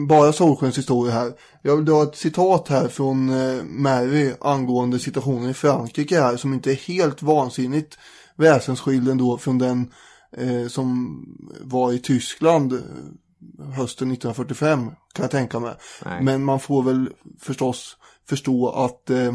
bara 0.08 0.32
solskenshistoria 0.32 1.12
här. 1.12 1.32
Jag 1.62 1.76
vill 1.76 1.84
dra 1.84 2.02
ett 2.02 2.16
citat 2.16 2.68
här 2.68 2.88
från 2.88 3.30
eh, 3.30 3.62
Mary 3.64 4.32
angående 4.40 4.98
situationen 4.98 5.50
i 5.50 5.54
Frankrike 5.54 6.20
här 6.20 6.36
som 6.36 6.54
inte 6.54 6.70
är 6.70 6.76
helt 6.76 7.22
vansinnigt 7.22 7.98
väsensskild 8.36 9.08
ändå 9.08 9.38
från 9.38 9.58
den 9.58 9.92
eh, 10.36 10.66
som 10.68 11.18
var 11.60 11.92
i 11.92 11.98
Tyskland 11.98 12.82
hösten 13.58 14.10
1945 14.10 14.90
kan 15.12 15.22
jag 15.22 15.30
tänka 15.30 15.60
mig. 15.60 15.74
Nej. 16.04 16.22
Men 16.22 16.44
man 16.44 16.60
får 16.60 16.82
väl 16.82 17.08
förstås 17.40 17.96
förstå 18.28 18.68
att 18.68 19.10
eh, 19.10 19.34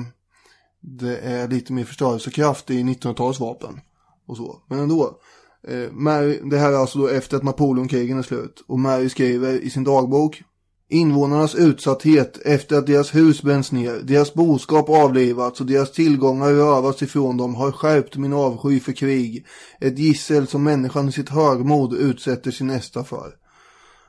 det 0.88 1.18
är 1.18 1.48
lite 1.48 1.74
mer 1.74 1.84
förstörelsekraft 1.84 2.70
i 2.70 2.84
1900-talsvapen. 2.84 3.80
Och 4.28 4.38
så. 4.38 4.62
Men 4.70 4.80
ändå. 4.80 5.20
Eh, 5.68 5.92
Mary, 5.92 6.40
det 6.44 6.58
här 6.58 6.72
är 6.72 6.78
alltså 6.78 7.00
då 7.00 7.08
efter 7.08 7.38
att 7.38 7.44
Napoleonkrigen 7.44 8.18
är 8.18 8.24
slut. 8.24 8.64
Och 8.68 8.80
Mary 8.80 9.10
skriver 9.10 9.54
i 9.54 9.70
sin 9.70 9.84
dagbok. 9.84 10.44
Invånarnas 10.90 11.56
utsatthet 11.56 12.38
efter 12.46 12.78
att 12.78 12.88
deras 12.88 13.16
hus 13.16 13.42
bränns 13.42 13.72
ner, 13.72 14.00
deras 14.04 14.34
boskap 14.34 14.90
avlivats 14.90 15.62
och 15.62 15.66
deras 15.66 15.92
tillgångar 15.92 16.50
rövats 16.52 17.02
ifrån 17.02 17.38
dem 17.38 17.56
har 17.56 17.72
skärpt 17.72 18.18
min 18.18 18.34
avsky 18.34 18.80
för 18.80 18.92
krig. 18.92 19.46
Ett 19.80 20.00
gissel 20.00 20.48
som 20.48 20.64
människan 20.64 21.10
i 21.10 21.12
sitt 21.12 21.30
högmod 21.30 21.94
utsätter 21.94 22.52
sin 22.52 22.68
nästa 22.68 23.04
för. 23.04 23.34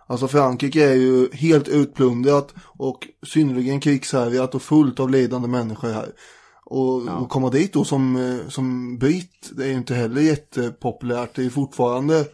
Alltså 0.07 0.29
Frankrike 0.29 0.85
är 0.85 0.95
ju 0.95 1.29
helt 1.33 1.69
utplundrat 1.69 2.55
och 2.79 3.09
synnerligen 3.27 3.81
krigshärjat 3.81 4.55
och 4.55 4.63
fullt 4.63 5.01
av 5.01 5.11
lidande 5.11 5.49
människor 5.49 5.89
här. 5.89 6.13
Och, 6.69 7.09
och 7.09 7.29
komma 7.29 7.51
dit 7.51 7.73
då 7.73 7.85
som, 7.85 8.17
eh, 8.17 8.49
som 8.49 8.99
britt, 8.99 9.51
det 9.53 9.65
är 9.65 9.69
ju 9.69 9.75
inte 9.75 9.95
heller 9.95 10.21
jättepopulärt. 10.21 11.35
Det 11.35 11.45
är 11.45 11.51
fortfarande, 11.51 12.27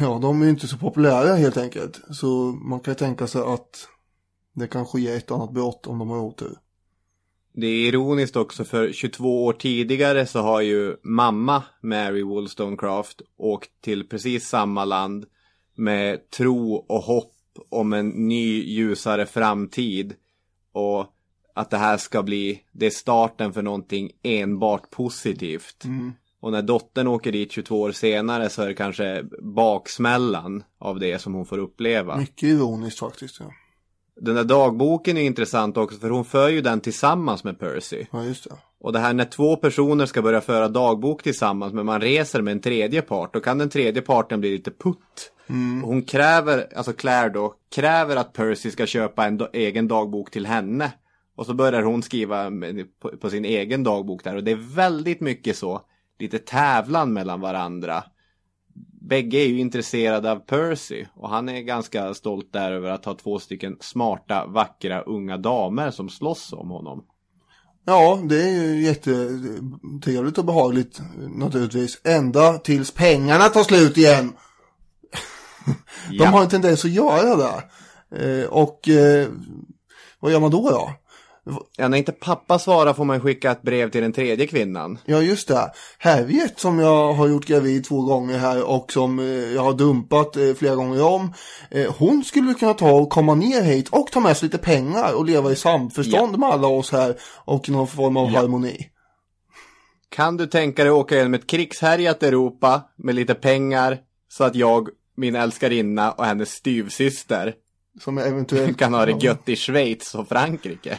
ja 0.00 0.18
de 0.22 0.40
är 0.40 0.44
ju 0.44 0.50
inte 0.50 0.68
så 0.68 0.78
populära 0.78 1.34
helt 1.34 1.56
enkelt. 1.56 2.00
Så 2.10 2.28
man 2.52 2.80
kan 2.80 2.92
ju 2.92 2.98
tänka 2.98 3.26
sig 3.26 3.42
att 3.42 3.88
det 4.52 4.66
kan 4.66 4.86
ske 4.86 5.08
ett 5.08 5.30
annat 5.30 5.52
brott 5.52 5.86
om 5.86 5.98
de 5.98 6.08
har 6.08 6.18
otur. 6.18 6.58
Det 7.52 7.66
är 7.66 7.88
ironiskt 7.88 8.36
också 8.36 8.64
för 8.64 8.92
22 8.92 9.44
år 9.44 9.52
tidigare 9.52 10.26
så 10.26 10.40
har 10.40 10.60
ju 10.60 10.96
mamma 11.02 11.62
Mary 11.82 12.22
Wollstonecraft 12.22 13.22
åkt 13.36 13.70
till 13.80 14.08
precis 14.08 14.48
samma 14.48 14.84
land 14.84 15.26
med 15.74 16.30
tro 16.30 16.74
och 16.74 17.02
hopp 17.02 17.34
om 17.68 17.92
en 17.92 18.08
ny 18.08 18.64
ljusare 18.64 19.26
framtid. 19.26 20.14
Och 20.72 21.06
att 21.54 21.70
det 21.70 21.76
här 21.76 21.96
ska 21.96 22.22
bli, 22.22 22.62
det 22.72 22.86
är 22.86 22.90
starten 22.90 23.52
för 23.52 23.62
någonting 23.62 24.10
enbart 24.22 24.90
positivt. 24.90 25.84
Och 26.40 26.52
när 26.52 26.62
dottern 26.62 27.06
åker 27.06 27.32
dit 27.32 27.52
22 27.52 27.80
år 27.80 27.92
senare 27.92 28.48
så 28.48 28.62
är 28.62 28.66
det 28.66 28.74
kanske 28.74 29.24
baksmällan 29.42 30.62
av 30.78 31.00
det 31.00 31.18
som 31.18 31.34
hon 31.34 31.46
får 31.46 31.58
uppleva. 31.58 32.16
Mycket 32.16 32.42
ironiskt 32.42 32.98
faktiskt. 32.98 33.40
Ja, 33.40 33.46
Den 34.20 34.34
där 34.34 34.44
dagboken 34.44 35.16
är 35.16 35.22
intressant 35.22 35.76
också 35.76 35.98
för 35.98 36.10
hon 36.10 36.24
för 36.24 36.48
ju 36.48 36.60
den 36.60 36.80
tillsammans 36.80 37.44
med 37.44 37.58
Percy. 37.58 38.04
ja 38.12 38.24
just 38.24 38.44
det. 38.44 38.56
Och 38.80 38.92
det 38.92 38.98
här 38.98 39.12
när 39.12 39.24
två 39.24 39.56
personer 39.56 40.06
ska 40.06 40.22
börja 40.22 40.40
föra 40.40 40.68
dagbok 40.68 41.22
tillsammans 41.22 41.72
men 41.72 41.86
man 41.86 42.00
reser 42.00 42.42
med 42.42 42.52
en 42.52 42.60
tredje 42.60 43.02
part, 43.02 43.34
då 43.34 43.40
kan 43.40 43.58
den 43.58 43.70
tredje 43.70 44.02
parten 44.02 44.40
bli 44.40 44.50
lite 44.50 44.70
putt. 44.70 45.32
Och 45.82 45.88
hon 45.88 46.02
kräver, 46.02 46.66
alltså 46.76 46.92
Claire 46.92 47.28
då, 47.28 47.54
kräver 47.74 48.16
att 48.16 48.32
Percy 48.32 48.70
ska 48.70 48.86
köpa 48.86 49.26
en 49.26 49.40
egen 49.52 49.88
dagbok 49.88 50.30
till 50.30 50.46
henne. 50.46 50.92
Och 51.40 51.46
så 51.46 51.54
börjar 51.54 51.82
hon 51.82 52.02
skriva 52.02 52.50
på, 53.02 53.08
på 53.08 53.30
sin 53.30 53.44
egen 53.44 53.82
dagbok 53.84 54.24
där 54.24 54.36
och 54.36 54.44
det 54.44 54.50
är 54.50 54.74
väldigt 54.74 55.20
mycket 55.20 55.56
så, 55.56 55.82
lite 56.18 56.38
tävlan 56.38 57.12
mellan 57.12 57.40
varandra. 57.40 58.04
Bägge 59.00 59.38
är 59.38 59.46
ju 59.46 59.58
intresserade 59.60 60.30
av 60.32 60.36
Percy 60.36 61.04
och 61.14 61.28
han 61.30 61.48
är 61.48 61.60
ganska 61.60 62.14
stolt 62.14 62.52
där 62.52 62.72
över 62.72 62.90
att 62.90 63.04
ha 63.04 63.14
två 63.14 63.38
stycken 63.38 63.76
smarta, 63.80 64.46
vackra, 64.46 65.00
unga 65.00 65.36
damer 65.36 65.90
som 65.90 66.08
slåss 66.08 66.52
om 66.52 66.70
honom. 66.70 67.04
Ja, 67.84 68.20
det 68.24 68.42
är 68.42 68.62
ju 68.64 68.82
jättetrevligt 68.82 70.38
och 70.38 70.44
behagligt 70.44 71.00
naturligtvis. 71.36 72.00
Ända 72.04 72.58
tills 72.58 72.90
pengarna 72.94 73.44
tar 73.44 73.62
slut 73.62 73.96
igen. 73.96 74.32
De 76.08 76.16
Ja. 76.16 76.26
har 76.26 76.42
en 76.42 76.48
tendens 76.48 76.84
att 76.84 76.90
göra 76.90 77.36
det. 77.36 77.62
Eh, 78.42 78.48
och 78.48 78.88
eh, 78.88 79.28
vad 80.20 80.32
gör 80.32 80.40
man 80.40 80.50
då 80.50 80.70
då? 80.70 80.90
Ja, 81.76 81.88
när 81.88 81.98
inte 81.98 82.12
pappa 82.12 82.58
svarar 82.58 82.92
får 82.92 83.04
man 83.04 83.20
skicka 83.20 83.50
ett 83.50 83.62
brev 83.62 83.90
till 83.90 84.02
den 84.02 84.12
tredje 84.12 84.46
kvinnan. 84.46 84.98
Ja 85.04 85.22
just 85.22 85.48
det. 85.48 85.72
Harriet 85.98 86.60
som 86.60 86.78
jag 86.78 87.12
har 87.12 87.28
gjort 87.28 87.46
gravid 87.46 87.84
två 87.84 88.02
gånger 88.02 88.38
här 88.38 88.70
och 88.70 88.92
som 88.92 89.18
eh, 89.18 89.24
jag 89.26 89.62
har 89.62 89.72
dumpat 89.72 90.36
eh, 90.36 90.54
flera 90.54 90.74
gånger 90.74 91.04
om. 91.04 91.32
Eh, 91.70 91.94
hon 91.98 92.24
skulle 92.24 92.54
kunna 92.54 92.74
ta 92.74 92.92
och 92.92 93.10
komma 93.10 93.34
ner 93.34 93.62
hit 93.62 93.88
och 93.88 94.06
ta 94.12 94.20
med 94.20 94.36
sig 94.36 94.46
lite 94.46 94.58
pengar 94.58 95.14
och 95.14 95.24
leva 95.24 95.52
i 95.52 95.56
samförstånd 95.56 96.38
med 96.38 96.48
alla 96.48 96.68
oss 96.68 96.92
här 96.92 97.16
och 97.44 97.68
någon 97.68 97.86
form 97.86 98.16
av 98.16 98.28
harmoni. 98.28 98.86
Kan 100.08 100.36
du 100.36 100.46
tänka 100.46 100.84
dig 100.84 100.92
åka 100.92 101.16
genom 101.16 101.34
ett 101.34 101.46
krigshärjat 101.46 102.22
Europa 102.22 102.82
med 102.96 103.14
lite 103.14 103.34
pengar 103.34 103.98
så 104.28 104.44
att 104.44 104.54
jag, 104.54 104.88
min 105.16 105.36
älskarinna 105.36 106.12
och 106.12 106.24
hennes 106.24 106.50
styvsyster 106.50 107.54
Som 108.00 108.18
eventuellt 108.18 108.78
kan 108.78 108.94
ha 108.94 109.06
det 109.06 109.24
gött 109.24 109.48
i 109.48 109.56
Schweiz 109.56 110.14
och 110.14 110.28
Frankrike? 110.28 110.98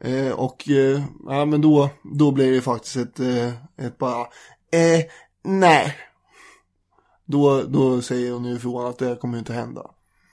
Eh, 0.00 0.32
och 0.32 0.68
eh, 0.68 1.02
ja 1.26 1.44
men 1.44 1.60
då, 1.60 1.90
då 2.18 2.30
blir 2.30 2.52
det 2.52 2.60
faktiskt 2.60 2.96
ett, 2.96 3.20
eh, 3.20 3.48
ett 3.86 3.98
bara, 3.98 4.20
eh, 4.72 5.04
nej. 5.44 5.96
Då, 7.24 7.62
då 7.62 8.02
säger 8.02 8.32
hon 8.32 8.44
ju 8.44 8.54
ifrån 8.56 8.86
att 8.86 8.98
det 8.98 9.16
kommer 9.16 9.38
inte 9.38 9.52
hända. 9.52 9.90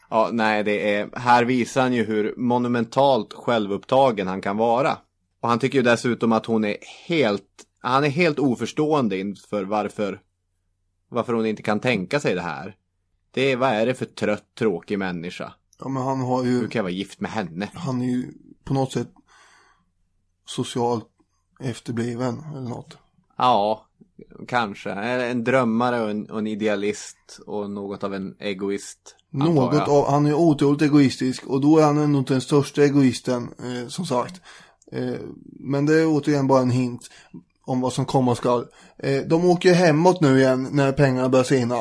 Ja, 0.09 0.30
nej, 0.32 0.63
det 0.63 0.95
är, 0.95 1.09
här 1.13 1.43
visar 1.43 1.82
han 1.82 1.93
ju 1.93 2.03
hur 2.03 2.34
monumentalt 2.38 3.34
självupptagen 3.34 4.28
han 4.28 4.41
kan 4.41 4.57
vara. 4.57 4.97
Och 5.41 5.49
han 5.49 5.59
tycker 5.59 5.78
ju 5.78 5.84
dessutom 5.84 6.32
att 6.32 6.45
hon 6.45 6.66
är 6.66 6.78
helt, 7.07 7.43
han 7.80 8.03
är 8.03 8.09
helt 8.09 8.39
oförstående 8.39 9.20
inför 9.20 9.63
varför, 9.63 10.22
varför 11.09 11.34
hon 11.34 11.45
inte 11.45 11.61
kan 11.63 11.80
tänka 11.80 12.20
sig 12.20 12.36
det 12.36 12.41
här. 12.41 12.76
Det 13.32 13.51
är, 13.51 13.57
vad 13.57 13.70
är 13.70 13.86
det 13.86 13.93
för 13.93 14.05
trött, 14.05 14.55
tråkig 14.57 14.99
människa? 14.99 15.53
Ja 15.80 15.89
men 15.89 16.03
han 16.03 16.20
har 16.22 16.43
ju, 16.43 16.51
Hur 16.51 16.68
kan 16.68 16.80
jag 16.80 16.84
vara 16.84 16.93
gift 16.93 17.20
med 17.20 17.32
henne? 17.32 17.70
han 17.74 18.01
är 18.01 18.05
ju 18.05 18.32
på 18.63 18.74
något 18.74 18.91
sätt 18.91 19.09
socialt 20.45 21.05
efterbliven 21.59 22.43
eller 22.51 22.69
något. 22.69 22.97
Ja, 23.37 23.85
kanske. 24.47 24.91
En 24.91 25.43
drömmare 25.43 26.01
och 26.03 26.09
en, 26.09 26.29
och 26.29 26.39
en 26.39 26.47
idealist 26.47 27.39
och 27.47 27.69
något 27.71 28.03
av 28.03 28.13
en 28.13 28.35
egoist. 28.39 29.15
Något 29.29 29.87
av, 29.87 30.07
han 30.09 30.25
är 30.25 30.33
otroligt 30.33 30.81
egoistisk 30.81 31.47
och 31.47 31.61
då 31.61 31.77
är 31.77 31.83
han 31.83 32.11
nog 32.11 32.21
inte 32.21 32.33
den 32.33 32.41
största 32.41 32.83
egoisten 32.83 33.43
eh, 33.59 33.87
som 33.87 34.05
sagt. 34.05 34.41
Eh, 34.91 35.15
men 35.59 35.85
det 35.85 35.93
är 36.01 36.05
återigen 36.07 36.47
bara 36.47 36.61
en 36.61 36.69
hint 36.69 37.09
om 37.65 37.81
vad 37.81 37.93
som 37.93 38.05
komma 38.05 38.35
skall. 38.35 38.65
Eh, 38.97 39.21
de 39.21 39.45
åker 39.45 39.73
hemåt 39.73 40.21
nu 40.21 40.39
igen 40.39 40.67
när 40.71 40.91
pengarna 40.91 41.29
börjar 41.29 41.43
sina. 41.43 41.75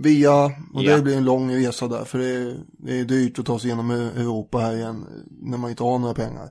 Via, 0.00 0.44
och 0.44 0.50
Ja. 0.82 0.96
det 0.96 1.02
blir 1.02 1.16
en 1.16 1.24
lång 1.24 1.54
resa 1.54 1.88
där 1.88 2.04
för 2.04 2.18
det 2.18 2.26
är, 2.28 2.60
det 2.78 3.00
är 3.00 3.04
dyrt 3.04 3.38
att 3.38 3.46
ta 3.46 3.58
sig 3.58 3.66
igenom 3.68 3.90
E- 3.90 4.10
Europa 4.20 4.58
här 4.58 4.74
igen 4.76 5.06
eh, 5.10 5.22
när 5.30 5.58
man 5.58 5.70
inte 5.70 5.82
har 5.82 5.98
några 5.98 6.14
pengar. 6.14 6.50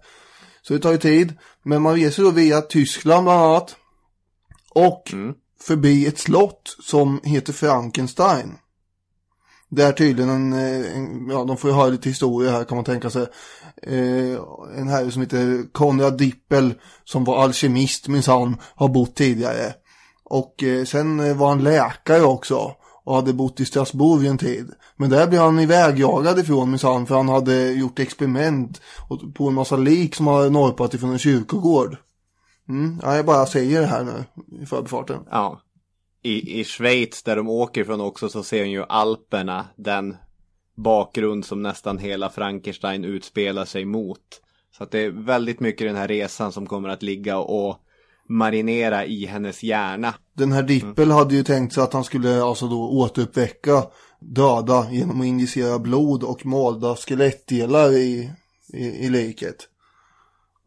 Så 0.67 0.73
det 0.73 0.79
tar 0.79 0.91
ju 0.91 0.97
tid. 0.97 1.33
Men 1.63 1.81
man 1.81 1.95
reser 1.95 2.23
då 2.23 2.31
via 2.31 2.61
Tyskland 2.61 3.25
bland 3.25 3.41
annat. 3.41 3.75
Och 4.69 5.13
Mm. 5.13 5.33
förbi 5.61 6.05
ett 6.05 6.19
slott 6.19 6.75
som 6.83 7.19
heter 7.23 7.53
Frankenstein. 7.53 8.57
Det 9.69 9.83
är 9.83 9.91
tydligen 9.91 10.29
en, 10.29 10.53
eh, 10.53 10.97
en, 10.97 11.29
ja 11.29 11.43
de 11.43 11.57
får 11.57 11.69
ju 11.69 11.75
höra 11.75 11.89
lite 11.89 12.09
historia 12.09 12.51
här 12.51 12.63
kan 12.63 12.75
man 12.75 12.85
tänka 12.85 13.09
sig. 13.09 13.27
Eh, 13.83 14.39
en 14.77 14.87
herre 14.87 15.11
som 15.11 15.21
heter 15.21 15.71
Konrad 15.71 16.17
Dippel 16.17 16.73
som 17.03 17.23
var 17.23 17.43
alkemist 17.43 18.07
minsann 18.07 18.57
har 18.75 18.87
bott 18.87 19.15
tidigare. 19.15 19.73
Och 20.23 20.63
eh, 20.63 20.85
sen 20.85 21.19
eh, 21.19 21.37
var 21.37 21.49
han 21.49 21.63
läkare 21.63 22.21
också 22.21 22.75
och 23.07 23.15
hade 23.15 23.33
bott 23.33 23.59
i 23.59 23.65
Strasbourg 23.65 24.25
en 24.25 24.37
tid. 24.37 24.71
Men 24.95 25.09
där 25.09 25.27
blev 25.27 25.41
han 25.41 25.59
ivägjagad 25.59 26.39
ifrån 26.39 26.69
minsann 26.69 27.05
för 27.05 27.15
han 27.15 27.29
hade 27.29 27.71
gjort 27.71 27.99
experiment 27.99 28.81
på 29.33 29.47
en 29.47 29.53
massa 29.53 29.77
lik 29.77 30.15
som 30.15 30.27
hade 30.27 30.49
norpat 30.49 30.93
ifrån 30.93 31.11
en 31.11 31.19
kyrkogård. 31.19 31.97
Mm, 32.69 32.99
ja, 33.03 33.15
jag 33.15 33.25
bara 33.25 33.45
säger 33.45 33.81
det 33.81 33.87
här 33.87 34.03
nu 34.03 34.45
i 34.61 34.65
förbifarten. 34.65 35.19
Ja. 35.31 35.61
I, 36.21 36.59
I 36.59 36.63
Schweiz 36.63 37.23
där 37.23 37.35
de 37.35 37.49
åker 37.49 37.81
ifrån 37.81 38.01
också 38.01 38.29
så 38.29 38.43
ser 38.43 38.59
hon 38.59 38.71
ju 38.71 38.83
Alperna. 38.89 39.65
Den 39.75 40.17
bakgrund 40.75 41.45
som 41.45 41.61
nästan 41.61 41.97
hela 41.97 42.29
Frankenstein 42.29 43.03
utspelar 43.03 43.65
sig 43.65 43.85
mot. 43.85 44.41
Så 44.77 44.83
att 44.83 44.91
det 44.91 44.99
är 44.99 45.09
väldigt 45.09 45.59
mycket 45.59 45.87
den 45.87 45.95
här 45.95 46.07
resan 46.07 46.51
som 46.51 46.67
kommer 46.67 46.89
att 46.89 47.03
ligga 47.03 47.37
och 47.37 47.77
marinera 48.29 49.05
i 49.05 49.25
hennes 49.25 49.63
hjärna. 49.63 50.13
Den 50.33 50.51
här 50.51 50.63
Dippel 50.63 51.11
hade 51.11 51.35
ju 51.35 51.43
tänkt 51.43 51.73
sig 51.73 51.83
att 51.83 51.93
han 51.93 52.03
skulle 52.03 52.43
alltså 52.43 52.67
då 52.67 52.89
återuppväcka 52.89 53.83
döda 54.19 54.91
genom 54.91 55.21
att 55.21 55.27
injicera 55.27 55.79
blod 55.79 56.23
och 56.23 56.45
malda 56.45 56.95
skelettdelar 56.95 57.91
i, 57.91 58.31
i, 58.73 58.85
i 58.85 59.09
liket. 59.09 59.55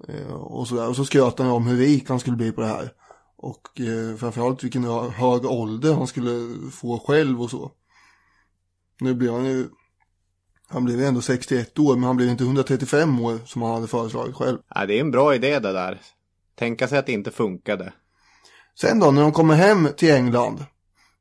Eh, 0.09 0.33
och, 0.33 0.69
sådär. 0.69 0.89
och 0.89 0.97
så 0.97 1.05
skröt 1.05 1.39
han 1.39 1.49
om 1.49 1.67
hur 1.67 1.77
rik 1.77 2.09
han 2.09 2.21
skulle 2.21 2.37
bli 2.37 2.53
på 2.53 2.61
det 2.61 2.67
här. 2.67 2.93
Och 3.37 3.81
eh, 3.81 4.17
framförallt 4.17 4.65
vilken 4.65 4.85
hög 5.11 5.45
ålder 5.45 5.95
han 5.95 6.07
skulle 6.07 6.57
få 6.71 6.99
själv 6.99 7.43
och 7.43 7.51
så. 7.51 7.71
Nu 9.01 9.15
blir 9.15 9.33
han 9.33 9.45
ju, 9.45 9.69
han 10.69 10.85
blev 10.85 11.01
ändå 11.01 11.21
61 11.21 11.79
år 11.79 11.95
men 11.95 12.05
han 12.05 12.17
blev 12.17 12.29
inte 12.29 12.45
135 12.45 13.21
år 13.21 13.39
som 13.47 13.63
han 13.63 13.75
hade 13.75 13.87
föreslagit 13.87 14.35
själv. 14.35 14.59
Ja, 14.75 14.87
det 14.87 14.97
är 14.97 15.01
en 15.01 15.11
bra 15.11 15.35
idé 15.35 15.59
det 15.59 15.73
där. 15.73 16.01
Tänka 16.61 16.89
sig 16.89 16.99
att 16.99 17.07
det 17.07 17.13
inte 17.13 17.31
funkade. 17.31 17.93
Sen 18.81 18.99
då 19.01 19.11
när 19.11 19.23
de 19.23 19.33
kommer 19.33 19.55
hem 19.55 19.89
till 19.97 20.11
England. 20.11 20.65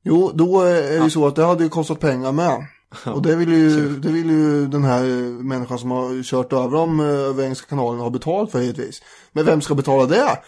Jo, 0.03 0.31
då 0.33 0.61
är 0.61 0.81
det 0.99 1.03
ju 1.03 1.09
så 1.09 1.27
att 1.27 1.35
det 1.35 1.43
hade 1.45 1.63
ju 1.63 1.69
kostat 1.69 1.99
pengar 1.99 2.31
med. 2.31 2.65
Och 3.05 3.21
det 3.21 3.35
vill 3.35 3.49
ju, 3.49 3.89
det 3.99 4.11
vill 4.11 4.29
ju 4.29 4.67
den 4.67 4.83
här 4.83 5.03
människan 5.43 5.79
som 5.79 5.91
har 5.91 6.23
kört 6.23 6.53
över 6.53 6.77
dem 6.77 6.99
eh, 6.99 7.05
över 7.05 7.43
Engelska 7.43 7.67
kanalen 7.69 7.99
ha 7.99 8.09
betalt 8.09 8.51
för 8.51 8.61
givetvis. 8.61 9.01
Men 9.31 9.45
vem 9.45 9.61
ska 9.61 9.75
betala 9.75 10.05
det? 10.05 10.39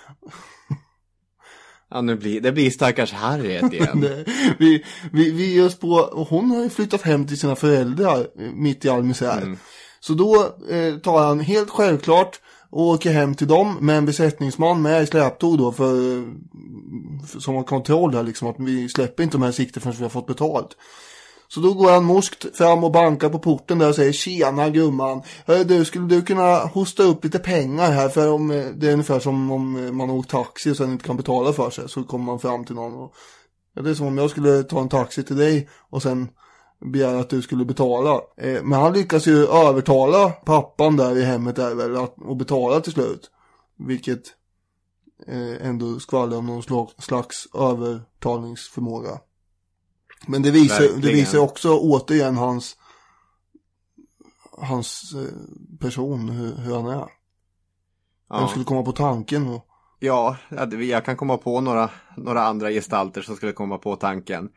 Ja, 1.89 2.01
nu 2.01 2.15
blir, 2.15 2.41
det 2.41 2.51
blir 2.51 2.69
stackars 2.69 3.13
Harriet 3.13 3.73
igen. 3.73 4.01
Det- 4.01 4.25
vi, 4.59 4.83
vi, 5.11 5.31
vi 5.31 5.53
ger 5.55 5.65
oss 5.65 5.79
på, 5.79 5.89
och 5.91 6.27
hon 6.27 6.51
har 6.51 6.63
ju 6.63 6.69
flyttat 6.69 7.01
hem 7.01 7.27
till 7.27 7.39
sina 7.39 7.55
föräldrar 7.55 8.19
eh, 8.19 8.51
mitt 8.53 8.85
i 8.85 8.89
all 8.89 9.03
misär. 9.03 9.57
Så 9.99 10.13
då 10.13 10.35
eh, 10.69 10.97
tar 10.97 11.25
han 11.25 11.39
helt 11.39 11.69
självklart 11.69 12.39
och 12.72 12.88
åker 12.88 13.11
hem 13.11 13.36
till 13.36 13.47
dem 13.47 13.78
med 13.82 13.97
en 13.97 14.05
besättningsman 14.05 14.82
med 14.82 15.03
i 15.03 15.07
släptåg 15.07 15.57
då 15.57 15.72
för, 15.72 16.24
för 17.28 17.39
som 17.39 17.55
har 17.55 17.63
kontroll 17.63 18.11
där 18.11 18.24
liksom 18.24 18.47
att 18.47 18.55
vi 18.59 18.89
släpper 18.89 19.24
inte 19.24 19.38
de 19.38 19.43
här 19.43 19.51
sikten 19.51 19.82
förrän 19.82 19.95
vi 19.95 20.03
har 20.03 20.09
fått 20.09 20.28
betalt. 20.28 20.78
Så 21.47 21.59
då 21.59 21.74
går 21.74 21.91
han 21.91 22.03
morskt 22.03 22.57
fram 22.57 22.84
och 22.84 22.91
bankar 22.91 23.30
på 23.30 23.39
porten 23.39 23.80
där 23.80 23.89
och 23.89 23.95
säger 23.95 24.11
Tjena 24.11 24.69
gumman, 24.69 25.22
Hörru 25.45 25.63
du, 25.63 25.86
skulle 25.86 26.07
du 26.07 26.22
kunna 26.22 26.57
hosta 26.57 27.03
upp 27.03 27.24
lite 27.24 27.39
pengar 27.39 27.91
här 27.91 28.09
för 28.09 28.32
om 28.32 28.51
eh, 28.51 28.65
det 28.65 28.88
är 28.88 28.93
ungefär 28.93 29.19
som 29.19 29.51
om 29.51 29.86
eh, 29.86 29.91
man 29.91 30.09
har 30.09 30.17
åkt 30.17 30.30
taxi 30.30 30.72
och 30.72 30.78
sen 30.78 30.91
inte 30.91 31.03
kan 31.03 31.17
betala 31.17 31.53
för 31.53 31.69
sig 31.69 31.89
så 31.89 32.03
kommer 32.03 32.26
man 32.26 32.39
fram 32.39 32.65
till 32.65 32.76
någon 32.76 32.93
och 32.93 33.13
ja, 33.76 33.82
det 33.82 33.89
är 33.89 33.93
som 33.93 34.07
om 34.07 34.17
jag 34.17 34.30
skulle 34.30 34.63
ta 34.63 34.82
en 34.82 34.89
taxi 34.89 35.24
till 35.24 35.38
dig 35.38 35.69
och 35.89 36.01
sen 36.01 36.30
begära 36.82 37.19
att 37.19 37.29
du 37.29 37.41
skulle 37.41 37.65
betala. 37.65 38.21
Eh, 38.38 38.63
men 38.63 38.79
han 38.79 38.93
lyckas 38.93 39.27
ju 39.27 39.45
övertala 39.47 40.29
pappan 40.29 40.97
där 40.97 41.17
i 41.17 41.23
hemmet 41.23 41.55
där 41.55 41.75
väl 41.75 41.97
att, 41.97 42.15
att 42.29 42.38
betala 42.38 42.82
till 42.82 42.93
slut. 42.93 43.32
Vilket 43.77 44.21
eh, 45.27 45.67
ändå 45.67 45.99
skvallrar 45.99 46.38
om 46.38 46.45
någon 46.45 46.63
slags, 46.63 46.93
slags 46.97 47.47
övertalningsförmåga. 47.53 49.19
Men 50.27 50.41
det 50.41 50.51
visar, 50.51 50.82
det 50.82 50.88
Verkligen. 50.88 51.15
visar 51.15 51.39
också 51.39 51.77
återigen 51.79 52.38
hans 52.38 52.77
hans 54.57 55.13
eh, 55.13 55.77
person, 55.79 56.29
hur, 56.29 56.55
hur 56.55 56.75
han 56.75 56.86
är. 56.88 56.97
Vem 56.99 57.07
Ja. 58.29 58.47
skulle 58.47 58.65
komma 58.65 58.84
på 58.84 58.91
tanken? 58.91 59.47
Och, 59.47 59.67
Ja, 60.03 60.38
jag 60.79 61.05
kan 61.05 61.17
komma 61.17 61.38
på 61.38 61.61
några, 61.61 61.89
några 62.17 62.43
andra 62.43 62.69
gestalter 62.69 63.21
som 63.21 63.36
skulle 63.36 63.51
komma 63.51 63.77
på 63.77 63.95
tanken. 63.95 64.49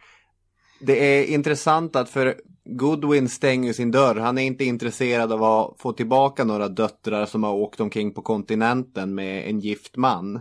Det 0.87 1.19
är 1.19 1.25
intressant 1.25 1.97
att 1.97 2.09
för 2.09 2.35
Goodwin 2.65 3.29
stänger 3.29 3.73
sin 3.73 3.91
dörr. 3.91 4.15
Han 4.15 4.39
är 4.39 4.43
inte 4.43 4.65
intresserad 4.65 5.33
av 5.33 5.43
att 5.45 5.81
få 5.81 5.93
tillbaka 5.93 6.45
några 6.45 6.69
döttrar 6.69 7.27
som 7.27 7.45
har 7.45 7.53
åkt 7.53 7.81
omkring 7.81 8.15
på 8.15 8.23
kontinenten 8.23 9.15
med 9.15 9.49
en 9.49 9.61
gift 9.61 9.97
man. 9.97 10.41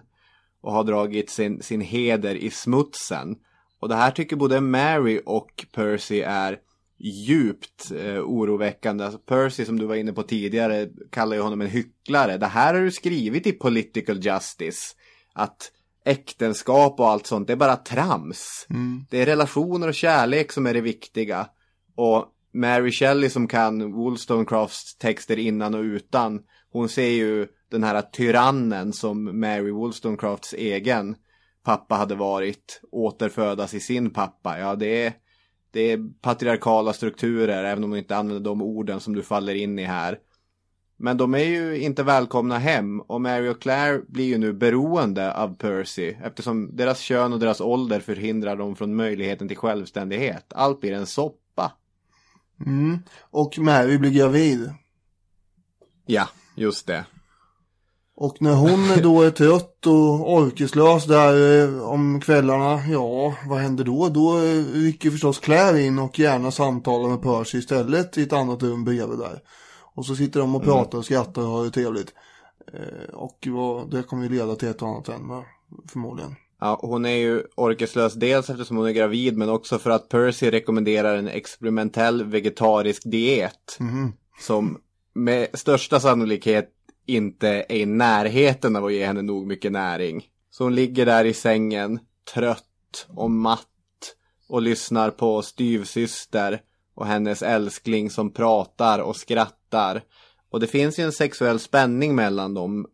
Och 0.61 0.71
har 0.71 0.83
dragit 0.83 1.29
sin, 1.29 1.61
sin 1.61 1.81
heder 1.81 2.35
i 2.35 2.49
smutsen. 2.49 3.35
Och 3.79 3.89
det 3.89 3.95
här 3.95 4.11
tycker 4.11 4.35
både 4.35 4.61
Mary 4.61 5.21
och 5.25 5.65
Percy 5.71 6.21
är 6.21 6.57
djupt 6.99 7.91
eh, 7.91 8.19
oroväckande. 8.19 9.03
Alltså 9.03 9.19
Percy 9.19 9.65
som 9.65 9.79
du 9.79 9.85
var 9.85 9.95
inne 9.95 10.13
på 10.13 10.23
tidigare 10.23 10.89
kallar 11.11 11.35
ju 11.35 11.41
honom 11.41 11.61
en 11.61 11.67
hycklare. 11.67 12.37
Det 12.37 12.45
här 12.45 12.73
har 12.73 12.81
du 12.81 12.91
skrivit 12.91 13.47
i 13.47 13.51
Political 13.51 14.25
Justice. 14.25 14.95
Att 15.33 15.71
äktenskap 16.05 16.99
och 16.99 17.09
allt 17.09 17.27
sånt, 17.27 17.47
det 17.47 17.53
är 17.53 17.57
bara 17.57 17.75
trams. 17.75 18.65
Det 19.09 19.21
är 19.21 19.25
relationer 19.25 19.87
och 19.87 19.93
kärlek 19.93 20.51
som 20.51 20.67
är 20.67 20.73
det 20.73 20.81
viktiga. 20.81 21.47
Och 21.95 22.25
Mary 22.53 22.91
Shelley 22.91 23.29
som 23.29 23.47
kan 23.47 23.91
Wollstonecrafts 23.91 24.97
texter 24.97 25.39
innan 25.39 25.75
och 25.75 25.81
utan. 25.81 26.41
Hon 26.71 26.89
ser 26.89 27.09
ju 27.09 27.47
den 27.71 27.83
här 27.83 28.01
tyrannen 28.01 28.93
som 28.93 29.39
Mary 29.39 29.71
Wollstonecrafts 29.71 30.53
egen 30.53 31.15
pappa 31.63 31.95
hade 31.95 32.15
varit 32.15 32.81
återfödas 32.91 33.73
i 33.73 33.79
sin 33.79 34.09
pappa. 34.09 34.59
Ja, 34.59 34.75
det 34.75 35.05
är, 35.05 35.13
det 35.71 35.91
är 35.91 35.99
patriarkala 36.21 36.93
strukturer, 36.93 37.63
även 37.63 37.83
om 37.83 37.91
de 37.91 37.97
inte 37.97 38.15
använder 38.15 38.43
de 38.43 38.61
orden 38.61 38.99
som 38.99 39.15
du 39.15 39.23
faller 39.23 39.55
in 39.55 39.79
i 39.79 39.83
här. 39.83 40.17
Men 40.97 41.17
de 41.17 41.33
är 41.33 41.43
ju 41.43 41.79
inte 41.79 42.03
välkomna 42.03 42.57
hem 42.57 43.01
och 43.01 43.21
Mary 43.21 43.49
och 43.49 43.61
Claire 43.61 44.01
blir 44.07 44.25
ju 44.25 44.37
nu 44.37 44.53
beroende 44.53 45.33
av 45.33 45.55
Percy 45.55 46.15
eftersom 46.23 46.75
deras 46.75 46.99
kön 46.99 47.33
och 47.33 47.39
deras 47.39 47.61
ålder 47.61 47.99
förhindrar 47.99 48.55
dem 48.55 48.75
från 48.75 48.95
möjligheten 48.95 49.47
till 49.47 49.57
självständighet. 49.57 50.45
Allt 50.55 50.81
blir 50.81 50.93
en 50.93 51.05
soppa. 51.05 51.71
mm. 52.65 52.99
och 53.21 53.59
Mary 53.59 53.97
blir 53.97 54.11
gravid. 54.11 54.73
Ja, 56.05 56.27
just 56.55 56.87
det. 56.87 57.05
Och 58.15 58.41
när 58.41 58.53
hon 58.53 59.01
då 59.01 59.21
är 59.21 59.31
trött 59.31 59.87
och 59.87 60.33
orkeslös 60.33 61.05
där 61.05 61.63
eh, 61.63 61.83
om 61.83 62.21
kvällarna, 62.21 62.87
ja, 62.87 63.35
vad 63.47 63.59
händer 63.59 63.83
då? 63.83 64.09
Då 64.09 64.37
eh, 64.37 64.65
rycker 64.73 65.11
förstås 65.11 65.39
Claire 65.39 65.81
in 65.81 65.99
och 65.99 66.19
gärna 66.19 66.51
samtalar 66.51 67.09
med 67.09 67.21
Percy 67.21 67.57
istället 67.57 68.17
i 68.17 68.23
ett 68.23 68.33
annat 68.33 68.63
rum 68.63 68.85
bredvid 68.85 69.19
där. 69.19 69.41
Och 69.95 70.05
så 70.05 70.15
sitter 70.15 70.39
de 70.39 70.55
och 70.55 70.63
pratar 70.63 70.97
och 70.97 71.05
skrattar 71.05 71.41
och 71.41 71.47
har 71.47 71.63
det 71.63 71.71
trevligt. 71.71 72.13
Eh, 72.73 73.13
och 73.13 73.47
det 73.91 74.03
kommer 74.03 74.23
ju 74.23 74.29
leda 74.29 74.55
till 74.55 74.67
ett 74.67 74.81
och 74.81 74.87
annat 74.87 75.05
sen, 75.05 75.43
förmodligen. 75.87 76.35
Ja, 76.59 76.79
hon 76.81 77.05
är 77.05 77.15
ju 77.15 77.43
orkeslös 77.55 78.13
dels 78.13 78.49
eftersom 78.49 78.77
hon 78.77 78.87
är 78.87 78.91
gravid 78.91 79.37
men 79.37 79.49
också 79.49 79.79
för 79.79 79.89
att 79.89 80.09
Percy 80.09 80.51
rekommenderar 80.51 81.17
en 81.17 81.27
experimentell 81.27 82.23
vegetarisk 82.23 83.03
diet. 83.05 83.77
Mhm. 83.79 84.13
Som 84.39 84.77
med 85.13 85.47
största 85.53 85.99
sannolikhet 85.99 86.69
inte 87.05 87.49
är 87.49 87.71
i 87.71 87.85
närheten 87.85 88.75
av 88.75 88.85
att 88.85 88.93
ge 88.93 89.05
henne 89.05 89.21
nog 89.21 89.47
mycket 89.47 89.71
näring. 89.71 90.23
Så 90.51 90.63
hon 90.63 90.75
ligger 90.75 91.05
där 91.05 91.25
i 91.25 91.33
sängen, 91.33 91.99
trött 92.33 93.07
och 93.09 93.31
matt 93.31 93.67
och 94.49 94.61
lyssnar 94.61 95.09
på 95.09 95.41
styvsyster 95.41 96.61
och 96.95 97.05
hennes 97.05 97.41
älskling 97.41 98.09
som 98.09 98.33
pratar 98.33 98.99
och 98.99 99.15
skrattar. 99.15 100.01
Och 100.49 100.59
det 100.59 100.67
finns 100.67 100.99
ju 100.99 101.03
en 101.03 101.11
sexuell 101.11 101.59
spänning 101.59 102.15
mellan 102.15 102.53
dem. 102.53 102.87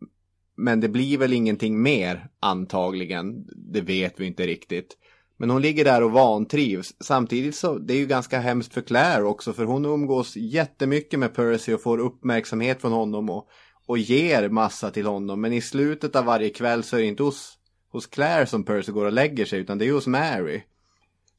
Men 0.57 0.79
det 0.79 0.89
blir 0.89 1.17
väl 1.17 1.33
ingenting 1.33 1.81
mer 1.81 2.29
antagligen. 2.39 3.45
Det 3.55 3.81
vet 3.81 4.19
vi 4.19 4.25
inte 4.25 4.47
riktigt. 4.47 4.97
Men 5.37 5.49
hon 5.49 5.61
ligger 5.61 5.85
där 5.85 6.03
och 6.03 6.11
vantrivs. 6.11 6.93
Samtidigt 6.99 7.55
så 7.55 7.77
det 7.77 7.93
är 7.93 7.97
ju 7.97 8.05
ganska 8.05 8.39
hemskt 8.39 8.73
för 8.73 8.81
Claire 8.81 9.23
också. 9.23 9.53
För 9.53 9.65
hon 9.65 9.85
umgås 9.85 10.35
jättemycket 10.35 11.19
med 11.19 11.33
Percy 11.33 11.73
och 11.73 11.81
får 11.81 11.97
uppmärksamhet 11.97 12.81
från 12.81 12.91
honom. 12.91 13.29
Och, 13.29 13.47
och 13.85 13.97
ger 13.97 14.49
massa 14.49 14.91
till 14.91 15.05
honom. 15.05 15.41
Men 15.41 15.53
i 15.53 15.61
slutet 15.61 16.15
av 16.15 16.25
varje 16.25 16.49
kväll 16.49 16.83
så 16.83 16.95
är 16.95 17.01
det 17.01 17.07
inte 17.07 17.23
hos, 17.23 17.57
hos 17.91 18.07
Claire 18.07 18.45
som 18.45 18.63
Percy 18.63 18.91
går 18.91 19.05
och 19.05 19.13
lägger 19.13 19.45
sig. 19.45 19.59
Utan 19.59 19.77
det 19.77 19.87
är 19.87 19.91
hos 19.91 20.07
Mary. 20.07 20.61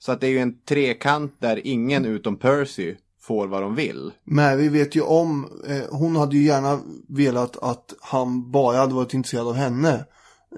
Så 0.02 0.12
att 0.12 0.20
det 0.20 0.26
är 0.26 0.30
ju 0.30 0.38
en 0.38 0.60
trekant 0.62 1.34
där 1.38 1.66
ingen 1.66 2.04
utom 2.04 2.36
Percy 2.36 2.94
får 3.20 3.46
vad 3.48 3.62
de 3.62 3.74
vill. 3.74 4.10
Men 4.24 4.58
vi 4.58 4.68
vet 4.68 4.94
ju 4.96 5.00
om, 5.00 5.48
eh, 5.66 5.82
hon 5.98 6.16
hade 6.16 6.36
ju 6.36 6.42
gärna 6.42 6.80
velat 7.08 7.56
att 7.62 7.94
han 8.00 8.50
bara 8.50 8.76
hade 8.76 8.94
varit 8.94 9.14
intresserad 9.14 9.46
av 9.48 9.54
henne. 9.54 10.04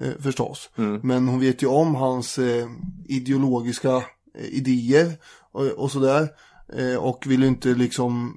Eh, 0.01 0.11
förstås. 0.19 0.69
Men 1.03 1.27
hon 1.27 1.39
vet 1.39 1.63
ju 1.63 1.67
om 1.67 1.95
hans 1.95 2.37
eh, 2.39 2.67
ideologiska 3.05 3.95
eh, 4.37 4.45
idéer 4.49 5.11
och, 5.51 5.65
och 5.65 5.91
sådär. 5.91 6.27
Eh, 6.77 6.95
och 6.95 7.23
vill 7.27 7.41
ju 7.41 7.47
inte 7.47 7.67
liksom, 7.69 8.35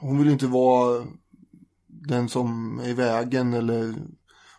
hon 0.00 0.18
vill 0.18 0.26
ju 0.26 0.32
inte 0.32 0.46
vara 0.46 1.04
den 1.88 2.28
som 2.28 2.80
är 2.84 2.88
i 2.88 2.92
vägen 2.92 3.54
eller 3.54 3.94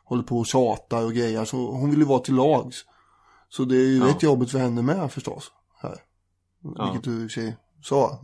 håller 0.03 0.23
på 0.23 0.37
och 0.39 0.45
tjatar 0.47 1.05
och 1.05 1.13
grejer. 1.13 1.45
Så 1.45 1.71
hon 1.71 1.89
vill 1.89 1.99
ju 1.99 2.05
vara 2.05 2.19
till 2.19 2.35
lags. 2.35 2.77
Så 3.49 3.65
det 3.65 3.75
är 3.75 3.85
ju 3.87 3.97
Ja. 3.97 4.05
rätt 4.07 4.23
jobbigt 4.23 4.51
för 4.51 4.59
henne 4.59 4.81
med 4.81 5.11
förstås. 5.11 5.51
Ja. 6.63 6.85
Vilket 6.85 7.03
du 7.03 7.23
i 7.23 7.27
och 7.27 7.31
för 7.31 7.41
sig 7.41 7.57
sa. 7.83 8.19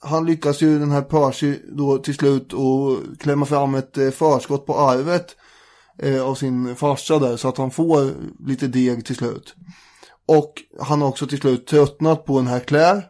Han 0.00 0.26
lyckas 0.26 0.60
ju 0.62 0.78
den 0.78 0.90
här 0.90 1.02
Percy 1.02 1.58
då 1.76 1.98
till 1.98 2.14
slut 2.14 2.52
och 2.52 2.98
klämma 3.18 3.46
fram 3.46 3.74
ett 3.74 3.98
eh, 3.98 4.10
förskott 4.10 4.66
på 4.66 4.78
arvet 4.78 5.36
eh, 5.98 6.22
av 6.22 6.34
sin 6.34 6.76
farsa 6.76 7.18
där 7.18 7.36
så 7.36 7.48
att 7.48 7.58
han 7.58 7.70
får 7.70 8.10
lite 8.46 8.66
deg 8.66 9.06
till 9.06 9.16
slut. 9.16 9.54
Och 10.26 10.52
han 10.80 11.00
har 11.02 11.08
också 11.08 11.26
till 11.26 11.38
slut 11.38 11.66
tröttnat 11.66 12.24
på 12.24 12.36
den 12.38 12.46
här 12.46 12.60
Claire 12.60 13.02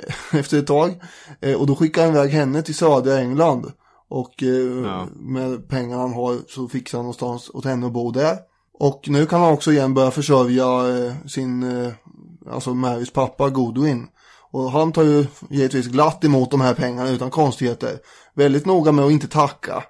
eh, 0.00 0.34
efter 0.38 0.58
ett 0.58 0.66
tag. 0.66 1.00
Eh, 1.40 1.54
och 1.60 1.66
då 1.66 1.76
skickar 1.76 2.04
han 2.04 2.14
iväg 2.14 2.30
henne 2.30 2.62
till 2.62 2.74
södra 2.74 3.18
England. 3.18 3.72
Och 4.08 4.42
eh, 4.42 4.48
Ja. 4.84 5.06
med 5.14 5.68
pengarna 5.68 6.02
han 6.02 6.12
har 6.12 6.38
så 6.48 6.68
fixar 6.68 6.98
han 6.98 7.04
någonstans 7.04 7.50
åt 7.54 7.64
henne 7.64 7.86
att 7.86 7.92
bo 7.92 8.10
där. 8.10 8.36
Och 8.80 9.04
nu 9.08 9.26
kan 9.26 9.40
han 9.40 9.52
också 9.52 9.72
igen 9.72 9.94
börja 9.94 10.10
försörja 10.10 10.96
eh, 10.98 11.26
sin, 11.26 11.62
eh, 11.62 11.92
alltså 12.50 12.74
Marys 12.74 13.10
pappa 13.10 13.50
Godwin. 13.50 14.08
Och 14.50 14.70
han 14.70 14.92
tar 14.92 15.02
ju 15.02 15.26
givetvis 15.50 15.86
glatt 15.86 16.24
emot 16.24 16.50
de 16.50 16.60
här 16.60 16.74
pengarna 16.74 17.10
utan 17.10 17.30
konstigheter. 17.30 17.98
Väldigt 18.34 18.66
noga 18.66 18.92
med 18.92 19.04
att 19.04 19.12
inte 19.12 19.28
tacka. 19.28 19.84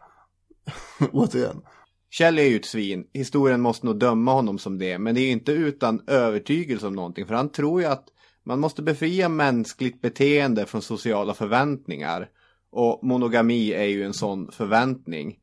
Återigen. 1.12 1.62
Kjell 2.10 2.38
är 2.38 2.42
ju 2.42 2.56
ett 2.56 2.64
svin. 2.64 3.04
Historien 3.12 3.60
måste 3.60 3.86
nog 3.86 3.98
döma 3.98 4.32
honom 4.32 4.58
som 4.58 4.78
det. 4.78 4.98
Men 4.98 5.14
det 5.14 5.20
är 5.20 5.24
ju 5.26 5.30
inte 5.30 5.52
utan 5.52 6.02
övertygelse 6.06 6.86
om 6.86 6.94
någonting. 6.94 7.26
För 7.26 7.34
han 7.34 7.52
tror 7.52 7.80
ju 7.80 7.86
att 7.86 8.04
man 8.44 8.60
måste 8.60 8.82
befria 8.82 9.28
mänskligt 9.28 10.00
beteende 10.00 10.66
från 10.66 10.82
sociala 10.82 11.34
förväntningar. 11.34 12.28
Och 12.70 13.00
monogami 13.02 13.72
är 13.72 13.84
ju 13.84 14.04
en 14.04 14.14
sån 14.14 14.52
förväntning. 14.52 15.36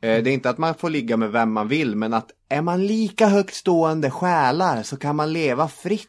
Eh, 0.00 0.22
det 0.22 0.30
är 0.30 0.34
inte 0.34 0.50
att 0.50 0.58
man 0.58 0.74
får 0.74 0.90
ligga 0.90 1.16
med 1.16 1.32
vem 1.32 1.52
man 1.52 1.68
vill, 1.68 1.96
men 1.96 2.14
att 2.14 2.30
är 2.48 2.62
man 2.62 2.86
lika 2.86 3.26
högt 3.26 3.54
stående 3.54 4.10
själar 4.10 4.82
så 4.82 4.96
kan 4.96 5.16
man 5.16 5.32
leva 5.32 5.68
fritt. 5.68 6.08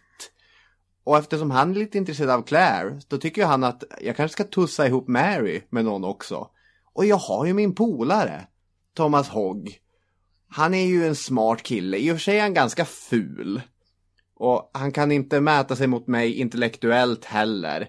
Och 1.08 1.18
eftersom 1.18 1.52
han 1.52 1.72
är 1.72 1.76
lite 1.76 1.98
intresserad 1.98 2.30
av 2.30 2.42
Claire, 2.42 3.00
då 3.08 3.18
tycker 3.18 3.42
ju 3.42 3.48
han 3.48 3.64
att 3.64 3.84
jag 4.02 4.16
kanske 4.16 4.34
ska 4.34 4.44
tussa 4.44 4.88
ihop 4.88 5.08
Mary 5.08 5.62
med 5.70 5.86
någon 5.86 6.04
också. 6.04 6.50
Och 6.94 7.06
jag 7.06 7.16
har 7.16 7.46
ju 7.46 7.54
min 7.54 7.76
polare, 7.76 8.48
Thomas 8.94 9.30
Hogg. 9.30 9.78
Han 10.50 10.74
är 10.74 10.86
ju 10.86 11.08
en 11.08 11.16
smart 11.16 11.64
kille, 11.64 11.98
i 11.98 12.12
och 12.12 12.16
för 12.16 12.20
sig 12.20 12.38
är 12.38 12.42
han 12.42 12.54
ganska 12.54 12.86
ful. 12.86 13.62
Och 14.36 14.72
han 14.74 14.92
kan 14.92 15.12
inte 15.12 15.42
mäta 15.42 15.76
sig 15.76 15.88
mot 15.88 16.08
mig 16.08 16.34
intellektuellt 16.34 17.26
heller. 17.26 17.88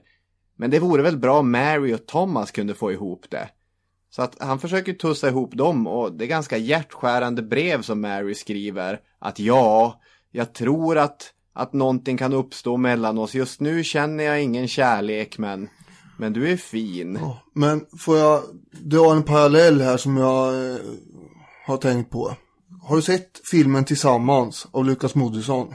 Men 0.56 0.70
det 0.70 0.78
vore 0.78 1.02
väl 1.02 1.18
bra 1.18 1.38
om 1.38 1.50
Mary 1.50 1.94
och 1.94 2.06
Thomas 2.06 2.50
kunde 2.50 2.74
få 2.74 2.92
ihop 2.92 3.26
det. 3.30 3.48
Så 4.10 4.22
att 4.22 4.42
han 4.42 4.58
försöker 4.58 4.92
tussa 4.92 5.28
ihop 5.28 5.54
dem 5.54 5.86
och 5.86 6.12
det 6.12 6.24
är 6.24 6.28
ganska 6.28 6.56
hjärtskärande 6.56 7.42
brev 7.42 7.82
som 7.82 8.00
Mary 8.00 8.34
skriver. 8.34 9.00
Att 9.18 9.38
ja, 9.38 10.00
jag 10.30 10.54
tror 10.54 10.98
att, 10.98 11.34
att 11.58 11.72
någonting 11.72 12.16
kan 12.16 12.32
uppstå 12.32 12.76
mellan 12.76 13.18
oss. 13.18 13.34
Just 13.34 13.60
nu 13.60 13.84
känner 13.84 14.24
jag 14.24 14.42
ingen 14.42 14.68
kärlek 14.68 15.38
men, 15.38 15.68
men 16.18 16.32
du 16.32 16.52
är 16.52 16.56
fin. 16.56 17.18
Men 17.54 17.84
får 17.98 18.18
jag 18.18 18.42
dra 18.70 19.12
en 19.12 19.22
parallell 19.22 19.80
här 19.80 19.96
som 19.96 20.16
jag 20.16 20.54
eh, 20.54 20.78
har 21.66 21.76
tänkt 21.76 22.10
på. 22.10 22.36
Har 22.82 22.96
du 22.96 23.02
sett 23.02 23.40
filmen 23.50 23.84
Tillsammans 23.84 24.66
av 24.72 24.84
Lukas 24.84 25.14
Moodysson? 25.14 25.74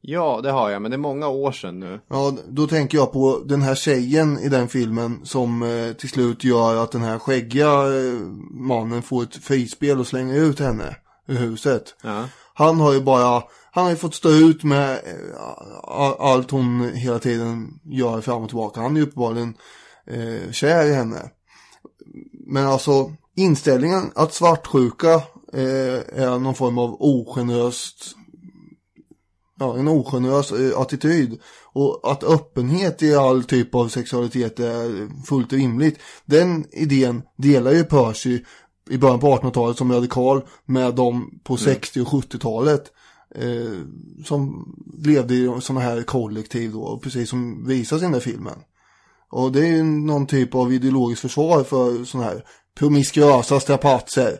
Ja, 0.00 0.40
det 0.42 0.50
har 0.50 0.70
jag, 0.70 0.82
men 0.82 0.90
det 0.90 0.94
är 0.94 0.98
många 0.98 1.28
år 1.28 1.52
sedan 1.52 1.80
nu. 1.80 2.00
Ja, 2.08 2.36
då 2.48 2.66
tänker 2.66 2.98
jag 2.98 3.12
på 3.12 3.42
den 3.44 3.62
här 3.62 3.74
tjejen 3.74 4.38
i 4.38 4.48
den 4.48 4.68
filmen 4.68 5.20
som 5.24 5.62
eh, 5.62 5.92
till 5.92 6.08
slut 6.08 6.44
gör 6.44 6.76
att 6.76 6.92
den 6.92 7.02
här 7.02 7.18
skäggiga 7.18 7.72
eh, 7.72 8.20
mannen 8.50 9.02
får 9.02 9.22
ett 9.22 9.36
frispel 9.36 10.00
och 10.00 10.06
slänger 10.06 10.34
ut 10.34 10.60
henne 10.60 10.96
ur 11.28 11.36
huset. 11.36 11.94
Ja. 12.02 12.24
Han 12.54 12.80
har 12.80 12.92
ju 12.92 13.00
bara, 13.00 13.42
han 13.76 13.84
har 13.84 13.90
ju 13.90 13.96
fått 13.96 14.14
stå 14.14 14.30
ut 14.30 14.64
med 14.64 14.90
eh, 14.90 15.40
allt 16.18 16.50
hon 16.50 16.90
hela 16.94 17.18
tiden 17.18 17.80
gör 17.84 18.20
fram 18.20 18.42
och 18.42 18.48
tillbaka. 18.48 18.80
Han 18.80 18.96
är 18.96 19.00
ju 19.00 19.06
uppenbarligen 19.06 19.54
eh, 20.06 20.52
kär 20.52 20.86
i 20.86 20.94
henne. 20.94 21.30
Men 22.46 22.66
alltså 22.66 23.12
inställningen 23.36 24.12
att 24.14 24.34
svartsjuka 24.34 25.14
eh, 25.52 26.22
är 26.22 26.38
någon 26.38 26.54
form 26.54 26.78
av 26.78 26.96
ogeneröst 27.02 28.16
ja, 29.58 29.78
en 29.78 29.88
ogenerös 29.88 30.52
eh, 30.52 30.80
attityd. 30.80 31.40
Och 31.72 32.12
att 32.12 32.24
öppenhet 32.24 33.02
i 33.02 33.14
all 33.14 33.44
typ 33.44 33.74
av 33.74 33.88
sexualitet 33.88 34.60
är 34.60 35.08
fullt 35.26 35.52
rimligt. 35.52 35.98
Den 36.24 36.66
idén 36.72 37.22
delar 37.36 37.72
ju 37.72 37.84
Percy 37.84 38.44
i 38.90 38.98
början 38.98 39.20
på 39.20 39.36
1800-talet 39.36 39.78
som 39.78 39.92
radikal 39.92 40.42
med 40.64 40.94
de 40.94 41.40
på 41.44 41.56
60 41.56 42.00
och 42.00 42.08
70-talet. 42.08 42.92
Eh, 43.34 43.80
som 44.24 44.68
levde 45.04 45.34
i 45.34 45.58
sådana 45.60 45.80
här 45.80 46.02
kollektiv 46.02 46.72
då, 46.72 47.00
precis 47.02 47.30
som 47.30 47.66
visas 47.66 48.00
i 48.00 48.04
den 48.04 48.12
där 48.12 48.20
filmen. 48.20 48.58
Och 49.30 49.52
det 49.52 49.60
är 49.60 49.76
ju 49.76 49.82
någon 49.82 50.26
typ 50.26 50.54
av 50.54 50.72
ideologiskt 50.72 51.22
försvar 51.22 51.64
för 51.64 52.04
sådana 52.04 52.28
här 52.28 52.44
promiskuösa 52.78 53.60
strapatser. 53.60 54.38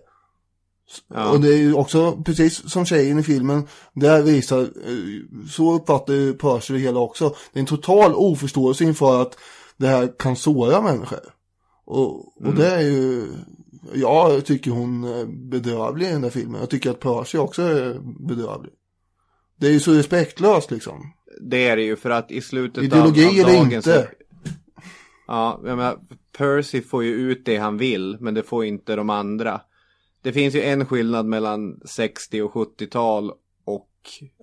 Ja. 1.09 1.31
Och 1.31 1.41
det 1.41 1.49
är 1.55 1.59
ju 1.59 1.75
också 1.75 2.23
precis 2.25 2.71
som 2.71 2.87
tjejen 2.87 3.19
i 3.19 3.23
filmen, 3.23 3.67
där 3.95 4.23
visar, 4.23 4.61
eh, 4.61 5.49
så 5.51 5.73
uppfattar 5.73 6.15
ju 6.15 6.35
Percy 6.35 6.75
det 6.75 6.81
hela 6.81 7.01
också. 7.01 7.35
Det 7.53 7.59
är 7.59 7.61
en 7.61 7.67
total 7.67 8.15
oförståelse 8.15 8.85
inför 8.85 9.23
att 9.23 9.39
det 9.77 9.87
här 9.89 10.13
kan 10.19 10.37
såra 10.37 10.81
människor. 10.81 11.21
Och, 11.85 12.37
och 12.37 12.43
Mm. 12.43 12.57
det 12.57 12.71
är 12.71 12.81
ju, 12.81 13.29
jag 13.95 14.45
tycker 14.45 14.71
hon 14.71 15.05
är 15.05 15.27
bedrövlig 15.27 16.07
i 16.07 16.11
den 16.11 16.23
där 16.23 16.31
filmen. 16.31 16.61
Jag 16.61 16.71
tycker 16.71 16.91
att 16.91 17.01
Percy 17.01 17.39
också 17.39 17.63
är 17.63 18.01
bedrövlig. 18.29 18.73
Det 19.57 19.67
är 19.67 19.73
ju 19.73 19.81
så 19.81 19.93
respektlöst 19.93 20.71
liksom. 20.71 21.13
Det 21.41 21.69
är 21.69 21.77
det 21.77 21.83
ju 21.83 21.97
för 21.97 22.11
att 22.11 22.31
i 22.31 22.41
slutet 22.41 22.85
Ideologi 22.85 23.25
av, 23.25 23.29
av 23.29 23.35
eller 23.35 23.59
dagen 23.59 23.73
inte. 23.73 23.83
Så, 23.83 24.05
ja, 25.27 25.61
jag 25.65 25.77
menar, 25.77 25.99
Percy 26.39 26.83
får 26.83 27.05
ju 27.05 27.15
ut 27.15 27.45
det 27.45 27.57
han 27.57 27.79
vill, 27.79 28.17
men 28.21 28.35
det 28.35 28.43
får 28.43 28.65
inte 28.65 28.97
de 28.97 29.11
andra. 29.11 29.61
Det 30.23 30.33
finns 30.33 30.55
ju 30.55 30.63
en 30.63 30.87
skillnad 30.87 31.27
mellan 31.27 31.81
60 31.85 32.43
och 32.43 32.53
70-tal 32.53 33.33
och 33.65 33.91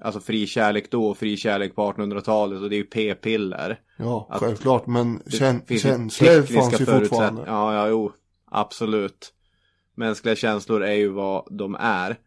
alltså 0.02 0.20
fri 0.22 0.48
kärlek 0.48 0.92
då 0.92 1.06
och 1.06 1.18
fri 1.18 1.38
kärlek 1.38 1.76
på 1.76 1.92
1800-talet 1.92 2.62
och 2.62 2.70
det 2.70 2.76
är 2.76 2.78
ju 2.78 2.84
p-piller. 2.84 3.80
Ja, 3.98 4.28
Att 4.30 4.40
självklart. 4.40 4.88
Men 4.88 5.22
kän, 5.28 5.62
känslor 5.68 6.42
fanns 6.42 6.82
ju 6.82 6.86
fortfarande. 6.86 7.44
Ja, 7.48 7.74
ja, 7.74 7.88
jo. 7.88 8.12
Absolut. 8.56 9.34
Mänskliga 9.96 10.36
känslor 10.36 10.84
är 10.84 10.94
ju 10.94 11.08
vad 11.08 11.48
de 11.58 11.76
är. 11.80 12.20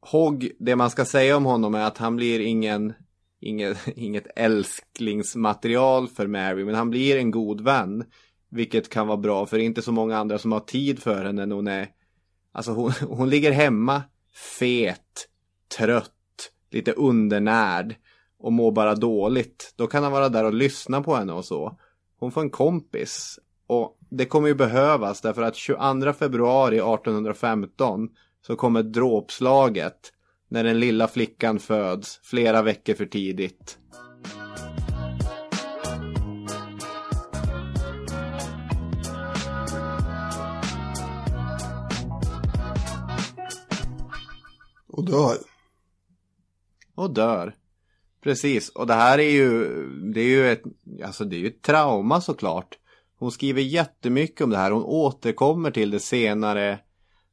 Hogg, 0.00 0.50
det 0.58 0.76
man 0.76 0.90
ska 0.90 1.04
säga 1.04 1.36
om 1.36 1.44
honom 1.44 1.74
är 1.74 1.84
att 1.84 1.98
han 1.98 2.16
blir 2.16 2.40
ingen, 2.40 2.92
inget, 3.40 3.88
inget 3.96 4.26
älsklingsmaterial 4.36 6.08
för 6.08 6.26
Mary, 6.26 6.64
men 6.64 6.74
han 6.74 6.90
blir 6.90 7.16
en 7.16 7.30
god 7.30 7.60
vän. 7.60 8.04
Vilket 8.50 8.88
kan 8.88 9.06
vara 9.06 9.16
bra, 9.16 9.46
för 9.46 9.56
det 9.56 9.62
är 9.62 9.66
inte 9.66 9.82
så 9.82 9.92
många 9.92 10.18
andra 10.18 10.38
som 10.38 10.52
har 10.52 10.60
tid 10.60 11.02
för 11.02 11.24
henne 11.24 11.46
när 11.46 11.56
hon 11.56 11.68
är... 11.68 11.88
Alltså 12.52 12.72
hon, 12.72 12.92
hon 13.08 13.30
ligger 13.30 13.52
hemma, 13.52 14.02
fet, 14.58 15.28
trött, 15.78 16.50
lite 16.70 16.92
undernärd 16.92 17.94
och 18.38 18.52
mår 18.52 18.72
bara 18.72 18.94
dåligt. 18.94 19.74
Då 19.76 19.86
kan 19.86 20.02
han 20.02 20.12
vara 20.12 20.28
där 20.28 20.44
och 20.44 20.54
lyssna 20.54 21.02
på 21.02 21.14
henne 21.14 21.32
och 21.32 21.44
så. 21.44 21.78
Hon 22.18 22.32
får 22.32 22.40
en 22.40 22.50
kompis. 22.50 23.38
Och 23.68 23.98
det 24.10 24.24
kommer 24.24 24.48
ju 24.48 24.54
behövas 24.54 25.20
därför 25.20 25.42
att 25.42 25.56
22 25.56 26.12
februari 26.12 26.76
1815 26.76 28.08
så 28.46 28.56
kommer 28.56 28.82
dråpslaget 28.82 30.12
när 30.48 30.64
den 30.64 30.80
lilla 30.80 31.08
flickan 31.08 31.58
föds 31.58 32.20
flera 32.22 32.62
veckor 32.62 32.94
för 32.94 33.06
tidigt. 33.06 33.78
Och 44.88 45.04
dör. 45.04 45.36
Och 46.94 47.10
dör. 47.10 47.54
Precis, 48.22 48.68
och 48.68 48.86
det 48.86 48.94
här 48.94 49.18
är 49.18 49.30
ju, 49.30 49.64
det 50.12 50.20
är 50.20 50.28
ju 50.28 50.50
ett, 50.50 50.62
alltså 51.04 51.24
det 51.24 51.36
är 51.36 51.40
ju 51.40 51.46
ett 51.46 51.62
trauma 51.62 52.20
såklart. 52.20 52.78
Hon 53.18 53.32
skriver 53.32 53.62
jättemycket 53.62 54.40
om 54.40 54.50
det 54.50 54.56
här, 54.56 54.70
hon 54.70 54.84
återkommer 54.84 55.70
till 55.70 55.90
det 55.90 56.00
senare, 56.00 56.78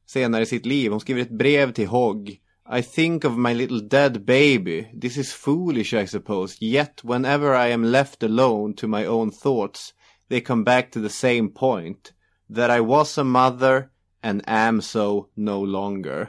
senare 0.06 0.42
i 0.42 0.46
sitt 0.46 0.66
liv. 0.66 0.90
Hon 0.90 1.00
skriver 1.00 1.22
ett 1.22 1.38
brev 1.38 1.72
till 1.72 1.88
Hogg. 1.88 2.40
I 2.78 2.82
think 2.82 3.24
of 3.24 3.36
my 3.36 3.54
little 3.54 3.80
dead 3.80 4.24
baby. 4.24 5.00
This 5.00 5.16
is 5.16 5.32
foolish 5.32 5.94
I 5.94 6.06
suppose. 6.06 6.64
Yet 6.64 7.04
whenever 7.04 7.68
I 7.68 7.72
am 7.72 7.84
left 7.84 8.22
alone 8.22 8.74
to 8.74 8.88
my 8.88 9.06
own 9.06 9.30
thoughts, 9.30 9.94
they 10.28 10.40
come 10.40 10.64
back 10.64 10.90
to 10.90 11.00
the 11.00 11.08
same 11.08 11.48
point. 11.48 12.12
That 12.54 12.70
I 12.70 12.80
was 12.80 13.18
a 13.18 13.24
mother 13.24 13.90
and 14.22 14.42
am 14.46 14.82
so 14.82 15.26
no 15.34 15.64
longer. 15.64 16.28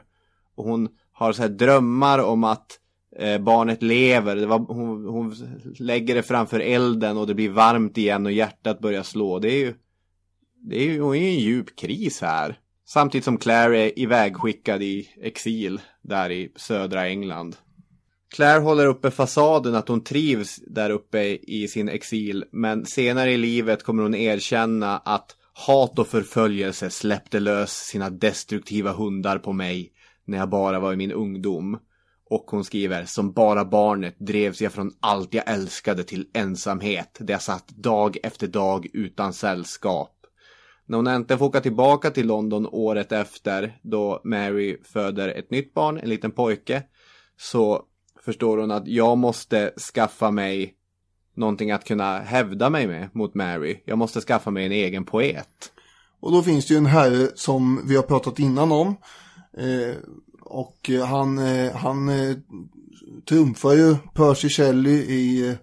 Och 0.56 0.66
hon 0.66 0.90
har 1.12 1.34
så 1.34 1.42
här 1.42 1.50
drömmar 1.50 2.20
om 2.20 2.44
att 2.44 2.80
eh, 3.20 3.38
barnet 3.38 3.84
lever. 3.84 4.36
Det 4.36 4.46
var, 4.46 4.60
hon, 4.60 5.06
hon 5.06 5.36
lägger 5.80 6.16
det 6.16 6.24
framför 6.24 6.60
elden 6.60 7.18
och 7.18 7.28
det 7.28 7.34
blir 7.34 7.50
varmt 7.50 7.98
igen 7.98 8.26
och 8.26 8.32
hjärtat 8.32 8.80
börjar 8.80 9.04
slå. 9.04 9.40
Det 9.40 9.52
är 9.52 9.60
ju, 9.60 9.74
det 10.62 10.78
är 10.78 10.84
ju, 10.84 11.02
hon 11.02 11.16
är 11.16 11.20
ju 11.20 11.28
i 11.28 11.36
en 11.36 11.40
djup 11.40 11.76
kris 11.76 12.22
här. 12.22 12.60
Samtidigt 12.86 13.26
som 13.26 13.38
Claire 13.38 13.80
är 13.80 14.00
ivägskickad 14.00 14.84
i 14.84 15.10
exil 15.22 15.82
där 16.02 16.32
i 16.32 16.52
södra 16.56 17.08
England. 17.08 17.56
Claire 18.36 18.60
håller 18.60 18.86
uppe 18.86 19.12
fasaden 19.12 19.76
att 19.76 19.88
hon 19.88 20.04
trivs 20.04 20.60
där 20.68 20.90
uppe 20.90 21.20
i 21.42 21.68
sin 21.68 21.90
exil 21.90 22.46
men 22.52 22.86
senare 22.86 23.32
i 23.32 23.38
livet 23.38 23.84
kommer 23.84 24.04
hon 24.04 24.16
erkänna 24.16 24.98
att 24.98 25.36
hat 25.54 26.00
och 26.00 26.08
förföljelse 26.08 26.90
släppte 26.90 27.40
lös 27.40 27.72
sina 27.72 28.10
destruktiva 28.10 28.92
hundar 28.92 29.38
på 29.38 29.54
mig 29.54 29.92
när 30.26 30.38
jag 30.38 30.50
bara 30.50 30.80
var 30.80 30.94
i 30.94 30.96
min 30.96 31.12
ungdom. 31.12 31.80
Och 32.30 32.46
hon 32.48 32.64
skriver, 32.64 33.06
som 33.06 33.32
bara 33.32 33.66
barnet 33.66 34.16
drevs 34.20 34.62
jag 34.62 34.74
från 34.74 34.92
allt 35.00 35.34
jag 35.34 35.50
älskade 35.50 36.04
till 36.04 36.28
ensamhet, 36.34 37.18
där 37.20 37.34
jag 37.34 37.42
satt 37.42 37.68
dag 37.68 38.18
efter 38.24 38.48
dag 38.48 38.88
utan 38.94 39.34
sällskap. 39.34 40.14
När 40.86 40.98
hon 40.98 41.08
äntligen 41.08 41.40
får 41.40 41.46
åka 41.46 41.62
tillbaka 41.62 42.12
till 42.12 42.28
London 42.28 42.68
året 42.72 43.12
efter, 43.12 43.80
då 43.84 44.22
Mary 44.24 44.78
föder 44.84 45.30
ett 45.30 45.52
nytt 45.52 45.74
barn, 45.74 45.98
en 45.98 46.10
liten 46.10 46.32
pojke, 46.32 46.84
så 47.38 47.84
förstår 48.26 48.58
hon 48.58 48.72
att 48.72 48.88
jag 48.88 49.18
måste 49.18 49.72
skaffa 49.94 50.32
mig 50.32 50.74
någonting 51.36 51.72
att 51.72 51.84
kunna 51.84 52.20
hävda 52.20 52.70
mig 52.70 52.88
med 52.88 53.10
mot 53.14 53.34
Mary. 53.34 53.84
Jag 53.86 53.98
måste 53.98 54.22
skaffa 54.22 54.52
mig 54.52 54.66
en 54.66 54.72
egen 54.72 55.06
poet. 55.06 55.72
Och 56.20 56.32
då 56.32 56.44
finns 56.44 56.68
det 56.68 56.74
ju 56.74 56.78
en 56.78 56.86
herre 56.86 57.28
som 57.36 57.88
vi 57.88 57.96
har 57.96 58.04
pratat 58.04 58.40
innan 58.40 58.72
om. 58.72 58.96
Eh, 59.58 59.96
och 60.50 60.90
eh, 60.90 61.06
han, 61.06 61.38
eh, 61.38 61.76
han 61.76 62.10
eh, 62.10 62.36
trumfar 63.30 63.74
ju 63.74 63.96
Percy 64.14 64.50
Shelley 64.50 64.94
i 64.94 65.56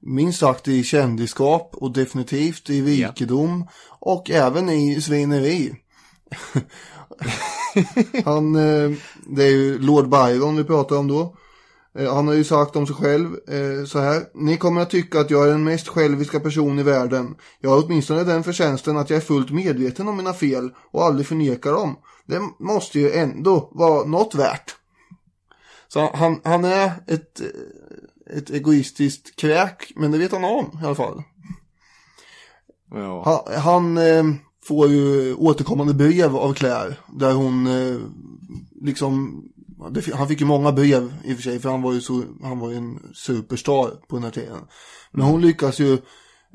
minst 0.00 0.38
sagt 0.38 0.68
i 0.68 0.84
kändisskap 0.84 1.74
och 1.74 1.92
definitivt 1.92 2.70
i 2.70 2.82
rikedom 2.82 3.68
och 4.00 4.30
även 4.30 4.68
i 4.68 5.00
svineri. 5.00 5.74
han, 8.24 8.52
det 9.26 9.44
är 9.44 9.50
ju 9.50 9.78
Lord 9.78 10.08
Byron 10.08 10.56
vi 10.56 10.64
pratar 10.64 10.96
om 10.96 11.08
då. 11.08 11.36
Han 11.98 12.28
har 12.28 12.34
ju 12.34 12.44
sagt 12.44 12.76
om 12.76 12.86
sig 12.86 12.96
själv 12.96 13.26
eh, 13.48 13.84
så 13.86 13.98
här. 13.98 14.22
Ni 14.34 14.56
kommer 14.56 14.80
att 14.80 14.90
tycka 14.90 15.20
att 15.20 15.30
jag 15.30 15.44
är 15.44 15.50
den 15.50 15.64
mest 15.64 15.88
själviska 15.88 16.40
person 16.40 16.78
i 16.78 16.82
världen. 16.82 17.34
Jag 17.60 17.70
har 17.70 17.84
åtminstone 17.84 18.24
den 18.24 18.44
förtjänsten 18.44 18.96
att 18.96 19.10
jag 19.10 19.16
är 19.16 19.20
fullt 19.20 19.50
medveten 19.50 20.08
om 20.08 20.16
mina 20.16 20.32
fel 20.32 20.70
och 20.90 21.04
aldrig 21.04 21.26
förnekar 21.26 21.72
dem. 21.72 21.96
Det 22.26 22.40
måste 22.58 23.00
ju 23.00 23.12
ändå 23.12 23.70
vara 23.72 24.04
något 24.04 24.34
värt. 24.34 24.76
Så 25.88 26.10
han, 26.14 26.40
han 26.44 26.64
är 26.64 26.92
ett, 27.06 27.40
ett 28.30 28.50
egoistiskt 28.50 29.36
kräk, 29.36 29.92
men 29.96 30.10
det 30.10 30.18
vet 30.18 30.32
han 30.32 30.44
om 30.44 30.78
i 30.82 30.86
alla 30.86 30.94
fall. 30.94 31.22
Ja. 32.90 33.22
Han, 33.24 33.62
han 33.62 33.98
eh, 33.98 34.24
får 34.64 34.88
ju 34.88 35.34
återkommande 35.34 35.94
brev 35.94 36.36
av 36.36 36.54
Claire 36.54 36.96
där 37.12 37.32
hon 37.32 37.66
eh, 37.66 37.96
liksom 38.82 39.42
det, 39.90 40.14
han 40.14 40.28
fick 40.28 40.40
ju 40.40 40.46
många 40.46 40.72
brev 40.72 41.14
i 41.24 41.32
och 41.32 41.36
för 41.36 41.42
sig 41.42 41.58
för 41.58 41.70
han 41.70 41.82
var 41.82 41.92
ju, 41.92 42.00
så, 42.00 42.22
han 42.42 42.58
var 42.58 42.70
ju 42.70 42.76
en 42.76 43.12
superstar 43.14 43.90
på 44.08 44.16
den 44.16 44.24
här 44.24 44.30
tiden. 44.30 44.58
Men 45.12 45.26
hon 45.26 45.40
lyckas 45.40 45.78
ju 45.78 45.98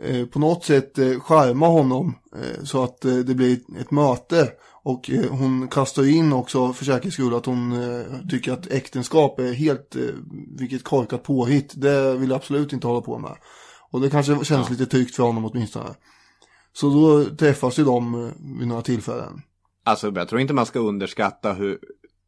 eh, 0.01 0.26
på 0.26 0.39
något 0.39 0.65
sätt 0.65 0.97
eh, 0.97 1.19
skärma 1.19 1.67
honom 1.67 2.15
så 2.63 2.84
att 2.84 3.01
det 3.01 3.36
blir 3.36 3.53
ett, 3.53 3.82
ett 3.82 3.91
möte. 3.91 4.51
Och 4.84 5.09
eh, 5.09 5.32
hon 5.32 5.67
kastar 5.67 6.09
in 6.09 6.34
också 6.34 6.73
för 6.73 6.86
säkerhets 6.86 7.13
skull 7.13 7.34
att 7.34 7.45
hon 7.45 7.71
eh, 7.71 8.05
tycker 8.29 8.51
att 8.53 8.67
äktenskap 8.67 9.39
är 9.39 9.53
helt, 9.53 9.95
eh, 9.95 10.01
vilket 10.57 10.84
korkat 10.84 11.23
påhitt. 11.23 11.73
Det 11.75 12.17
vill 12.17 12.29
jag 12.29 12.38
absolut 12.38 12.73
inte 12.73 12.88
hålla 12.88 13.01
på 13.01 13.17
med. 13.17 13.36
Och 13.91 14.01
det 14.01 14.09
kanske 14.09 14.45
känns 14.45 14.69
lite 14.69 14.86
tryggt 14.86 15.15
för 15.15 15.23
honom 15.23 15.45
åtminstone. 15.45 15.89
Så 16.73 16.89
då 16.89 17.36
träffas 17.36 17.79
ju 17.79 17.84
de 17.84 18.32
vid 18.59 18.67
några 18.67 18.82
tillfällen. 18.82 19.41
Alltså 19.84 20.11
jag 20.15 20.27
tror 20.27 20.41
inte 20.41 20.53
man 20.53 20.65
ska 20.65 20.79
underskatta 20.79 21.53
hur, 21.53 21.79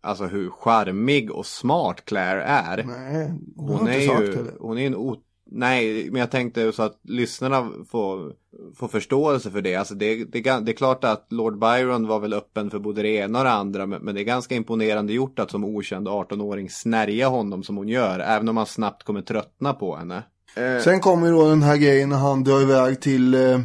alltså 0.01 0.25
hur 0.25 0.49
charmig 0.49 1.31
och 1.31 1.45
smart 1.45 2.05
Claire 2.05 2.43
är. 2.43 2.83
Nej, 2.83 3.33
hon, 3.55 3.69
Hon 3.77 3.87
är 3.87 3.99
ju, 3.99 4.07
heller. 4.07 4.53
hon 4.59 4.77
är 4.77 4.87
en 4.87 4.95
o... 4.95 5.17
Nej, 5.55 6.09
men 6.11 6.19
jag 6.19 6.31
tänkte 6.31 6.71
så 6.71 6.83
att 6.83 6.99
lyssnarna 7.03 7.71
får, 7.89 8.33
får 8.75 8.87
förståelse 8.87 9.51
för 9.51 9.61
det. 9.61 9.75
Alltså 9.75 9.95
det, 9.95 10.15
det, 10.15 10.41
det 10.41 10.71
är 10.71 10.75
klart 10.75 11.03
att 11.03 11.27
Lord 11.29 11.59
Byron 11.59 12.07
var 12.07 12.19
väl 12.19 12.33
öppen 12.33 12.69
för 12.69 12.79
både 12.79 13.01
det 13.01 13.09
ena 13.09 13.39
och 13.39 13.45
det 13.45 13.51
andra. 13.51 13.85
Men, 13.85 14.01
men 14.01 14.15
det 14.15 14.21
är 14.21 14.25
ganska 14.25 14.55
imponerande 14.55 15.13
gjort 15.13 15.39
att 15.39 15.51
som 15.51 15.63
okänd 15.63 16.07
18-åring 16.07 16.69
snärja 16.69 17.27
honom 17.27 17.63
som 17.63 17.77
hon 17.77 17.87
gör. 17.87 18.19
Även 18.19 18.49
om 18.49 18.55
man 18.55 18.65
snabbt 18.65 19.03
kommer 19.03 19.21
tröttna 19.21 19.73
på 19.73 19.95
henne. 19.95 20.23
Eh, 20.55 20.79
Sen 20.83 20.99
kommer 20.99 21.31
då 21.31 21.49
den 21.49 21.63
här 21.63 21.77
grejen 21.77 22.09
när 22.09 22.17
han 22.17 22.43
drar 22.43 22.61
iväg 22.61 23.01
till, 23.01 23.33
eh, 23.33 23.59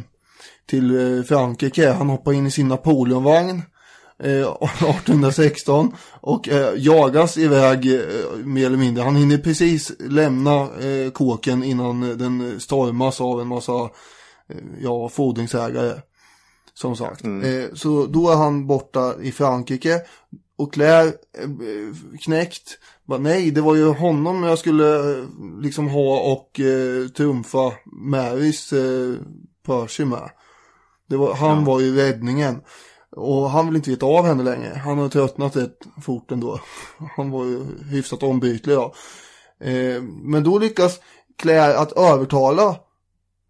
till 0.65 1.17
eh, 1.17 1.23
Frankrike. 1.23 1.91
Han 1.91 2.09
hoppar 2.09 2.33
in 2.33 2.47
i 2.47 2.51
sin 2.51 2.67
Napoleonvagn 2.67 3.61
eh, 4.23 4.31
1816 4.61 5.93
och 6.21 6.49
eh, 6.49 6.73
jagas 6.77 7.37
iväg 7.37 7.93
eh, 7.93 7.99
mer 8.43 8.65
eller 8.65 8.77
mindre. 8.77 9.03
Han 9.03 9.15
hinner 9.15 9.37
precis 9.37 9.91
lämna 9.99 10.61
eh, 10.61 11.11
kåken 11.11 11.63
innan 11.63 11.99
den 12.17 12.59
stormas 12.59 13.21
av 13.21 13.41
en 13.41 13.47
massa 13.47 13.83
eh, 14.49 14.57
ja, 14.81 15.09
fordringsägare. 15.09 15.93
Som 16.73 16.95
sagt. 16.95 17.25
Eh, 17.25 17.73
så 17.73 18.05
då 18.05 18.29
är 18.29 18.35
han 18.35 18.67
borta 18.67 19.13
i 19.21 19.31
Frankrike. 19.31 20.01
Och 20.57 20.73
Claire 20.73 21.07
eh, 21.07 22.17
knäckt. 22.21 22.77
Bara, 23.05 23.19
nej, 23.19 23.51
det 23.51 23.61
var 23.61 23.75
ju 23.75 23.85
honom 23.85 24.43
jag 24.43 24.59
skulle 24.59 25.17
eh, 25.17 25.23
liksom 25.61 25.87
ha 25.87 26.19
och 26.19 26.59
eh, 26.59 27.07
trumfa 27.07 27.73
Marys 27.85 28.73
eh, 28.73 29.15
Percy 29.65 30.05
med. 30.05 30.29
Var, 31.07 31.33
han 31.33 31.65
var 31.65 31.79
ju 31.79 31.95
räddningen. 31.95 32.61
Och 33.19 33.49
han 33.49 33.67
vill 33.67 33.75
inte 33.75 33.89
veta 33.89 34.05
av 34.05 34.25
henne 34.25 34.43
längre. 34.43 34.81
Han 34.85 34.97
har 34.97 35.09
tröttnat 35.09 35.55
rätt 35.55 35.77
fort 36.01 36.31
ändå. 36.31 36.59
Han 37.17 37.31
var 37.31 37.45
ju 37.45 37.65
hyfsat 37.91 38.23
ombytlig 38.23 38.75
då. 38.75 38.93
Eh, 39.61 40.01
men 40.01 40.43
då 40.43 40.59
lyckas 40.59 40.99
Claire 41.37 41.77
att 41.77 41.91
övertala 41.91 42.75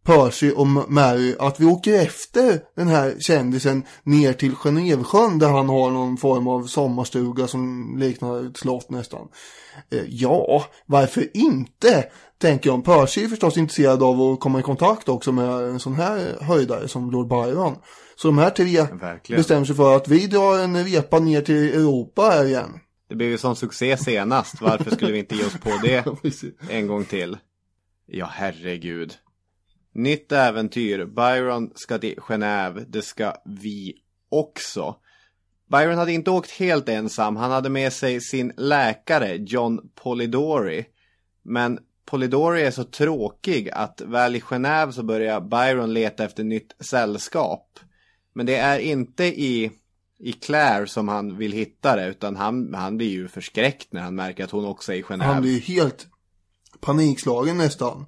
Percy 0.09 0.51
och 0.51 0.67
Mary 0.67 1.35
att 1.39 1.59
vi 1.59 1.65
åker 1.65 2.01
efter 2.01 2.61
den 2.75 2.87
här 2.87 3.15
kändisen 3.19 3.83
ner 4.03 4.33
till 4.33 4.55
Genevsjön 4.55 5.39
där 5.39 5.49
han 5.49 5.69
har 5.69 5.91
någon 5.91 6.17
form 6.17 6.47
av 6.47 6.63
sommarstuga 6.63 7.47
som 7.47 7.93
liknar 7.97 8.49
ett 8.49 8.57
slott 8.57 8.89
nästan. 8.89 9.27
Eh, 9.89 10.03
ja, 10.07 10.65
varför 10.85 11.37
inte? 11.37 12.05
Tänker 12.37 12.69
jag. 12.69 12.85
Percy 12.85 13.23
är 13.23 13.27
förstås 13.27 13.57
intresserad 13.57 14.03
av 14.03 14.21
att 14.21 14.39
komma 14.39 14.59
i 14.59 14.63
kontakt 14.63 15.09
också 15.09 15.31
med 15.31 15.49
en 15.49 15.79
sån 15.79 15.93
här 15.93 16.37
höjdare 16.41 16.87
som 16.87 17.11
Lord 17.11 17.27
Byron. 17.27 17.75
Så 18.21 18.27
de 18.27 18.37
här 18.37 18.49
tre 18.49 18.81
Verkligen. 18.81 19.39
bestämmer 19.39 19.65
sig 19.65 19.75
för 19.75 19.95
att 19.95 20.07
vi 20.07 20.27
drar 20.27 20.59
en 20.59 20.85
repa 20.85 21.19
ner 21.19 21.41
till 21.41 21.55
Europa 21.55 22.21
här 22.21 22.45
igen. 22.45 22.79
Det 23.09 23.15
blev 23.15 23.29
ju 23.29 23.37
sån 23.37 23.55
succé 23.55 23.97
senast. 23.97 24.61
Varför 24.61 24.91
skulle 24.91 25.11
vi 25.11 25.19
inte 25.19 25.35
ge 25.35 25.45
oss 25.45 25.57
på 25.57 25.69
det 25.83 26.05
en 26.69 26.87
gång 26.87 27.05
till? 27.05 27.37
Ja, 28.05 28.29
herregud. 28.31 29.13
Nytt 29.93 30.31
äventyr. 30.31 31.05
Byron 31.05 31.71
ska 31.75 31.97
till 31.97 32.15
Genève. 32.17 32.85
Det 32.87 33.01
ska 33.01 33.33
vi 33.45 33.93
också. 34.29 34.95
Byron 35.71 35.97
hade 35.97 36.11
inte 36.11 36.31
åkt 36.31 36.51
helt 36.51 36.89
ensam. 36.89 37.35
Han 37.35 37.51
hade 37.51 37.69
med 37.69 37.93
sig 37.93 38.21
sin 38.21 38.53
läkare 38.57 39.35
John 39.35 39.79
Polidori. 39.95 40.85
Men 41.43 41.79
Polidori 42.05 42.61
är 42.61 42.71
så 42.71 42.83
tråkig 42.83 43.69
att 43.69 44.01
väl 44.01 44.35
i 44.35 44.39
Genève 44.39 44.91
så 44.91 45.03
börjar 45.03 45.41
Byron 45.41 45.93
leta 45.93 46.25
efter 46.25 46.43
nytt 46.43 46.75
sällskap. 46.79 47.79
Men 48.33 48.45
det 48.45 48.55
är 48.55 48.79
inte 48.79 49.23
i, 49.23 49.71
i 50.19 50.31
Claire 50.31 50.87
som 50.87 51.07
han 51.07 51.37
vill 51.37 51.51
hitta 51.51 51.95
det 51.95 52.07
utan 52.07 52.35
han, 52.35 52.73
han 52.73 52.97
blir 52.97 53.09
ju 53.09 53.27
förskräckt 53.27 53.93
när 53.93 54.01
han 54.01 54.15
märker 54.15 54.43
att 54.43 54.51
hon 54.51 54.65
också 54.65 54.93
är 54.93 54.97
i 54.97 55.01
Genève. 55.01 55.23
Han 55.23 55.41
blir 55.41 55.51
ju 55.51 55.59
helt 55.59 56.07
panikslagen 56.79 57.57
nästan. 57.57 58.05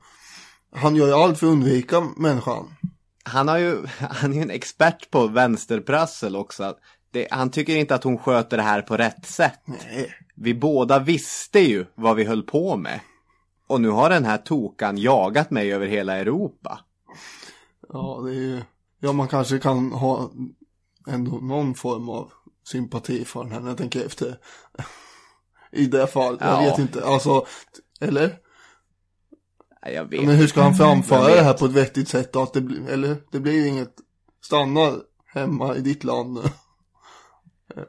Han 0.72 0.96
gör 0.96 1.08
ju 1.08 1.14
allt 1.14 1.40
för 1.40 1.48
att 1.48 1.52
undvika 1.52 2.02
människan. 2.18 2.76
Han, 3.24 3.48
har 3.48 3.58
ju, 3.58 3.86
han 4.00 4.32
är 4.32 4.36
ju 4.36 4.42
en 4.42 4.52
expert 4.52 5.12
på 5.12 5.28
vänsterprassel 5.28 6.36
också. 6.36 6.76
Det, 7.12 7.28
han 7.32 7.52
tycker 7.52 7.76
inte 7.76 7.96
att 7.96 8.04
hon 8.04 8.18
sköter 8.18 8.58
det 8.58 8.64
här 8.64 8.82
på 8.82 8.98
rätt 8.98 9.26
sätt. 9.26 9.60
Nej, 9.66 10.14
vi 10.36 10.54
båda 10.54 11.00
visste 11.00 11.60
ju 11.60 11.86
vad 11.96 12.16
vi 12.16 12.24
höll 12.24 12.44
på 12.44 12.78
med. 12.78 13.00
Och 13.68 13.82
nu 13.82 13.90
har 13.90 14.10
den 14.10 14.26
här 14.26 14.38
tokan 14.38 14.98
jagat 14.98 15.52
mig 15.52 15.74
över 15.74 15.88
hela 15.88 16.18
Europa. 16.18 16.80
Ja, 17.94 18.22
det 18.26 18.32
är 18.32 18.36
ju, 18.36 18.62
ja 19.02 19.12
man 19.14 19.28
kanske 19.28 19.60
kan 19.60 19.92
ha 19.92 20.32
ändå 21.08 21.32
någon 21.32 21.76
form 21.76 22.10
av 22.10 22.32
sympati 22.68 23.26
för 23.26 23.44
när 23.44 23.68
jag 23.68 23.78
tänker 23.78 24.06
efter. 24.06 24.38
I 25.72 25.86
det 25.86 26.08
fall, 26.08 26.38
jag 26.40 26.50
Ja. 26.50 26.70
vet 26.70 26.80
inte, 26.80 27.06
alltså, 27.06 27.46
eller? 28.00 28.38
Jag 29.94 30.06
vet 30.06 30.26
Men 30.26 30.36
hur 30.36 30.48
ska 30.48 30.62
han 30.62 30.76
framföra 30.76 31.30
Jag 31.30 31.38
det 31.38 31.44
här 31.44 31.54
på 31.54 31.66
ett 31.66 31.72
vettigt 31.72 32.08
sätt? 32.10 32.36
Att 32.36 32.54
det 32.54 32.62
blir, 32.62 32.90
eller 32.90 33.18
det 33.32 33.40
blir 33.40 33.54
ju 33.54 33.68
inget, 33.68 33.96
stanna 34.46 34.92
hemma 35.34 35.76
i 35.76 35.82
ditt 35.82 36.04
land 36.04 36.34
nu. 36.34 36.42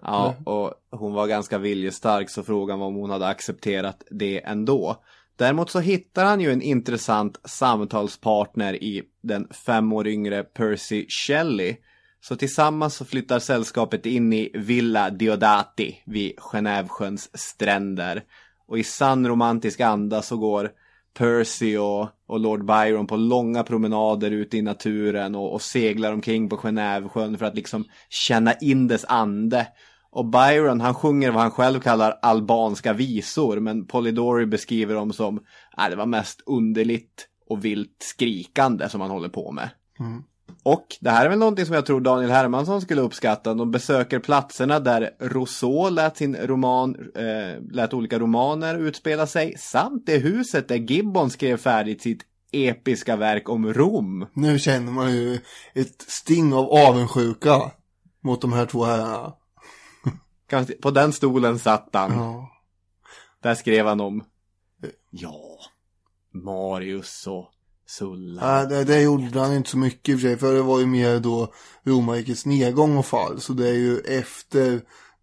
Ja, 0.03 0.35
och 0.47 0.75
hon 0.99 1.13
var 1.13 1.27
ganska 1.27 1.59
viljestark 1.59 2.31
så 2.31 2.43
frågan 2.43 2.79
var 2.79 2.87
om 2.87 2.95
hon 2.95 3.11
hade 3.11 3.27
accepterat 3.27 4.03
det 4.11 4.45
ändå. 4.45 5.03
Däremot 5.37 5.71
så 5.71 5.81
hittar 5.81 6.25
han 6.25 6.41
ju 6.41 6.53
en 6.53 6.63
intressant 6.63 7.41
samtalspartner 7.45 8.75
i 8.75 9.03
den 9.23 9.49
fem 9.67 9.93
år 9.93 10.09
yngre 10.09 10.43
Percy 10.43 11.07
Shelley. 11.09 11.77
Så 12.21 12.37
tillsammans 12.37 12.95
så 12.95 13.05
flyttar 13.05 13.39
sällskapet 13.39 14.07
in 14.07 14.33
i 14.33 14.51
Villa 14.55 15.11
Diodati 15.11 16.03
vid 16.05 16.33
Genèvesjöns 16.37 17.31
stränder. 17.35 18.23
Och 18.69 18.79
i 18.79 18.85
sann 18.85 19.29
romantisk 19.29 19.81
anda 19.81 20.23
så 20.23 20.37
går 20.37 20.71
Percy 21.19 21.77
och, 21.77 22.09
och 22.27 22.41
Lord 22.41 22.65
Byron 22.65 23.07
på 23.07 23.17
långa 23.17 23.63
promenader 23.63 24.31
ute 24.31 24.57
i 24.57 24.63
naturen 24.63 25.35
och, 25.35 25.53
och 25.53 25.63
seglar 25.63 26.13
omkring 26.13 26.49
på 26.49 26.57
Genèvesjön 26.57 27.39
för 27.39 27.47
att 27.47 27.57
liksom 27.57 27.85
känna 28.09 28.55
in 28.55 28.89
dess 28.89 29.05
ande. 29.05 29.67
Och 30.13 30.27
Byron 30.27 30.81
han 30.81 30.95
sjunger 30.95 31.31
vad 31.31 31.43
han 31.43 31.51
själv 31.51 31.81
kallar 31.81 32.19
albanska 32.23 32.93
visor 32.93 33.61
men 33.61 33.87
Polidori 33.87 34.47
beskriver 34.47 34.95
dem 34.95 35.13
som, 35.13 35.41
nej 35.77 35.91
det 35.91 35.97
var 35.97 36.07
mest 36.07 36.43
underligt 36.47 37.29
och 37.49 37.65
vilt 37.65 37.97
skrikande 38.01 38.89
som 38.89 39.01
han 39.01 39.11
håller 39.11 39.29
på 39.29 39.53
med. 39.53 39.71
Mm. 40.01 40.23
Och 40.63 40.87
det 41.01 41.11
här 41.11 41.25
är 41.25 41.31
väl 41.31 41.39
någonting 41.39 41.67
som 41.67 41.75
jag 41.75 41.87
tror 41.87 42.01
Daniel 42.01 42.31
Hermansson 42.31 42.81
skulle 42.81 43.01
uppskatta. 43.01 43.55
De 43.55 43.71
besöker 43.71 44.19
platserna 44.19 44.81
där 44.81 45.11
Rousseau 45.21 45.91
lät 45.91 46.17
sin 46.17 46.37
roman, 46.37 46.97
eh, 47.15 47.63
lät 47.73 47.95
olika 47.95 48.19
romaner 48.19 48.79
utspela 48.79 49.27
sig. 49.27 49.55
Samt 49.59 50.07
det 50.07 50.19
huset 50.19 50.69
där 50.69 50.77
Gibbon 50.77 51.31
skrev 51.31 51.57
färdigt 51.57 52.03
sitt 52.03 52.23
episka 52.53 53.17
verk 53.17 53.49
om 53.49 53.73
Rom. 53.73 54.27
Nu 54.35 54.59
känner 54.59 54.93
man 54.93 55.13
ju 55.13 55.35
ett 55.75 56.03
sting 56.03 56.55
av 56.55 56.65
avundsjuka 56.73 57.71
mot 58.25 58.41
de 58.41 58.53
här 58.53 58.67
två 58.67 58.85
herrarna. 58.85 59.33
På 60.83 60.91
den 60.91 61.13
stolen 61.13 61.59
satt 61.59 61.89
han. 61.93 62.13
Ja. 62.13 62.49
Där 63.43 63.55
skrev 63.55 63.87
han 63.87 64.01
om, 64.01 64.25
ja, 65.11 65.59
Marius 66.33 67.27
och 67.27 67.51
Sulla. 67.87 68.47
Nej, 68.47 68.67
det, 68.67 68.85
det 68.85 69.01
gjorde 69.01 69.41
han 69.41 69.55
inte 69.55 69.71
så 69.71 69.79
mycket 69.79 70.09
i 70.09 70.17
och 70.17 70.21
för 70.21 70.29
sig, 70.29 70.37
för 70.39 70.55
det 70.55 70.63
var 70.63 70.81
ju 70.81 70.87
mer 70.87 71.21
då 71.21 71.53
romarrikets 71.85 72.47
nedgång 72.47 72.97
och 72.97 73.07
fall. 73.07 73.41
Så 73.41 73.53
det 73.53 73.69
är 73.69 73.75
ju 73.75 73.99
efter 73.99 74.73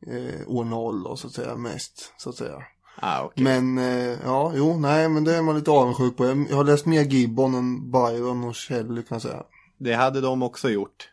eh, 0.07 0.47
år 0.47 0.63
noll 0.63 1.05
och 1.07 1.19
så 1.19 1.27
att 1.27 1.33
säga 1.33 1.55
mest, 1.55 2.13
så 2.17 2.29
att 2.29 2.35
säga. 2.35 2.63
Ah, 2.95 3.23
okej. 3.23 3.43
Men 3.43 3.77
eh, 3.77 4.17
ja, 4.23 4.51
jo, 4.55 4.79
nej, 4.79 5.09
men 5.09 5.23
det 5.23 5.35
är 5.35 5.41
man 5.41 5.55
lite 5.55 5.71
avundsjuk 5.71 6.17
på. 6.17 6.25
Jag, 6.25 6.45
jag 6.49 6.55
har 6.55 6.63
läst 6.63 6.85
mer 6.85 7.03
Gibbon 7.03 7.55
än 7.55 7.91
Byron 7.91 8.43
och 8.43 8.57
Shelley 8.57 9.03
kan 9.03 9.15
jag 9.15 9.21
säga. 9.21 9.43
Det 9.77 9.93
hade 9.93 10.21
de 10.21 10.43
också 10.43 10.69
gjort. 10.69 11.09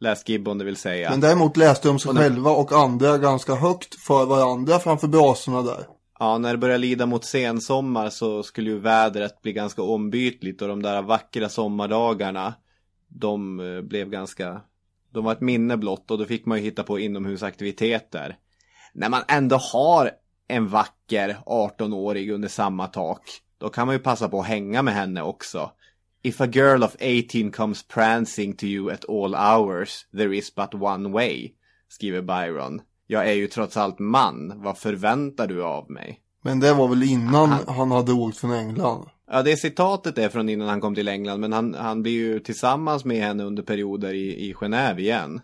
Läs 0.00 0.28
Gibbon 0.28 0.58
det 0.58 0.64
vill 0.64 0.76
säga. 0.76 1.10
Men 1.10 1.20
däremot 1.20 1.56
läste 1.56 1.88
de 1.88 1.98
sig 1.98 2.10
Och 2.10 2.16
själva 2.16 2.50
och 2.50 2.72
andra 2.72 3.18
ganska 3.18 3.54
högt 3.54 3.94
för 3.94 4.26
varandra 4.26 4.78
framför 4.78 5.08
brasorna 5.08 5.62
där. 5.62 5.86
Ja, 6.18 6.38
när 6.38 6.52
det 6.52 6.58
börjar 6.58 6.78
lida 6.78 7.06
mot 7.06 7.24
sensommar 7.24 8.10
så 8.10 8.42
skulle 8.42 8.70
ju 8.70 8.78
vädret 8.78 9.42
bli 9.42 9.52
ganska 9.52 9.82
ombytligt 9.82 10.62
och 10.62 10.68
de 10.68 10.82
där 10.82 11.02
vackra 11.02 11.48
sommardagarna 11.48 12.54
de 13.08 13.60
eh, 13.60 13.82
blev 13.82 14.10
ganska, 14.10 14.60
de 15.12 15.24
var 15.24 15.32
ett 15.32 15.40
minne 15.40 15.76
blott 15.76 16.10
och 16.10 16.18
då 16.18 16.24
fick 16.24 16.46
man 16.46 16.58
ju 16.58 16.64
hitta 16.64 16.82
på 16.82 16.98
inomhusaktiviteter. 16.98 18.36
När 18.94 19.08
man 19.08 19.22
ändå 19.28 19.56
har 19.56 20.10
en 20.48 20.68
vacker 20.68 21.36
18-årig 21.46 22.30
under 22.30 22.48
samma 22.48 22.86
tak, 22.86 23.22
då 23.58 23.68
kan 23.68 23.86
man 23.86 23.96
ju 23.96 23.98
passa 23.98 24.28
på 24.28 24.40
att 24.40 24.46
hänga 24.46 24.82
med 24.82 24.94
henne 24.94 25.22
också. 25.22 25.70
If 26.22 26.40
a 26.40 26.46
girl 26.46 26.82
of 26.84 26.96
18 27.00 27.50
comes 27.52 27.82
prancing 27.82 28.56
to 28.56 28.66
you 28.66 28.90
at 28.90 29.04
all 29.08 29.34
hours, 29.34 30.06
there 30.16 30.36
is 30.36 30.54
but 30.54 30.74
one 30.74 31.08
way, 31.10 31.50
skriver 31.88 32.22
Byron. 32.22 32.80
Jag 33.06 33.28
är 33.28 33.32
ju 33.32 33.46
trots 33.46 33.76
allt 33.76 33.98
man, 33.98 34.52
vad 34.62 34.78
förväntar 34.78 35.46
du 35.46 35.62
av 35.64 35.90
mig? 35.90 36.20
Men 36.42 36.60
det 36.60 36.74
var 36.74 36.88
väl 36.88 37.02
innan 37.02 37.50
Han- 37.50 37.74
han 37.74 37.90
hade 37.90 38.12
åkt 38.12 38.38
från 38.38 38.52
England. 38.52 39.06
Ja, 39.30 39.42
det 39.42 39.56
citatet 39.56 40.18
är 40.18 40.28
från 40.28 40.48
innan 40.48 40.68
han 40.68 40.80
kom 40.80 40.94
till 40.94 41.08
England, 41.08 41.40
men 41.40 41.52
han, 41.52 41.74
han 41.74 42.02
blir 42.02 42.12
ju 42.12 42.40
tillsammans 42.40 43.04
med 43.04 43.16
henne 43.22 43.44
under 43.44 43.62
perioder 43.62 44.14
i, 44.14 44.48
i 44.48 44.54
Genève 44.54 44.98
igen. 44.98 45.40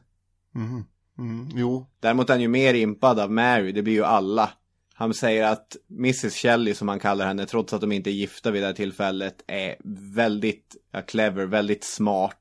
Mm. 0.55 0.85
Mm, 1.19 1.49
jo, 1.55 1.87
Däremot 2.01 2.29
är 2.31 2.35
han 2.35 2.41
ju 2.41 2.49
mer 2.49 2.75
impad 2.75 3.21
av 3.21 3.31
Mary, 3.33 3.73
det 3.73 3.83
blir 3.83 3.95
ju 3.95 4.05
alla. 4.05 4.51
Han 4.97 5.15
säger 5.15 5.45
att 5.45 5.77
Mrs 5.91 6.35
Shelley, 6.35 6.75
som 6.75 6.89
han 6.89 7.01
kallar 7.01 7.27
henne, 7.27 7.47
trots 7.47 7.73
att 7.73 7.81
de 7.81 7.93
inte 7.93 8.11
är 8.11 8.13
gifta 8.13 8.51
vid 8.51 8.63
det 8.63 8.67
här 8.67 8.75
tillfället, 8.75 9.35
är 9.47 9.77
väldigt 10.15 10.77
ja, 10.93 11.03
clever, 11.03 11.47
väldigt 11.47 11.85
smart. 11.85 12.41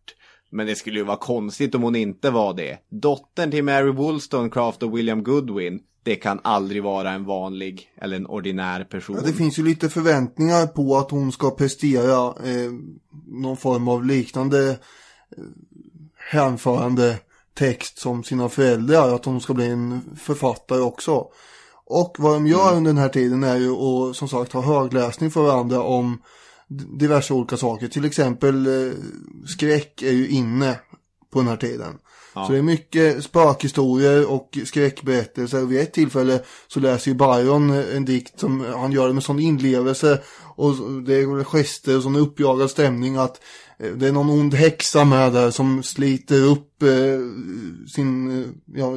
Men 0.49 0.67
det 0.67 0.75
skulle 0.75 0.99
ju 0.99 1.05
vara 1.05 1.17
konstigt 1.17 1.75
om 1.75 1.83
hon 1.83 1.95
inte 1.95 2.29
var 2.29 2.53
det. 2.53 2.77
Dottern 2.89 3.51
till 3.51 3.63
Mary 3.63 3.91
Wollstonecraft 3.91 4.83
och 4.83 4.97
William 4.97 5.23
Goodwin, 5.23 5.79
det 6.03 6.15
kan 6.15 6.39
aldrig 6.43 6.83
vara 6.83 7.11
en 7.11 7.25
vanlig 7.25 7.89
eller 8.01 8.15
en 8.15 8.27
ordinär 8.27 8.83
person. 8.83 9.15
Ja, 9.15 9.27
det 9.27 9.33
finns 9.33 9.59
ju 9.59 9.63
lite 9.63 9.89
förväntningar 9.89 10.67
på 10.67 10.97
att 10.97 11.11
hon 11.11 11.31
ska 11.31 11.51
prestera 11.51 12.27
eh, 12.27 12.71
någon 13.27 13.57
form 13.57 13.87
av 13.87 14.05
liknande 14.05 14.69
eh, 14.69 14.77
hänförande 16.31 17.19
text 17.53 17.99
som 17.99 18.23
sina 18.23 18.49
föräldrar. 18.49 19.15
Att 19.15 19.25
hon 19.25 19.41
ska 19.41 19.53
bli 19.53 19.67
en 19.67 20.01
författare 20.17 20.81
också. 20.81 21.27
Och 21.85 22.15
vad 22.19 22.33
de 22.33 22.47
gör 22.47 22.75
under 22.75 22.89
den 22.89 23.01
här 23.01 23.09
tiden 23.09 23.43
är 23.43 23.57
ju 23.57 23.71
att 23.71 24.15
som 24.15 24.27
sagt 24.27 24.53
ha 24.53 24.61
högläsning 24.61 25.31
för 25.31 25.41
varandra 25.41 25.81
om 25.81 26.21
diverse 26.99 27.33
olika 27.33 27.57
saker. 27.57 27.87
Till 27.87 28.05
exempel 28.05 28.67
eh, 28.67 28.93
skräck 29.47 30.01
är 30.01 30.11
ju 30.11 30.27
inne 30.27 30.79
på 31.33 31.39
den 31.39 31.47
här 31.47 31.57
tiden. 31.57 31.97
Ja. 32.35 32.45
Så 32.45 32.51
det 32.51 32.57
är 32.57 32.61
mycket 32.61 33.23
spökhistorier 33.23 34.31
och 34.31 34.57
skräckberättelser. 34.65 35.61
Vid 35.61 35.79
ett 35.79 35.93
tillfälle 35.93 36.39
så 36.67 36.79
läser 36.79 37.11
ju 37.11 37.17
Byron 37.17 37.69
en 37.69 38.05
dikt 38.05 38.39
som 38.39 38.65
han 38.75 38.91
gör 38.91 39.13
med 39.13 39.23
sån 39.23 39.39
inlevelse. 39.39 40.21
Och 40.55 40.73
det 41.05 41.15
är 41.15 41.43
gester 41.43 41.97
och 41.97 42.03
sån 42.03 42.15
uppjagad 42.15 42.69
stämning 42.69 43.15
att 43.15 43.41
eh, 43.72 43.72
det 43.95 44.07
är 44.07 44.11
någon 44.11 44.29
ond 44.29 44.53
häxa 44.53 45.05
med 45.05 45.33
där 45.33 45.51
som 45.51 45.83
sliter 45.83 46.41
upp 46.43 46.83
eh, 46.83 47.19
sin 47.95 48.41
eh, 48.41 48.47
ja, 48.79 48.93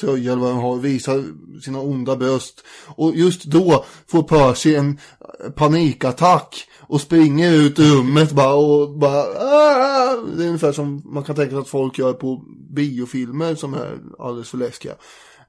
tröja 0.00 0.32
eller 0.32 0.42
vad 0.42 0.50
den 0.50 0.60
har 0.60 0.70
och 0.72 0.84
visar 0.84 1.24
sina 1.64 1.80
onda 1.80 2.16
bröst. 2.16 2.64
Och 2.86 3.16
just 3.16 3.44
då 3.44 3.84
får 4.06 4.22
Percy 4.22 4.74
en 4.74 4.98
panikattack 5.54 6.68
och 6.80 7.00
springer 7.00 7.52
ut 7.52 7.78
ur 7.78 7.96
rummet 7.96 8.32
bara 8.32 8.54
och 8.54 8.98
bara 8.98 9.22
"Ah!" 9.22 10.16
Det 10.36 10.44
är 10.44 10.46
ungefär 10.46 10.72
som 10.72 11.02
man 11.04 11.24
kan 11.24 11.36
tänka 11.36 11.50
sig 11.50 11.58
att 11.60 11.68
folk 11.68 11.98
gör 11.98 12.12
på 12.12 12.44
biofilmer 12.70 13.54
som 13.54 13.74
är 13.74 13.98
alldeles 14.18 14.48
för 14.50 14.58
läskiga. 14.58 14.92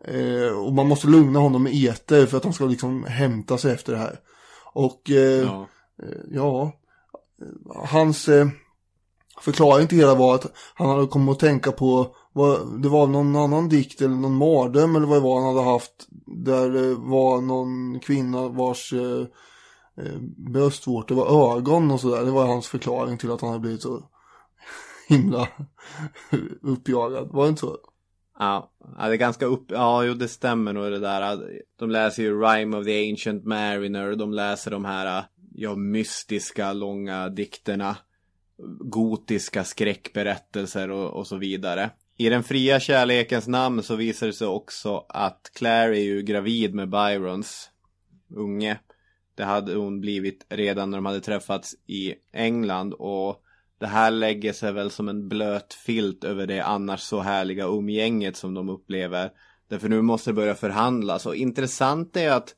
Eh, 0.08 0.58
och 0.58 0.74
man 0.74 0.88
måste 0.88 1.08
lugna 1.08 1.40
honom 1.40 1.64
med 1.64 1.74
eter 1.76 2.26
för 2.26 2.38
att 2.38 2.44
han 2.44 2.54
ska 2.54 2.66
liksom 2.66 3.04
hämta 3.04 3.58
sig 3.58 3.74
efter 3.74 3.94
det 3.94 4.00
här. 4.00 4.20
Och 4.74 5.12
eh, 5.12 5.18
Ja. 5.44 5.68
eh, 6.04 6.10
ja, 6.32 6.72
eh, 7.42 7.88
hans 7.90 8.30
Förklaringen 9.42 9.88
till 9.88 9.98
det 9.98 10.04
hela 10.04 10.16
var 10.16 10.36
att 10.36 10.52
han 10.76 10.90
hade 10.90 11.08
kommit 11.08 11.32
att 11.32 11.40
tänka 11.40 11.72
på 11.72 12.16
vad, 12.34 12.82
det 12.82 12.90
var 12.90 13.08
någon 13.08 13.36
annan 13.36 13.70
dikt 13.70 14.02
eller 14.02 14.16
någon 14.16 14.36
mardröm 14.36 14.96
eller 14.96 15.08
vad 15.08 15.18
det 15.18 15.24
var 15.24 15.42
han 15.42 15.56
hade 15.56 15.70
haft. 15.70 16.08
Där 16.26 16.70
det 16.70 16.96
var 16.96 17.42
någon 17.42 18.00
kvinna 18.00 18.48
vars 18.48 18.94
eh, 18.94 19.22
eh 20.06 20.20
bröstvårtor 20.38 21.16
var 21.16 21.58
ögon 21.58 21.92
och 21.92 22.00
sådär. 22.00 22.26
Det 22.26 22.32
var 22.32 22.46
hans 22.46 22.68
förklaring 22.68 23.18
till 23.18 23.32
att 23.32 23.42
han 23.42 23.50
hade 23.50 23.62
blivit 23.62 23.82
så 23.82 24.04
himla 25.08 25.48
uppjagad. 26.62 27.30
Var 27.32 27.44
det 27.44 27.50
inte 27.50 27.62
så? 27.62 27.78
Ja, 28.40 28.72
ja, 28.98 29.08
det 29.08 29.14
är 29.14 29.18
ganska 29.18 29.46
upp... 29.46 29.66
Ja, 29.72 30.04
jo, 30.04 30.14
det 30.14 30.28
stämmer 30.28 30.74
nog 30.74 30.84
det 30.84 31.00
där. 31.00 31.40
De 31.80 31.90
läser 31.90 32.24
ju 32.24 32.42
Rhyme 32.42 32.78
of 32.78 32.86
the 32.86 33.12
Ancient 33.12 33.46
Mariner. 33.46 34.16
De 34.16 34.34
läser 34.34 34.72
de 34.72 34.86
här, 34.86 35.26
ja, 35.56 35.76
mystiska 35.76 36.74
långa 36.74 37.30
dikterna. 37.30 37.98
Gotiska 38.80 39.64
skräckberättelser 39.64 40.92
och, 40.92 41.14
och 41.14 41.28
så 41.28 41.38
vidare. 41.38 41.90
I 42.18 42.30
den 42.30 42.44
fria 42.44 42.80
kärlekens 42.80 43.48
namn 43.48 43.84
så 43.84 43.96
visar 43.96 44.28
det 44.28 44.34
sig 44.34 44.48
också 44.48 45.06
att 45.10 45.52
Claire 45.56 45.98
är 45.98 46.04
ju 46.04 46.22
gravid 46.22 46.74
med 46.74 46.90
Byrons 46.90 47.70
unge. 48.36 48.80
Det 49.36 49.44
hade 49.44 49.76
hon 49.76 50.02
blivit 50.02 50.46
redan 50.50 50.92
när 50.92 50.98
de 50.98 51.06
hade 51.06 51.22
träffats 51.22 51.76
i 51.88 52.14
England 52.34 52.94
och 52.94 53.42
det 53.80 53.88
här 53.88 54.12
lägger 54.12 54.54
sig 54.54 54.74
väl 54.74 54.92
som 54.92 55.10
en 55.10 55.28
blöt 55.28 55.74
filt 55.74 56.24
över 56.24 56.48
det 56.48 56.60
annars 56.60 57.02
så 57.02 57.20
härliga 57.20 57.66
umgänget 57.66 58.38
som 58.38 58.54
de 58.54 58.70
upplever. 58.70 59.32
Därför 59.68 59.90
nu 59.90 60.02
måste 60.02 60.30
det 60.30 60.34
börja 60.34 60.56
förhandlas. 60.56 61.26
Och 61.26 61.36
intressant 61.36 62.18
är 62.18 62.32
att 62.32 62.56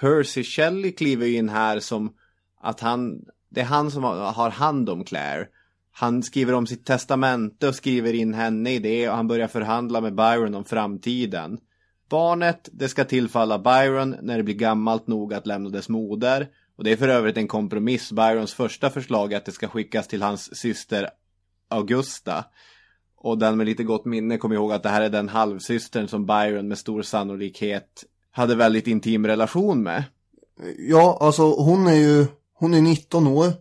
Percy 0.00 0.44
Shelley 0.44 0.92
kliver 0.92 1.26
in 1.26 1.48
här 1.48 1.80
som 1.80 2.14
att 2.60 2.80
han, 2.80 3.24
det 3.48 3.60
är 3.60 3.64
han 3.64 3.90
som 3.90 4.04
har 4.04 4.50
hand 4.50 4.90
om 4.90 5.04
Claire. 5.04 5.46
Han 5.92 6.22
skriver 6.22 6.52
om 6.52 6.66
sitt 6.66 6.86
testamente 6.86 7.68
och 7.68 7.74
skriver 7.74 8.12
in 8.12 8.34
henne 8.34 8.70
i 8.70 8.78
det 8.78 9.08
och 9.08 9.16
han 9.16 9.28
börjar 9.28 9.48
förhandla 9.48 10.00
med 10.00 10.14
Byron 10.14 10.54
om 10.54 10.64
framtiden. 10.64 11.58
Barnet, 12.08 12.68
det 12.72 12.88
ska 12.88 13.04
tillfalla 13.04 13.58
Byron 13.58 14.16
när 14.22 14.36
det 14.36 14.42
blir 14.42 14.54
gammalt 14.54 15.06
nog 15.06 15.34
att 15.34 15.46
lämna 15.46 15.70
dess 15.70 15.88
moder. 15.88 16.48
Och 16.76 16.84
det 16.84 16.92
är 16.92 16.96
för 16.96 17.08
övrigt 17.08 17.36
en 17.36 17.48
kompromiss. 17.48 18.12
Byrons 18.12 18.54
första 18.54 18.90
förslag 18.90 19.32
är 19.32 19.36
att 19.36 19.44
det 19.44 19.52
ska 19.52 19.68
skickas 19.68 20.08
till 20.08 20.22
hans 20.22 20.56
syster 20.56 21.08
Augusta. 21.68 22.44
Och 23.16 23.38
den 23.38 23.56
med 23.56 23.66
lite 23.66 23.84
gott 23.84 24.04
minne 24.04 24.38
kommer 24.38 24.54
ihåg 24.54 24.72
att 24.72 24.82
det 24.82 24.88
här 24.88 25.02
är 25.02 25.08
den 25.08 25.28
halvsystern 25.28 26.08
som 26.08 26.26
Byron 26.26 26.68
med 26.68 26.78
stor 26.78 27.02
sannolikhet 27.02 28.04
hade 28.30 28.54
väldigt 28.54 28.86
intim 28.86 29.26
relation 29.26 29.82
med. 29.82 30.04
Ja, 30.78 31.18
alltså 31.20 31.42
hon 31.42 31.86
är 31.86 31.94
ju, 31.94 32.26
hon 32.58 32.74
är 32.74 32.80
19 32.80 33.26
år 33.26 33.52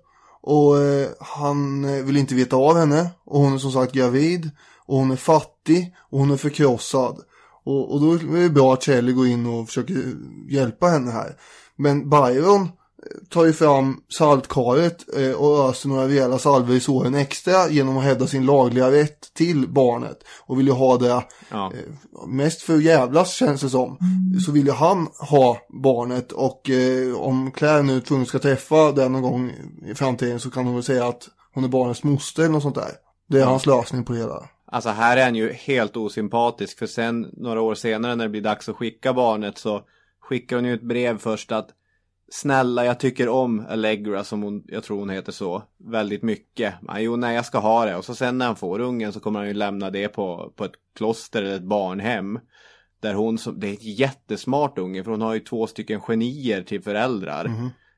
och 0.42 0.78
eh, 0.78 1.10
han 1.20 1.86
eh, 1.86 2.04
vill 2.04 2.18
inte 2.18 2.36
veta 2.36 2.56
av 2.56 2.78
henne 2.78 3.10
och 3.26 3.40
hon 3.40 3.54
är 3.54 3.58
som 3.58 3.72
sagt 3.72 3.94
gravid 3.94 4.50
och 4.86 4.98
hon 4.98 5.12
är 5.12 5.16
fattig 5.16 5.96
och 6.10 6.20
hon 6.20 6.32
är 6.32 6.38
förkrossad. 6.38 7.20
Och, 7.64 7.94
och 7.94 8.02
då 8.02 8.14
är 8.14 8.42
det 8.42 8.50
bra 8.50 8.74
att 8.74 8.84
Shelley 8.84 9.14
går 9.14 9.28
in 9.28 9.46
och 9.46 9.68
försöker 9.68 10.16
hjälpa 10.50 10.88
henne 10.88 11.12
här. 11.12 11.36
Men 11.76 12.10
Byron 12.10 12.70
tar 13.30 13.46
ju 13.46 13.54
fram 13.54 14.02
saltkaret 14.18 15.18
eh, 15.18 15.32
och 15.32 15.70
öser 15.70 15.90
några 15.90 16.08
rejäla 16.08 16.40
salvor 16.40 16.76
i 16.76 16.80
såren 16.80 17.16
extra 17.16 17.70
genom 17.70 17.98
att 17.98 18.04
hävda 18.04 18.28
sin 18.28 18.46
lagliga 18.46 18.92
rätt 18.92 19.34
till 19.34 19.68
barnet. 19.70 20.18
Och 20.46 20.60
vill 20.60 20.68
ju 20.68 20.74
ha 20.74 20.98
det 20.98 21.24
Ja. 21.52 21.72
eh, 21.74 22.28
mest 22.28 22.62
för 22.62 22.76
att 22.76 22.84
jävlas 22.84 23.34
känns 23.34 23.62
det 23.62 23.70
som. 23.70 23.98
Så 24.46 24.52
vill 24.52 24.66
ju 24.66 24.72
han 24.72 25.08
ha 25.30 25.58
barnet 25.84 26.32
och 26.32 26.70
eh, 26.70 27.16
om 27.16 27.52
Claire 27.52 27.84
nu 27.84 28.02
tvungen 28.02 28.26
ska 28.26 28.40
träffa 28.40 28.92
den 28.92 29.12
någon 29.12 29.22
gång 29.22 29.52
i 29.86 29.96
framtiden 29.96 30.40
så 30.40 30.52
kan 30.52 30.66
hon 30.66 30.74
väl 30.74 30.84
säga 30.84 31.08
att 31.08 31.28
hon 31.54 31.64
är 31.64 31.68
barnets 31.68 32.04
moster 32.04 32.44
eller 32.44 32.54
något 32.54 32.64
sånt 32.64 32.76
där. 32.76 32.92
Det 33.30 33.42
är 33.42 33.46
hans 33.46 33.66
lösning 33.66 34.04
på 34.04 34.14
det 34.14 34.20
hela. 34.20 34.50
Alltså 34.68 34.90
här 34.90 35.18
är 35.18 35.24
han 35.24 35.36
ju 35.36 35.54
helt 35.54 35.98
osympatisk 35.98 36.80
för 36.80 36.88
sen 36.88 37.28
några 37.34 37.62
år 37.62 37.76
senare 37.76 38.16
när 38.16 38.26
det 38.26 38.30
blir 38.30 38.42
dags 38.42 38.70
att 38.70 38.76
skicka 38.76 39.14
barnet 39.14 39.58
så 39.58 39.82
skickar 40.22 40.56
hon 40.56 40.66
ju 40.66 40.74
ett 40.74 40.88
brev 40.88 41.18
först 41.18 41.52
att 41.52 41.68
Snälla 42.32 42.86
jag 42.86 43.00
tycker 43.00 43.30
om 43.30 43.66
Allegra 43.70 44.24
som 44.24 44.44
hon, 44.44 44.64
jag 44.68 44.84
tror 44.84 45.00
hon 45.00 45.10
heter 45.10 45.32
så, 45.32 45.64
väldigt 45.78 46.24
mycket. 46.24 46.74
Men, 46.82 47.04
jo 47.04 47.16
nej 47.16 47.36
jag 47.36 47.46
ska 47.46 47.58
ha 47.60 47.86
det 47.86 47.96
och 47.96 48.06
så 48.06 48.16
sen 48.16 48.38
när 48.38 48.46
han 48.46 48.56
får 48.56 48.80
ungen 48.80 49.14
så 49.14 49.20
kommer 49.20 49.40
han 49.40 49.48
ju 49.48 49.54
lämna 49.54 49.90
det 49.90 50.08
på, 50.08 50.54
på 50.56 50.66
ett 50.66 50.76
kloster 50.98 51.44
eller 51.44 51.56
ett 51.56 51.64
barnhem. 51.64 52.40
Där 53.00 53.14
hon, 53.14 53.38
som, 53.38 53.60
det 53.60 53.68
är 53.68 53.74
ett 53.74 54.00
jättesmart 54.00 54.78
unge 54.78 55.04
för 55.04 55.12
hon 55.12 55.22
har 55.22 55.34
ju 55.34 55.40
två 55.40 55.68
stycken 55.68 56.02
genier 56.02 56.64
till 56.64 56.82
föräldrar. 56.82 57.46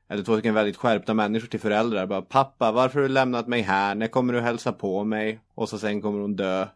Eller 0.08 0.24
två 0.24 0.32
stycken 0.32 0.54
väldigt 0.54 0.76
skärpta 0.76 1.14
människor 1.14 1.48
till 1.48 1.60
föräldrar. 1.60 2.06
Bara, 2.06 2.22
Pappa, 2.22 2.72
varför 2.72 3.00
har 3.00 3.08
du 3.08 3.14
lämnat 3.14 3.48
mig 3.48 3.62
här? 3.62 3.94
När 3.94 4.06
kommer 4.06 4.32
du 4.32 4.40
hälsa 4.40 4.72
på 4.72 5.04
mig? 5.04 5.40
Och 5.54 5.68
så 5.68 5.78
sen 5.78 6.02
kommer 6.02 6.20
hon 6.20 6.36
dö 6.36 6.66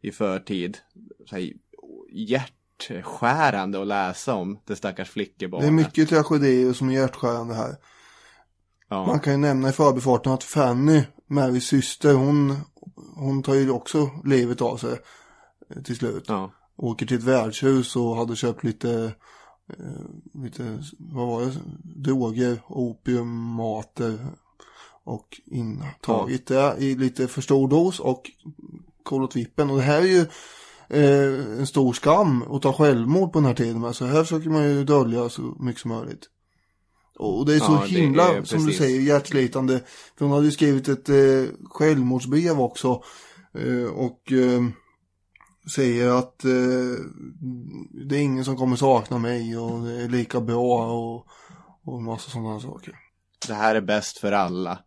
i 0.00 0.10
förtid. 0.10 0.78
Så 1.26 1.36
här, 1.36 1.52
hjärtskärande 2.90 3.80
att 3.80 3.86
läsa 3.86 4.34
om 4.34 4.58
det 4.64 4.76
stackars 4.76 5.10
flickebarnet. 5.10 5.64
Det 5.64 5.68
är 5.68 5.72
mycket 5.72 6.08
tragedier 6.08 6.72
som 6.72 6.88
är 6.88 6.94
hjärtskärande 6.94 7.54
här. 7.54 7.76
Ja. 8.88 9.06
Man 9.06 9.20
kan 9.20 9.32
ju 9.32 9.38
nämna 9.38 9.68
i 9.68 9.72
förbifarten 9.72 10.32
att 10.32 10.44
Fanny, 10.44 11.02
Marys 11.26 11.66
syster, 11.66 12.14
hon, 12.14 12.56
hon 13.16 13.42
tar 13.42 13.54
ju 13.54 13.70
också 13.70 14.10
livet 14.24 14.60
av 14.60 14.76
sig 14.76 14.98
till 15.84 15.96
slut. 15.96 16.24
Ja. 16.28 16.52
Åker 16.76 17.06
till 17.06 17.16
ett 17.16 17.22
värdshus 17.22 17.96
och 17.96 18.16
hade 18.16 18.36
köpt 18.36 18.64
lite, 18.64 19.12
eh, 19.68 20.42
lite, 20.42 20.82
vad 20.98 21.26
var 21.26 21.40
det, 21.40 21.52
droger, 21.82 22.60
opiummater 22.68 24.18
och 25.04 25.40
intagit 25.46 26.46
det 26.46 26.74
i 26.78 26.94
lite 26.94 27.28
för 27.28 27.40
stor 27.40 27.68
dos 27.68 28.00
och 28.00 28.30
kollat 29.02 29.36
vippen. 29.36 29.70
Och 29.70 29.76
det 29.76 29.82
här 29.82 29.98
är 29.98 30.06
ju 30.06 30.26
eh, 30.88 31.58
en 31.58 31.66
stor 31.66 31.92
skam 31.92 32.42
att 32.42 32.62
ta 32.62 32.72
självmord 32.72 33.32
på 33.32 33.38
den 33.38 33.46
här 33.46 33.54
tiden. 33.54 33.80
Men 33.80 33.94
så 33.94 34.04
här 34.06 34.22
försöker 34.22 34.50
man 34.50 34.62
ju 34.62 34.84
dölja 34.84 35.28
så 35.28 35.42
mycket 35.42 35.82
som 35.82 35.90
möjligt. 35.90 36.28
Och 37.18 37.46
det 37.46 37.54
är 37.54 37.58
så 37.58 37.72
Ja, 37.72 37.84
himla, 37.84 38.34
är 38.34 38.42
som 38.42 38.66
du 38.66 38.72
säger, 38.72 39.00
hjärtslitande. 39.00 39.80
För 40.18 40.24
hon 40.24 40.34
hade 40.34 40.44
ju 40.44 40.52
skrivit 40.52 40.88
ett 40.88 41.08
eh, 41.08 41.54
självmordsbrev 41.64 42.60
också. 42.60 43.02
Eh, 43.54 43.90
och 43.94 44.32
eh, 44.32 44.62
säger 45.74 46.08
att 46.08 46.44
eh, 46.44 47.04
det 48.06 48.16
är 48.16 48.20
ingen 48.20 48.44
som 48.44 48.56
kommer 48.56 48.76
sakna 48.76 49.18
mig 49.18 49.58
och 49.58 49.80
det 49.80 50.02
är 50.02 50.08
lika 50.08 50.40
bra 50.40 50.92
och, 50.92 51.26
och 51.84 52.02
massa 52.02 52.30
sådana 52.30 52.60
saker. 52.60 52.96
Det 53.46 53.54
här 53.54 53.74
är 53.74 53.80
bäst 53.80 54.18
för 54.18 54.32
alla. 54.32 54.78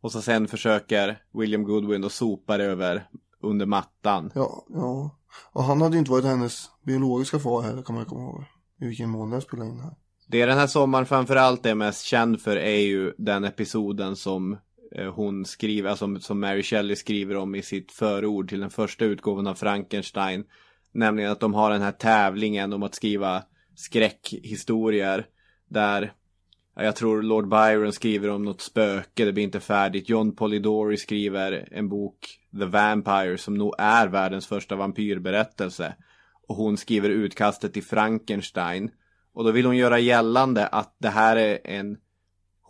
Och 0.00 0.12
så 0.12 0.22
sen 0.22 0.48
försöker 0.48 1.22
William 1.32 1.64
Goodwin 1.64 2.04
att 2.04 2.12
sopa 2.12 2.56
det 2.56 2.64
över 2.64 3.08
under 3.42 3.66
mattan. 3.66 4.30
Ja, 4.34 4.66
ja. 4.68 5.18
Och 5.52 5.64
han 5.64 5.80
hade 5.80 5.94
ju 5.94 5.98
inte 5.98 6.10
varit 6.10 6.24
hennes 6.24 6.70
biologiska 6.86 7.38
far 7.38 7.62
heller 7.62 7.82
kan 7.82 7.94
man 7.94 8.04
ju 8.04 8.08
komma 8.08 8.22
ihåg. 8.22 8.44
I 8.80 8.86
vilken 8.86 9.10
mån 9.10 9.30
det 9.30 9.40
spelade 9.40 9.70
in 9.70 9.80
här. 9.80 9.94
Det 10.28 10.46
den 10.46 10.58
här 10.58 10.66
sommaren 10.66 11.06
framförallt 11.06 11.66
är 11.66 11.74
mest 11.74 12.04
känd 12.04 12.40
för 12.40 12.56
är 12.56 12.80
ju 12.80 13.12
den 13.18 13.44
episoden 13.44 14.16
som 14.16 14.58
eh, 14.96 15.14
hon 15.14 15.44
skriver, 15.44 15.90
alltså 15.90 16.20
som 16.20 16.40
Mary 16.40 16.62
Shelley 16.62 16.96
skriver 16.96 17.36
om 17.36 17.54
i 17.54 17.62
sitt 17.62 17.92
förord 17.92 18.48
till 18.48 18.60
den 18.60 18.70
första 18.70 19.04
utgåvan 19.04 19.46
av 19.46 19.54
Frankenstein. 19.54 20.44
Nämligen 20.94 21.32
att 21.32 21.40
de 21.40 21.54
har 21.54 21.70
den 21.70 21.82
här 21.82 21.92
tävlingen 21.92 22.72
om 22.72 22.82
att 22.82 22.94
skriva 22.94 23.42
skräckhistorier. 23.76 25.26
Där 25.68 26.12
jag 26.74 26.96
tror 26.96 27.22
Lord 27.22 27.48
Byron 27.48 27.92
skriver 27.92 28.30
om 28.30 28.44
något 28.44 28.60
spöke, 28.60 29.24
det 29.24 29.32
blir 29.32 29.44
inte 29.44 29.60
färdigt. 29.60 30.08
John 30.08 30.36
Polidori 30.36 30.96
skriver 30.96 31.68
en 31.70 31.88
bok, 31.88 32.38
The 32.58 32.64
Vampire, 32.64 33.38
som 33.38 33.54
nog 33.54 33.74
är 33.78 34.08
världens 34.08 34.46
första 34.46 34.76
vampyrberättelse. 34.76 35.94
Och 36.48 36.56
hon 36.56 36.76
skriver 36.76 37.10
utkastet 37.10 37.72
till 37.72 37.82
Frankenstein. 37.82 38.90
Och 39.34 39.44
då 39.44 39.50
vill 39.50 39.66
hon 39.66 39.76
göra 39.76 39.98
gällande 39.98 40.66
att 40.66 40.96
det 40.98 41.08
här 41.08 41.36
är 41.36 41.58
en 41.64 41.96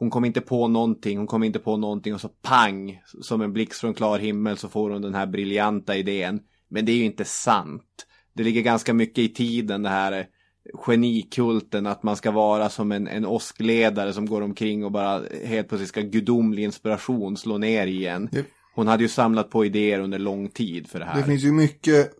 hon 0.03 0.11
kom 0.11 0.25
inte 0.25 0.41
på 0.41 0.69
någonting, 0.69 1.19
hon 1.19 1.27
kom 1.27 1.43
inte 1.43 1.59
på 1.59 1.77
någonting 1.77 2.15
och 2.15 2.21
så 2.21 2.29
pang, 2.29 3.03
som 3.21 3.41
en 3.41 3.53
blixt 3.53 3.81
från 3.81 3.95
klar 3.95 4.19
himmel 4.19 4.57
så 4.57 4.69
får 4.69 4.91
hon 4.91 5.03
den 5.03 5.15
här 5.15 5.27
briljanta 5.27 5.97
idén. 5.97 6.41
Men 6.69 6.85
det 6.85 6.93
är 6.93 6.97
ju 6.97 7.05
inte 7.05 7.25
sant. 7.25 8.07
Det 8.33 8.43
ligger 8.43 8.63
ganska 8.63 8.95
mycket 8.95 9.19
i 9.19 9.29
tiden 9.29 9.83
det 9.83 9.89
här 9.89 10.27
genikulten 10.75 11.87
att 11.87 12.03
man 12.03 12.17
ska 12.17 12.31
vara 12.31 12.71
som 12.71 12.93
en, 12.93 13.09
en 13.09 13.27
åskledare 13.27 14.13
som 14.13 14.27
går 14.27 14.43
omkring 14.43 14.85
och 14.85 14.93
bara 14.93 15.23
helt 15.45 15.69
plötsligt 15.69 15.89
ska 15.89 16.01
gudomlig 16.01 16.65
inspiration 16.65 17.37
slå 17.37 17.59
ner 17.59 17.87
igen. 17.87 18.29
Japp. 18.33 18.47
Hon 18.75 18.87
hade 18.87 19.03
ju 19.03 19.09
samlat 19.09 19.51
på 19.51 19.65
idéer 19.65 20.01
under 20.01 20.19
lång 20.19 20.49
tid 20.49 20.89
för 20.89 20.99
det 20.99 21.05
här. 21.05 21.19
Det 21.19 21.25
finns 21.25 21.43
ju 21.43 21.53
mycket 21.53 22.13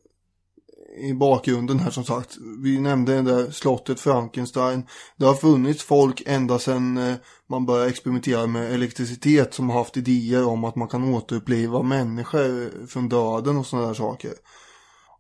i 0.97 1.15
bakgrunden 1.15 1.79
här 1.79 1.91
som 1.91 2.05
sagt. 2.05 2.37
Vi 2.63 2.81
nämnde 2.81 3.15
det 3.15 3.23
där 3.23 3.51
slottet 3.51 4.01
Frankenstein. 4.01 4.87
Det 5.17 5.25
har 5.25 5.35
funnits 5.35 5.83
folk 5.83 6.23
ända 6.27 6.59
sedan 6.59 6.97
eh, 6.97 7.15
man 7.47 7.67
började 7.67 7.91
experimentera 7.91 8.47
med 8.47 8.73
elektricitet 8.73 9.55
som 9.55 9.71
har 9.71 9.79
haft 9.79 9.97
idéer 9.97 10.47
om 10.47 10.65
att 10.65 10.77
man 10.77 10.89
kan 10.89 11.15
återuppliva 11.15 11.83
människor 11.83 12.87
från 12.87 13.09
döden 13.09 13.57
och 13.57 13.67
sådana 13.67 13.87
där 13.87 13.95
saker. 13.95 14.33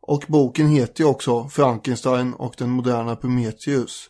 Och 0.03 0.25
boken 0.29 0.69
heter 0.69 1.05
ju 1.05 1.11
också 1.11 1.49
Frankenstein 1.49 2.35
och 2.35 2.55
den 2.59 2.71
moderna 2.71 3.17
Prometheus. 3.17 4.09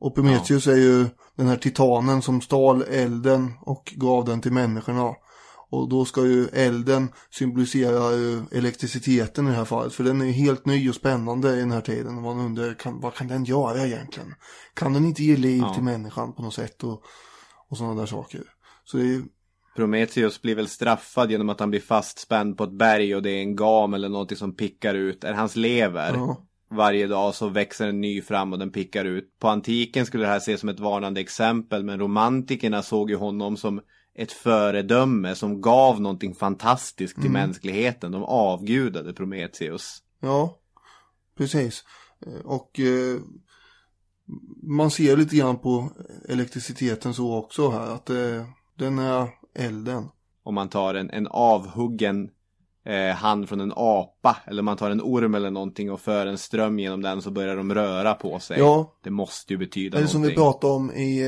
Och 0.00 0.14
Prometheus 0.14 0.66
är 0.66 0.76
ju 0.76 1.06
den 1.36 1.46
här 1.46 1.56
titanen 1.56 2.22
som 2.22 2.40
stal 2.40 2.82
elden 2.82 3.52
och 3.60 3.92
gav 3.96 4.24
den 4.24 4.40
till 4.40 4.52
människorna. 4.52 5.14
Och 5.70 5.88
då 5.88 6.04
ska 6.04 6.26
ju 6.26 6.46
elden 6.46 7.12
symbolisera 7.30 8.12
ju 8.12 8.42
elektriciteten 8.52 9.46
i 9.46 9.50
det 9.50 9.56
här 9.56 9.64
fallet. 9.64 9.92
För 9.92 10.04
den 10.04 10.20
är 10.20 10.24
ju 10.24 10.32
helt 10.32 10.66
ny 10.66 10.88
och 10.88 10.94
spännande 10.94 11.56
i 11.56 11.58
den 11.58 11.70
här 11.72 11.80
tiden. 11.80 12.22
Man 12.22 12.38
undrar, 12.40 12.74
kan, 12.74 13.00
vad 13.00 13.14
kan 13.14 13.28
den 13.28 13.44
göra 13.44 13.86
egentligen? 13.86 14.34
Kan 14.74 14.92
den 14.92 15.04
inte 15.04 15.22
ge 15.22 15.36
liv 15.36 15.62
Ja. 15.62 15.74
till 15.74 15.82
människan 15.82 16.32
på 16.32 16.42
något 16.42 16.54
sätt? 16.54 16.84
Och, 16.84 17.02
och 17.70 17.76
sådana 17.76 17.94
där 17.94 18.06
saker. 18.06 18.42
Så 18.84 18.96
det 18.96 19.14
är 19.14 19.22
Prometheus 19.76 20.42
blir 20.42 20.54
väl 20.54 20.68
straffad 20.68 21.30
genom 21.30 21.48
att 21.48 21.60
han 21.60 21.70
blir 21.70 21.80
fastspänd 21.80 22.58
på 22.58 22.64
ett 22.64 22.72
berg 22.72 23.16
och 23.16 23.22
det 23.22 23.30
är 23.30 23.40
en 23.40 23.56
gam 23.56 23.94
eller 23.94 24.08
någonting 24.08 24.36
som 24.36 24.56
pickar 24.56 24.94
ut. 24.94 25.24
Är 25.24 25.32
hans 25.32 25.56
lever. 25.56 26.12
ja. 26.14 26.46
Varje 26.70 27.06
dag 27.06 27.34
så 27.34 27.48
växer 27.48 27.88
en 27.88 28.00
ny 28.00 28.22
fram 28.22 28.52
och 28.52 28.58
den 28.58 28.70
pickar 28.70 29.04
ut. 29.04 29.38
På 29.38 29.48
antiken 29.48 30.06
skulle 30.06 30.24
det 30.24 30.30
här 30.30 30.36
ses 30.36 30.60
som 30.60 30.68
ett 30.68 30.80
varnande 30.80 31.20
exempel 31.20 31.84
men 31.84 31.98
romantikerna 31.98 32.82
såg 32.82 33.10
ju 33.10 33.16
honom 33.16 33.56
som 33.56 33.80
ett 34.14 34.32
föredöme 34.32 35.34
som 35.34 35.60
gav 35.60 36.00
någonting 36.00 36.34
fantastiskt 36.34 37.20
till 37.20 37.30
mänskligheten. 37.30 38.12
De 38.12 38.24
avgudade 38.24 39.12
Prometheus. 39.12 40.02
Ja, 40.20 40.58
precis. 41.36 41.84
Och 42.44 42.80
eh, 42.80 43.20
man 44.62 44.90
ser 44.90 45.16
lite 45.16 45.36
grann 45.36 45.58
på 45.58 45.90
elektriciteten 46.28 47.14
så 47.14 47.34
också 47.34 47.70
här. 47.70 47.94
Att 47.94 48.10
eh, 48.10 48.46
den 48.78 48.98
är 48.98 49.28
elden. 49.54 50.08
Om 50.44 50.54
man 50.54 50.68
tar 50.68 50.94
en, 50.94 51.10
en 51.10 51.26
avhuggen 51.30 52.30
eh, 52.86 53.14
hand 53.16 53.48
från 53.48 53.60
en 53.60 53.72
apa. 53.76 54.36
Eller 54.46 54.62
man 54.62 54.76
tar 54.76 54.90
en 54.90 55.00
orm 55.00 55.34
eller 55.34 55.50
någonting 55.50 55.90
och 55.92 56.00
för 56.00 56.26
en 56.26 56.38
ström 56.38 56.78
genom 56.78 57.02
den 57.02 57.22
så 57.22 57.30
börjar 57.30 57.56
de 57.56 57.74
röra 57.74 58.14
på 58.14 58.38
sig. 58.38 58.58
Ja. 58.58 58.98
Det 59.04 59.10
måste 59.10 59.52
ju 59.52 59.58
betyda 59.58 59.98
Eller 59.98 60.06
som 60.08 60.22
vi 60.22 60.28
någonting. 60.34 60.44
pratade 60.52 60.72
om 60.72 60.92
i, 60.92 61.22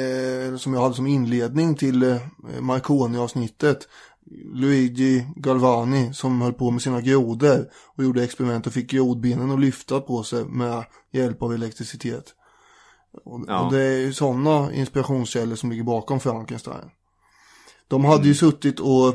eh, 0.50 0.56
som 0.56 0.74
jag 0.74 0.80
hade 0.80 0.94
som 0.94 1.06
inledning 1.06 1.74
till 1.74 2.02
eh, 2.02 2.16
Marconi-avsnittet. 2.60 3.88
Luigi 4.54 5.26
Galvani 5.36 6.12
som 6.14 6.40
höll 6.40 6.52
på 6.52 6.70
med 6.70 6.82
sina 6.82 7.00
grodor 7.00 7.66
och 7.96 8.04
gjorde 8.04 8.24
experiment 8.24 8.66
och 8.66 8.72
fick 8.72 8.90
grodbenen 8.90 9.50
att 9.50 9.60
lyfta 9.60 10.00
på 10.00 10.22
sig 10.22 10.44
med 10.44 10.84
hjälp 11.12 11.42
av 11.42 11.52
elektricitet. 11.54 12.24
Och, 13.24 13.44
Ja. 13.48 13.66
och 13.66 13.72
det 13.72 13.82
är 13.82 13.98
ju 13.98 14.12
sådana 14.12 14.72
inspirationskällor 14.72 15.56
som 15.56 15.70
ligger 15.70 15.84
bakom 15.84 16.20
Frankenstein. 16.20 16.90
De 17.88 18.04
hade 18.04 18.16
Mm. 18.16 18.28
ju 18.28 18.34
suttit 18.34 18.80
och 18.80 19.14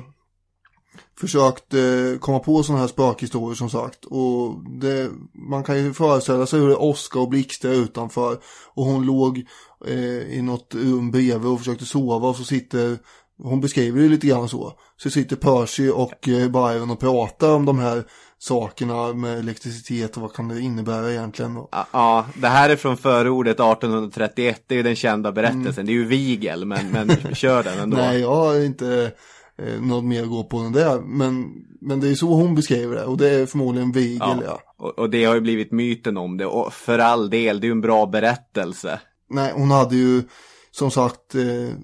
försökt 1.20 1.74
eh, 1.74 2.20
komma 2.20 2.40
på 2.40 2.64
sådana 2.64 2.82
här 2.82 2.88
spökhistorier 2.88 3.56
som 3.56 3.70
sagt. 3.70 4.06
Och 4.06 4.64
det, 4.82 5.10
man 5.34 5.64
kan 5.64 5.78
ju 5.78 5.94
föreställa 5.94 6.46
sig 6.46 6.60
hur 6.60 6.70
det 6.70 6.76
åska 6.76 7.20
och 7.20 7.30
blixtrar 7.30 7.72
utanför. 7.72 8.40
Och 8.74 8.86
hon 8.86 9.06
låg 9.06 9.46
eh, 9.86 10.38
i 10.38 10.42
något 10.42 10.76
rum 10.76 11.12
bredvid 11.12 11.52
och 11.52 11.60
försökte 11.60 11.86
sova 11.86 12.28
och 12.28 12.36
så 12.36 12.44
sitter 12.44 12.98
hon 13.44 13.62
beskriver 13.62 14.02
det 14.02 14.08
lite 14.10 14.28
grann 14.28 14.50
så. 14.50 14.74
Så 14.98 15.10
sitter 15.10 15.36
Percy 15.36 15.90
och 15.90 16.28
eh, 16.28 16.50
Byron 16.50 16.92
och 16.92 17.00
pratar 17.00 17.52
om 17.56 17.66
de 17.66 17.80
här 17.80 18.04
sakerna 18.40 19.14
med 19.14 19.40
elektricitet 19.40 20.16
och 20.16 20.22
vad 20.22 20.34
kan 20.34 20.48
det 20.48 20.62
innebära 20.62 21.12
egentligen. 21.12 21.56
Ja, 21.92 22.26
det 22.36 22.48
här 22.48 22.70
är 22.70 22.76
från 22.76 22.98
förordet 22.98 23.60
1831. 23.60 24.64
Det 24.68 24.74
är 24.74 24.78
ju 24.78 24.84
den 24.84 24.96
kända 24.96 25.32
berättelsen. 25.32 25.86
Det 25.86 25.92
är 25.92 25.94
ju 25.94 26.06
Vigel, 26.06 26.66
men, 26.66 26.92
men 26.92 27.10
kör 27.36 27.64
den 27.64 27.80
ändå. 27.80 27.98
Nej, 27.98 28.20
jag 28.20 28.36
har 28.36 28.66
inte 28.66 29.12
eh, 29.58 29.82
något 29.82 30.04
mer 30.04 30.24
att 30.24 30.30
gå 30.30 30.44
på 30.44 30.58
än 30.58 30.72
det. 30.72 31.02
Men, 31.06 31.52
men 31.82 32.00
det 32.00 32.10
är 32.10 32.16
så 32.16 32.28
hon 32.34 32.56
beskriver 32.56 32.96
det. 32.96 33.06
Och 33.06 33.18
det 33.18 33.30
är 33.30 33.46
förmodligen 33.46 33.92
Vigel, 33.92 34.20
ja. 34.22 34.44
Ja. 34.46 34.62
Och, 34.78 35.00
och 35.00 35.10
det 35.10 35.26
har 35.26 35.36
ju 35.36 35.42
blivit 35.42 35.72
myten 35.72 36.18
om 36.18 36.38
det. 36.38 36.46
Och 36.46 36.74
för 36.74 37.00
all 37.00 37.30
del, 37.30 37.60
det 37.60 37.66
är 37.66 37.70
ju 37.70 37.72
en 37.72 37.82
bra 37.82 38.06
berättelse. 38.06 39.00
Nej, 39.30 39.52
hon 39.56 39.72
hade 39.72 39.96
ju 39.96 40.24
som 40.72 40.92
sagt 40.92 41.36
eh, 41.36 41.76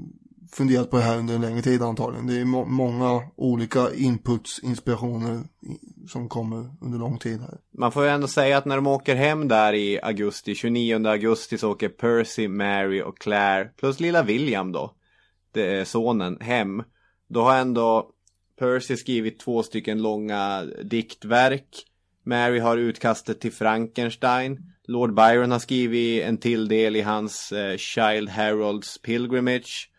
funderat 0.51 0.91
på 0.91 0.97
det 0.97 1.03
här 1.03 1.17
under 1.17 1.35
en 1.35 1.41
längre 1.41 1.61
tid 1.61 1.81
antagligen. 1.81 2.27
Det 2.27 2.39
är 2.39 2.45
må- 2.45 2.65
många 2.65 3.21
olika 3.35 3.93
inputs, 3.93 4.59
inspirationer 4.63 5.43
som 6.07 6.29
kommer 6.29 6.69
under 6.81 6.99
lång 6.99 7.17
tid 7.17 7.41
här. 7.41 7.57
Man 7.71 7.91
får 7.91 8.03
ju 8.03 8.09
ändå 8.09 8.27
säga 8.27 8.57
att 8.57 8.65
när 8.65 8.75
de 8.75 8.87
åker 8.87 9.15
hem 9.15 9.47
där 9.47 9.73
i 9.73 9.99
augusti, 10.01 10.55
29 10.55 11.07
augusti, 11.07 11.57
så 11.57 11.71
åker 11.71 11.89
Percy, 11.89 12.47
Mary 12.47 13.01
och 13.01 13.17
Claire 13.17 13.69
plus 13.77 13.99
lilla 13.99 14.23
William 14.23 14.71
då, 14.71 14.93
det 15.51 15.79
är 15.79 15.85
sonen, 15.85 16.37
hem. 16.41 16.83
Då 17.27 17.41
har 17.41 17.57
ändå 17.57 18.09
Percy 18.59 18.97
skrivit 18.97 19.39
två 19.39 19.63
stycken 19.63 20.01
långa 20.01 20.65
diktverk. 20.83 21.85
Mary 22.23 22.59
har 22.59 22.77
utkastet 22.77 23.41
till 23.41 23.51
Frankenstein. 23.51 24.73
Lord 24.87 25.15
Byron 25.15 25.51
har 25.51 25.59
skrivit 25.59 26.23
en 26.23 26.37
till 26.37 26.67
del 26.67 26.95
i 26.95 27.01
hans 27.01 27.51
eh, 27.51 27.77
Child 27.77 28.29
Heralds 28.29 29.01
Pilgrimage. 29.01 29.89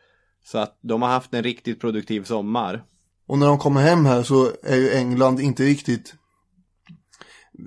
Så 0.44 0.58
att 0.58 0.78
de 0.80 1.02
har 1.02 1.08
haft 1.08 1.34
en 1.34 1.42
riktigt 1.42 1.80
produktiv 1.80 2.24
sommar. 2.24 2.84
Och 3.26 3.38
när 3.38 3.46
de 3.46 3.58
kommer 3.58 3.80
hem 3.82 4.06
här 4.06 4.22
så 4.22 4.50
är 4.62 4.76
ju 4.76 4.90
England 4.90 5.40
inte 5.40 5.62
riktigt 5.64 6.14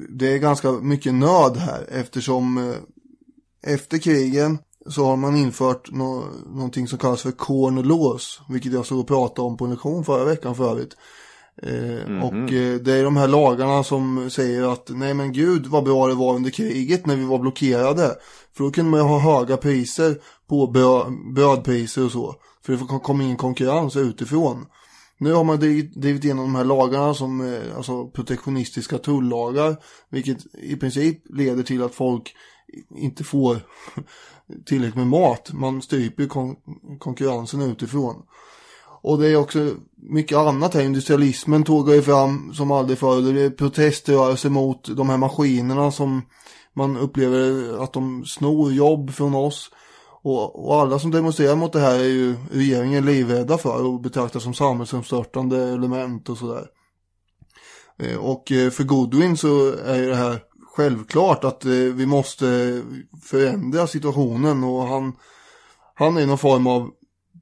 det 0.10 0.34
är 0.34 0.38
ganska 0.38 0.72
mycket 0.72 1.14
nöd 1.14 1.58
här 1.58 1.86
eftersom 1.92 2.58
eh, 2.58 2.76
efter 3.74 3.98
krigen 3.98 4.58
så 4.90 5.06
har 5.06 5.16
man 5.18 5.36
infört 5.36 5.92
nå 5.92 6.24
någonting 6.56 6.88
som 6.88 6.98
kallas 7.00 7.22
för 7.22 7.32
corn 7.32 7.82
laws 7.88 8.40
vilket 8.50 8.74
jag 8.74 8.86
såg 8.86 9.00
och 9.00 9.08
pratade 9.08 9.48
om 9.48 9.58
på 9.58 9.66
en 9.66 9.72
lektion 9.72 10.06
förra 10.06 10.26
veckan 10.26 10.56
förut. 10.56 10.98
Eh, 11.64 12.10
Mhm. 12.10 12.24
Och 12.24 12.52
eh, 12.54 12.76
det 12.80 12.94
är 12.94 13.04
de 13.04 13.18
här 13.18 13.28
lagarna 13.28 13.84
som 13.84 14.30
säger 14.30 14.74
att 14.74 14.90
nej 14.94 15.14
men 15.14 15.34
gud 15.34 15.68
vad 15.68 15.84
bra 15.84 16.08
det 16.08 16.14
var 16.14 16.36
under 16.36 16.50
kriget 16.50 17.06
när 17.06 17.16
vi 17.16 17.26
var 17.26 17.40
blockerade. 17.40 18.16
För 18.54 18.64
då 18.64 18.72
kunde 18.72 18.92
man 18.92 19.00
ju 19.00 19.06
ha 19.06 19.20
höga 19.20 19.58
priser 19.58 20.18
på 20.50 20.68
brö- 20.68 21.34
brödpriser 21.34 22.06
och 22.06 22.12
så. 22.12 22.36
För 22.66 22.74
det 22.74 23.00
kom 23.04 23.22
in 23.22 23.38
konkurrens 23.38 23.96
utifrån. 23.96 24.66
Nu 25.22 25.34
har 25.34 25.44
man 25.44 25.60
drivit 25.60 25.96
drivit 25.96 26.24
igenom 26.24 26.46
de 26.46 26.56
här 26.56 26.64
lagarna 26.64 27.14
som 27.14 27.54
eh, 27.54 27.78
alltså 27.78 28.08
protektionistiska 28.08 28.98
tullagar. 28.98 29.78
Vilket 30.10 30.38
i 30.54 30.76
princip 30.76 31.18
leder 31.30 31.64
till 31.64 31.84
att 31.84 31.96
folk 31.96 32.36
inte 32.98 33.24
får 33.24 33.58
tillräckligt 34.66 34.96
med 34.96 35.08
mat. 35.08 35.54
Man 35.54 35.82
stryper 35.82 36.28
kon 36.28 36.56
konkurrensen 37.00 37.62
utifrån. 37.62 38.16
Och 39.02 39.20
det 39.20 39.28
är 39.28 39.36
också 39.36 39.74
mycket 39.96 40.38
annat 40.38 40.74
här. 40.74 40.82
Industrialismen 40.82 41.64
tågar 41.64 41.94
ju 41.94 42.02
fram 42.02 42.54
som 42.54 42.72
aldrig 42.72 42.98
förr. 42.98 43.34
Det 43.34 43.42
är 43.42 43.50
proteströrelser 43.50 44.50
mot 44.50 44.98
de 44.98 45.10
här 45.10 45.18
maskinerna 45.18 45.92
som 45.92 46.22
man 46.74 46.98
upplever 46.98 47.74
att 47.84 47.94
de 47.94 48.26
snor 48.26 48.72
jobb 48.72 49.12
från 49.12 49.36
oss. 49.36 49.72
Och, 50.22 50.68
och 50.68 50.82
alla 50.82 51.00
som 51.00 51.12
demonstrerar 51.12 51.56
mot 51.56 51.74
det 51.74 51.80
här 51.80 52.00
är 52.00 52.04
ju 52.04 52.36
regeringen 52.52 53.06
livrädda 53.06 53.58
för 53.58 53.86
och 53.86 54.02
betraktas 54.02 54.44
som 54.44 54.54
samhällsomstörtande 54.54 55.64
element 55.64 56.30
och 56.30 56.38
sådär. 56.38 56.68
Eh, 58.00 58.18
Och 58.18 58.52
eh, 58.52 58.70
för 58.70 58.84
Godwin 58.84 59.38
så 59.38 59.74
är 59.74 59.98
ju 59.98 60.10
det 60.10 60.16
här 60.16 60.40
självklart 60.76 61.44
att 61.44 61.66
eh, 61.66 61.72
vi 61.72 62.06
måste 62.06 62.82
förändra 63.24 63.88
situationen 63.88 64.64
och 64.64 64.84
han, 64.84 65.14
han 65.96 66.18
är 66.18 66.26
någon 66.26 66.38
form 66.38 66.68
av 66.68 66.90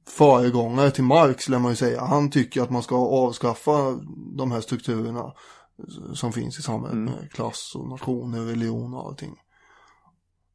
föregångare 0.08 0.90
till 0.90 1.04
Marx 1.04 1.48
lär 1.48 1.58
man 1.58 1.72
ju 1.72 1.76
säga. 1.76 2.04
Han 2.04 2.30
tycker 2.30 2.62
att 2.62 2.70
man 2.70 2.82
ska 2.82 2.96
avskaffa 2.96 3.98
de 4.36 4.52
här 4.52 4.60
strukturerna 4.60 5.32
som 6.14 6.32
finns 6.32 6.58
i 6.58 6.62
samhället 6.62 6.96
med 6.98 7.32
klass 7.32 7.72
och 7.74 7.88
nationer, 7.88 8.40
religion 8.40 8.94
och 8.94 9.06
allting. 9.06 9.36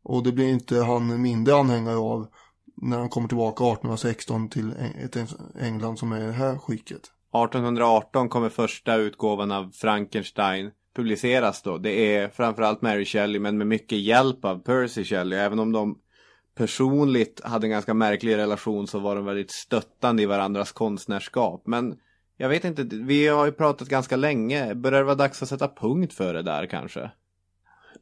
Och 0.03 0.23
det 0.23 0.31
blir 0.31 0.49
inte 0.49 0.75
han 0.75 1.21
mindre 1.21 1.55
anhängare 1.55 1.97
av 1.97 2.27
när 2.75 2.99
han 2.99 3.09
kommer 3.09 3.27
tillbaka 3.27 3.63
1816 3.63 4.49
till 4.49 4.73
ett 5.03 5.17
England 5.59 5.99
som 5.99 6.11
är 6.11 6.21
i 6.21 6.25
det 6.25 6.31
här 6.31 6.57
skicket. 6.57 7.01
1818 7.33 8.29
kommer 8.29 8.49
första 8.49 8.95
utgåvan 8.95 9.51
av 9.51 9.71
Frankenstein 9.73 10.71
publiceras 10.95 11.61
då. 11.61 11.77
Det 11.77 12.15
är 12.15 12.29
framförallt 12.29 12.81
Mary 12.81 13.05
Shelley 13.05 13.39
men 13.39 13.57
med 13.57 13.67
mycket 13.67 13.97
hjälp 13.97 14.45
av 14.45 14.59
Percy 14.59 15.03
Shelley. 15.03 15.39
Även 15.39 15.59
om 15.59 15.71
de 15.71 15.99
personligt 16.55 17.41
hade 17.43 17.65
en 17.65 17.71
ganska 17.71 17.93
märklig 17.93 18.37
relation 18.37 18.87
så 18.87 18.99
var 18.99 19.15
de 19.15 19.25
väldigt 19.25 19.51
stöttande 19.51 20.23
i 20.23 20.25
varandras 20.25 20.71
konstnärskap. 20.71 21.63
Men 21.65 21.97
jag 22.37 22.49
vet 22.49 22.65
inte, 22.65 22.83
vi 22.83 23.27
har 23.27 23.45
ju 23.45 23.51
pratat 23.51 23.87
ganska 23.87 24.15
länge. 24.15 24.75
Börjar 24.75 24.99
det 24.99 25.05
vara 25.05 25.15
dags 25.15 25.43
att 25.43 25.49
sätta 25.49 25.67
punkt 25.67 26.13
för 26.13 26.33
det 26.33 26.41
där 26.41 26.65
kanske? 26.65 27.11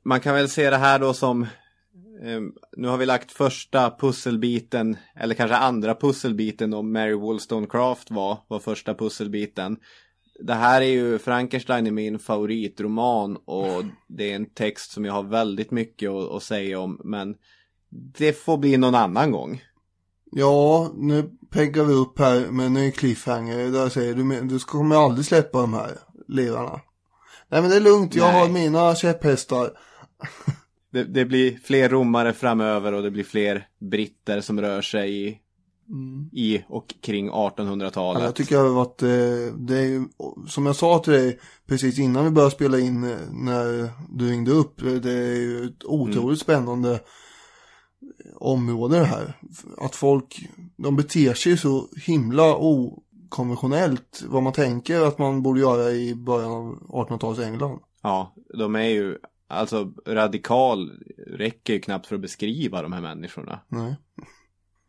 Man 0.03 0.19
kan 0.19 0.35
väl 0.35 0.49
se 0.49 0.69
det 0.69 0.77
här 0.77 0.99
då 0.99 1.13
som 1.13 1.47
nu 2.77 2.87
har 2.87 2.97
vi 2.97 3.05
lagt 3.05 3.31
första 3.31 3.91
pusselbiten, 3.99 4.97
eller 5.15 5.35
kanske 5.35 5.55
andra 5.55 5.95
pusselbiten 5.95 6.73
om 6.73 6.93
Mary 6.93 7.13
Wollstonecraft 7.13 8.11
var, 8.11 8.37
var 8.47 8.59
första 8.59 8.95
pusselbiten. 8.95 9.77
Det 10.39 10.53
här 10.53 10.81
är 10.81 10.85
ju, 10.85 11.19
Frankenstein 11.19 11.87
är 11.87 11.91
min 11.91 12.19
favoritroman 12.19 13.37
och 13.45 13.83
det 14.07 14.31
är 14.31 14.35
en 14.35 14.53
text 14.53 14.91
som 14.91 15.05
jag 15.05 15.13
har 15.13 15.23
väldigt 15.23 15.71
mycket 15.71 16.09
att, 16.09 16.31
att 16.31 16.43
säga 16.43 16.79
om, 16.79 17.01
men 17.03 17.35
det 17.89 18.33
får 18.33 18.57
bli 18.57 18.77
någon 18.77 18.95
annan 18.95 19.31
gång. 19.31 19.61
Ja, 20.31 20.91
nu 20.95 21.31
peggar 21.51 21.83
vi 21.83 21.93
upp 21.93 22.19
här 22.19 22.51
med 22.51 22.65
en 22.65 22.73
ny 22.73 22.91
cliffhanger. 22.91 23.71
Där 23.71 23.89
säger 23.89 24.13
du, 24.13 24.41
du 24.41 24.59
kommer 24.59 25.05
aldrig 25.05 25.25
släppa 25.25 25.61
de 25.61 25.73
här 25.73 25.91
lirarna. 26.27 26.81
Nej 27.49 27.61
men 27.61 27.69
det 27.69 27.75
är 27.75 27.81
lugnt, 27.81 28.15
jag 28.15 28.31
Nej. 28.31 28.39
har 28.39 28.49
mina 28.49 28.95
käpphästar. 28.95 29.71
Det, 30.91 31.03
det 31.03 31.25
blir 31.25 31.59
fler 31.63 31.89
romare 31.89 32.33
framöver 32.33 32.93
och 32.93 33.03
det 33.03 33.11
blir 33.11 33.23
fler 33.23 33.67
britter 33.79 34.41
som 34.41 34.61
rör 34.61 34.81
sig 34.81 35.27
i, 35.27 35.39
i 36.31 36.63
och 36.67 36.93
kring 37.01 37.31
1800-talet. 37.31 38.21
Ja, 38.21 38.27
jag 38.27 38.35
tycker 38.35 38.81
att 38.81 39.01
eh, 39.01 39.55
det 39.57 39.77
är 39.77 40.05
som 40.49 40.65
jag 40.65 40.75
sa 40.75 40.99
till 40.99 41.13
dig 41.13 41.39
precis 41.67 41.99
innan 41.99 42.25
vi 42.25 42.31
började 42.31 42.51
spela 42.51 42.79
in 42.79 43.03
eh, 43.03 43.17
när 43.31 43.89
du 44.09 44.29
ringde 44.29 44.51
upp. 44.51 44.81
Det 45.03 45.11
är 45.11 45.35
ju 45.35 45.65
ett 45.65 45.83
otroligt 45.85 46.39
spännande 46.39 46.99
område 48.35 48.99
det 48.99 49.05
här. 49.05 49.37
Att 49.77 49.95
folk, 49.95 50.49
de 50.77 50.95
beter 50.95 51.33
sig 51.33 51.57
så 51.57 51.87
himla 52.05 52.55
okonventionellt 52.55 54.23
vad 54.27 54.43
man 54.43 54.53
tänker 54.53 55.01
att 55.01 55.17
man 55.17 55.41
borde 55.43 55.59
göra 55.59 55.91
i 55.91 56.15
början 56.15 56.51
av 56.51 57.07
1800-talets 57.07 57.39
England. 57.39 57.79
Ja, 58.01 58.35
de 58.57 58.75
är 58.75 58.89
ju, 58.89 59.17
alltså 59.51 59.93
radikal 60.07 60.91
räcker 61.27 61.73
ju 61.73 61.79
knappt 61.79 62.07
för 62.07 62.15
att 62.15 62.21
beskriva 62.21 62.81
de 62.81 62.93
här 62.93 63.01
människorna. 63.01 63.59
Nej. 63.67 63.95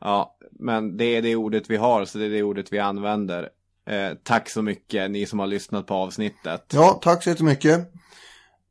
Ja, 0.00 0.36
men 0.50 0.96
det 0.96 1.04
är 1.04 1.22
det 1.22 1.36
ordet 1.36 1.70
vi 1.70 1.76
har, 1.76 2.04
så 2.04 2.18
det 2.18 2.24
är 2.24 2.30
det 2.30 2.42
ordet 2.42 2.72
vi 2.72 2.78
använder. 2.78 3.48
Eh, 3.86 4.16
tack 4.22 4.50
så 4.50 4.62
mycket, 4.62 5.10
ni 5.10 5.26
som 5.26 5.38
har 5.38 5.46
lyssnat 5.46 5.86
på 5.86 5.94
avsnittet. 5.94 6.64
Ja, 6.72 7.00
tack 7.02 7.22
så 7.22 7.30
jättemycket. 7.30 7.92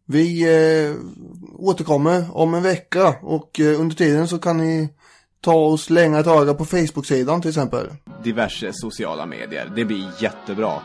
Vi 0.06 0.44
eh, 0.44 0.96
återkommer 1.56 2.38
om 2.38 2.54
en 2.54 2.64
vecka 2.64 3.16
och 3.22 3.60
eh, 3.60 3.80
under 3.80 3.96
tiden 3.96 4.28
så 4.28 4.40
kan 4.40 4.58
ni 4.58 4.90
ta 5.42 5.66
och 5.66 5.80
slänga 5.80 6.20
ett 6.20 6.28
öga 6.28 6.54
på 6.54 6.66
Facebook-sidan 6.66 7.42
till 7.42 7.50
exempel. 7.50 7.88
Diverse 8.24 8.74
sociala 8.74 9.26
medier, 9.26 9.72
det 9.76 9.86
blir 9.86 10.12
jättebra. 10.20 10.82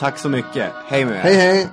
Tack 0.00 0.18
så 0.18 0.28
mycket. 0.28 0.72
Hej 0.86 1.04
med 1.04 1.14
er. 1.14 1.20
Hej 1.20 1.34
hej! 1.34 1.68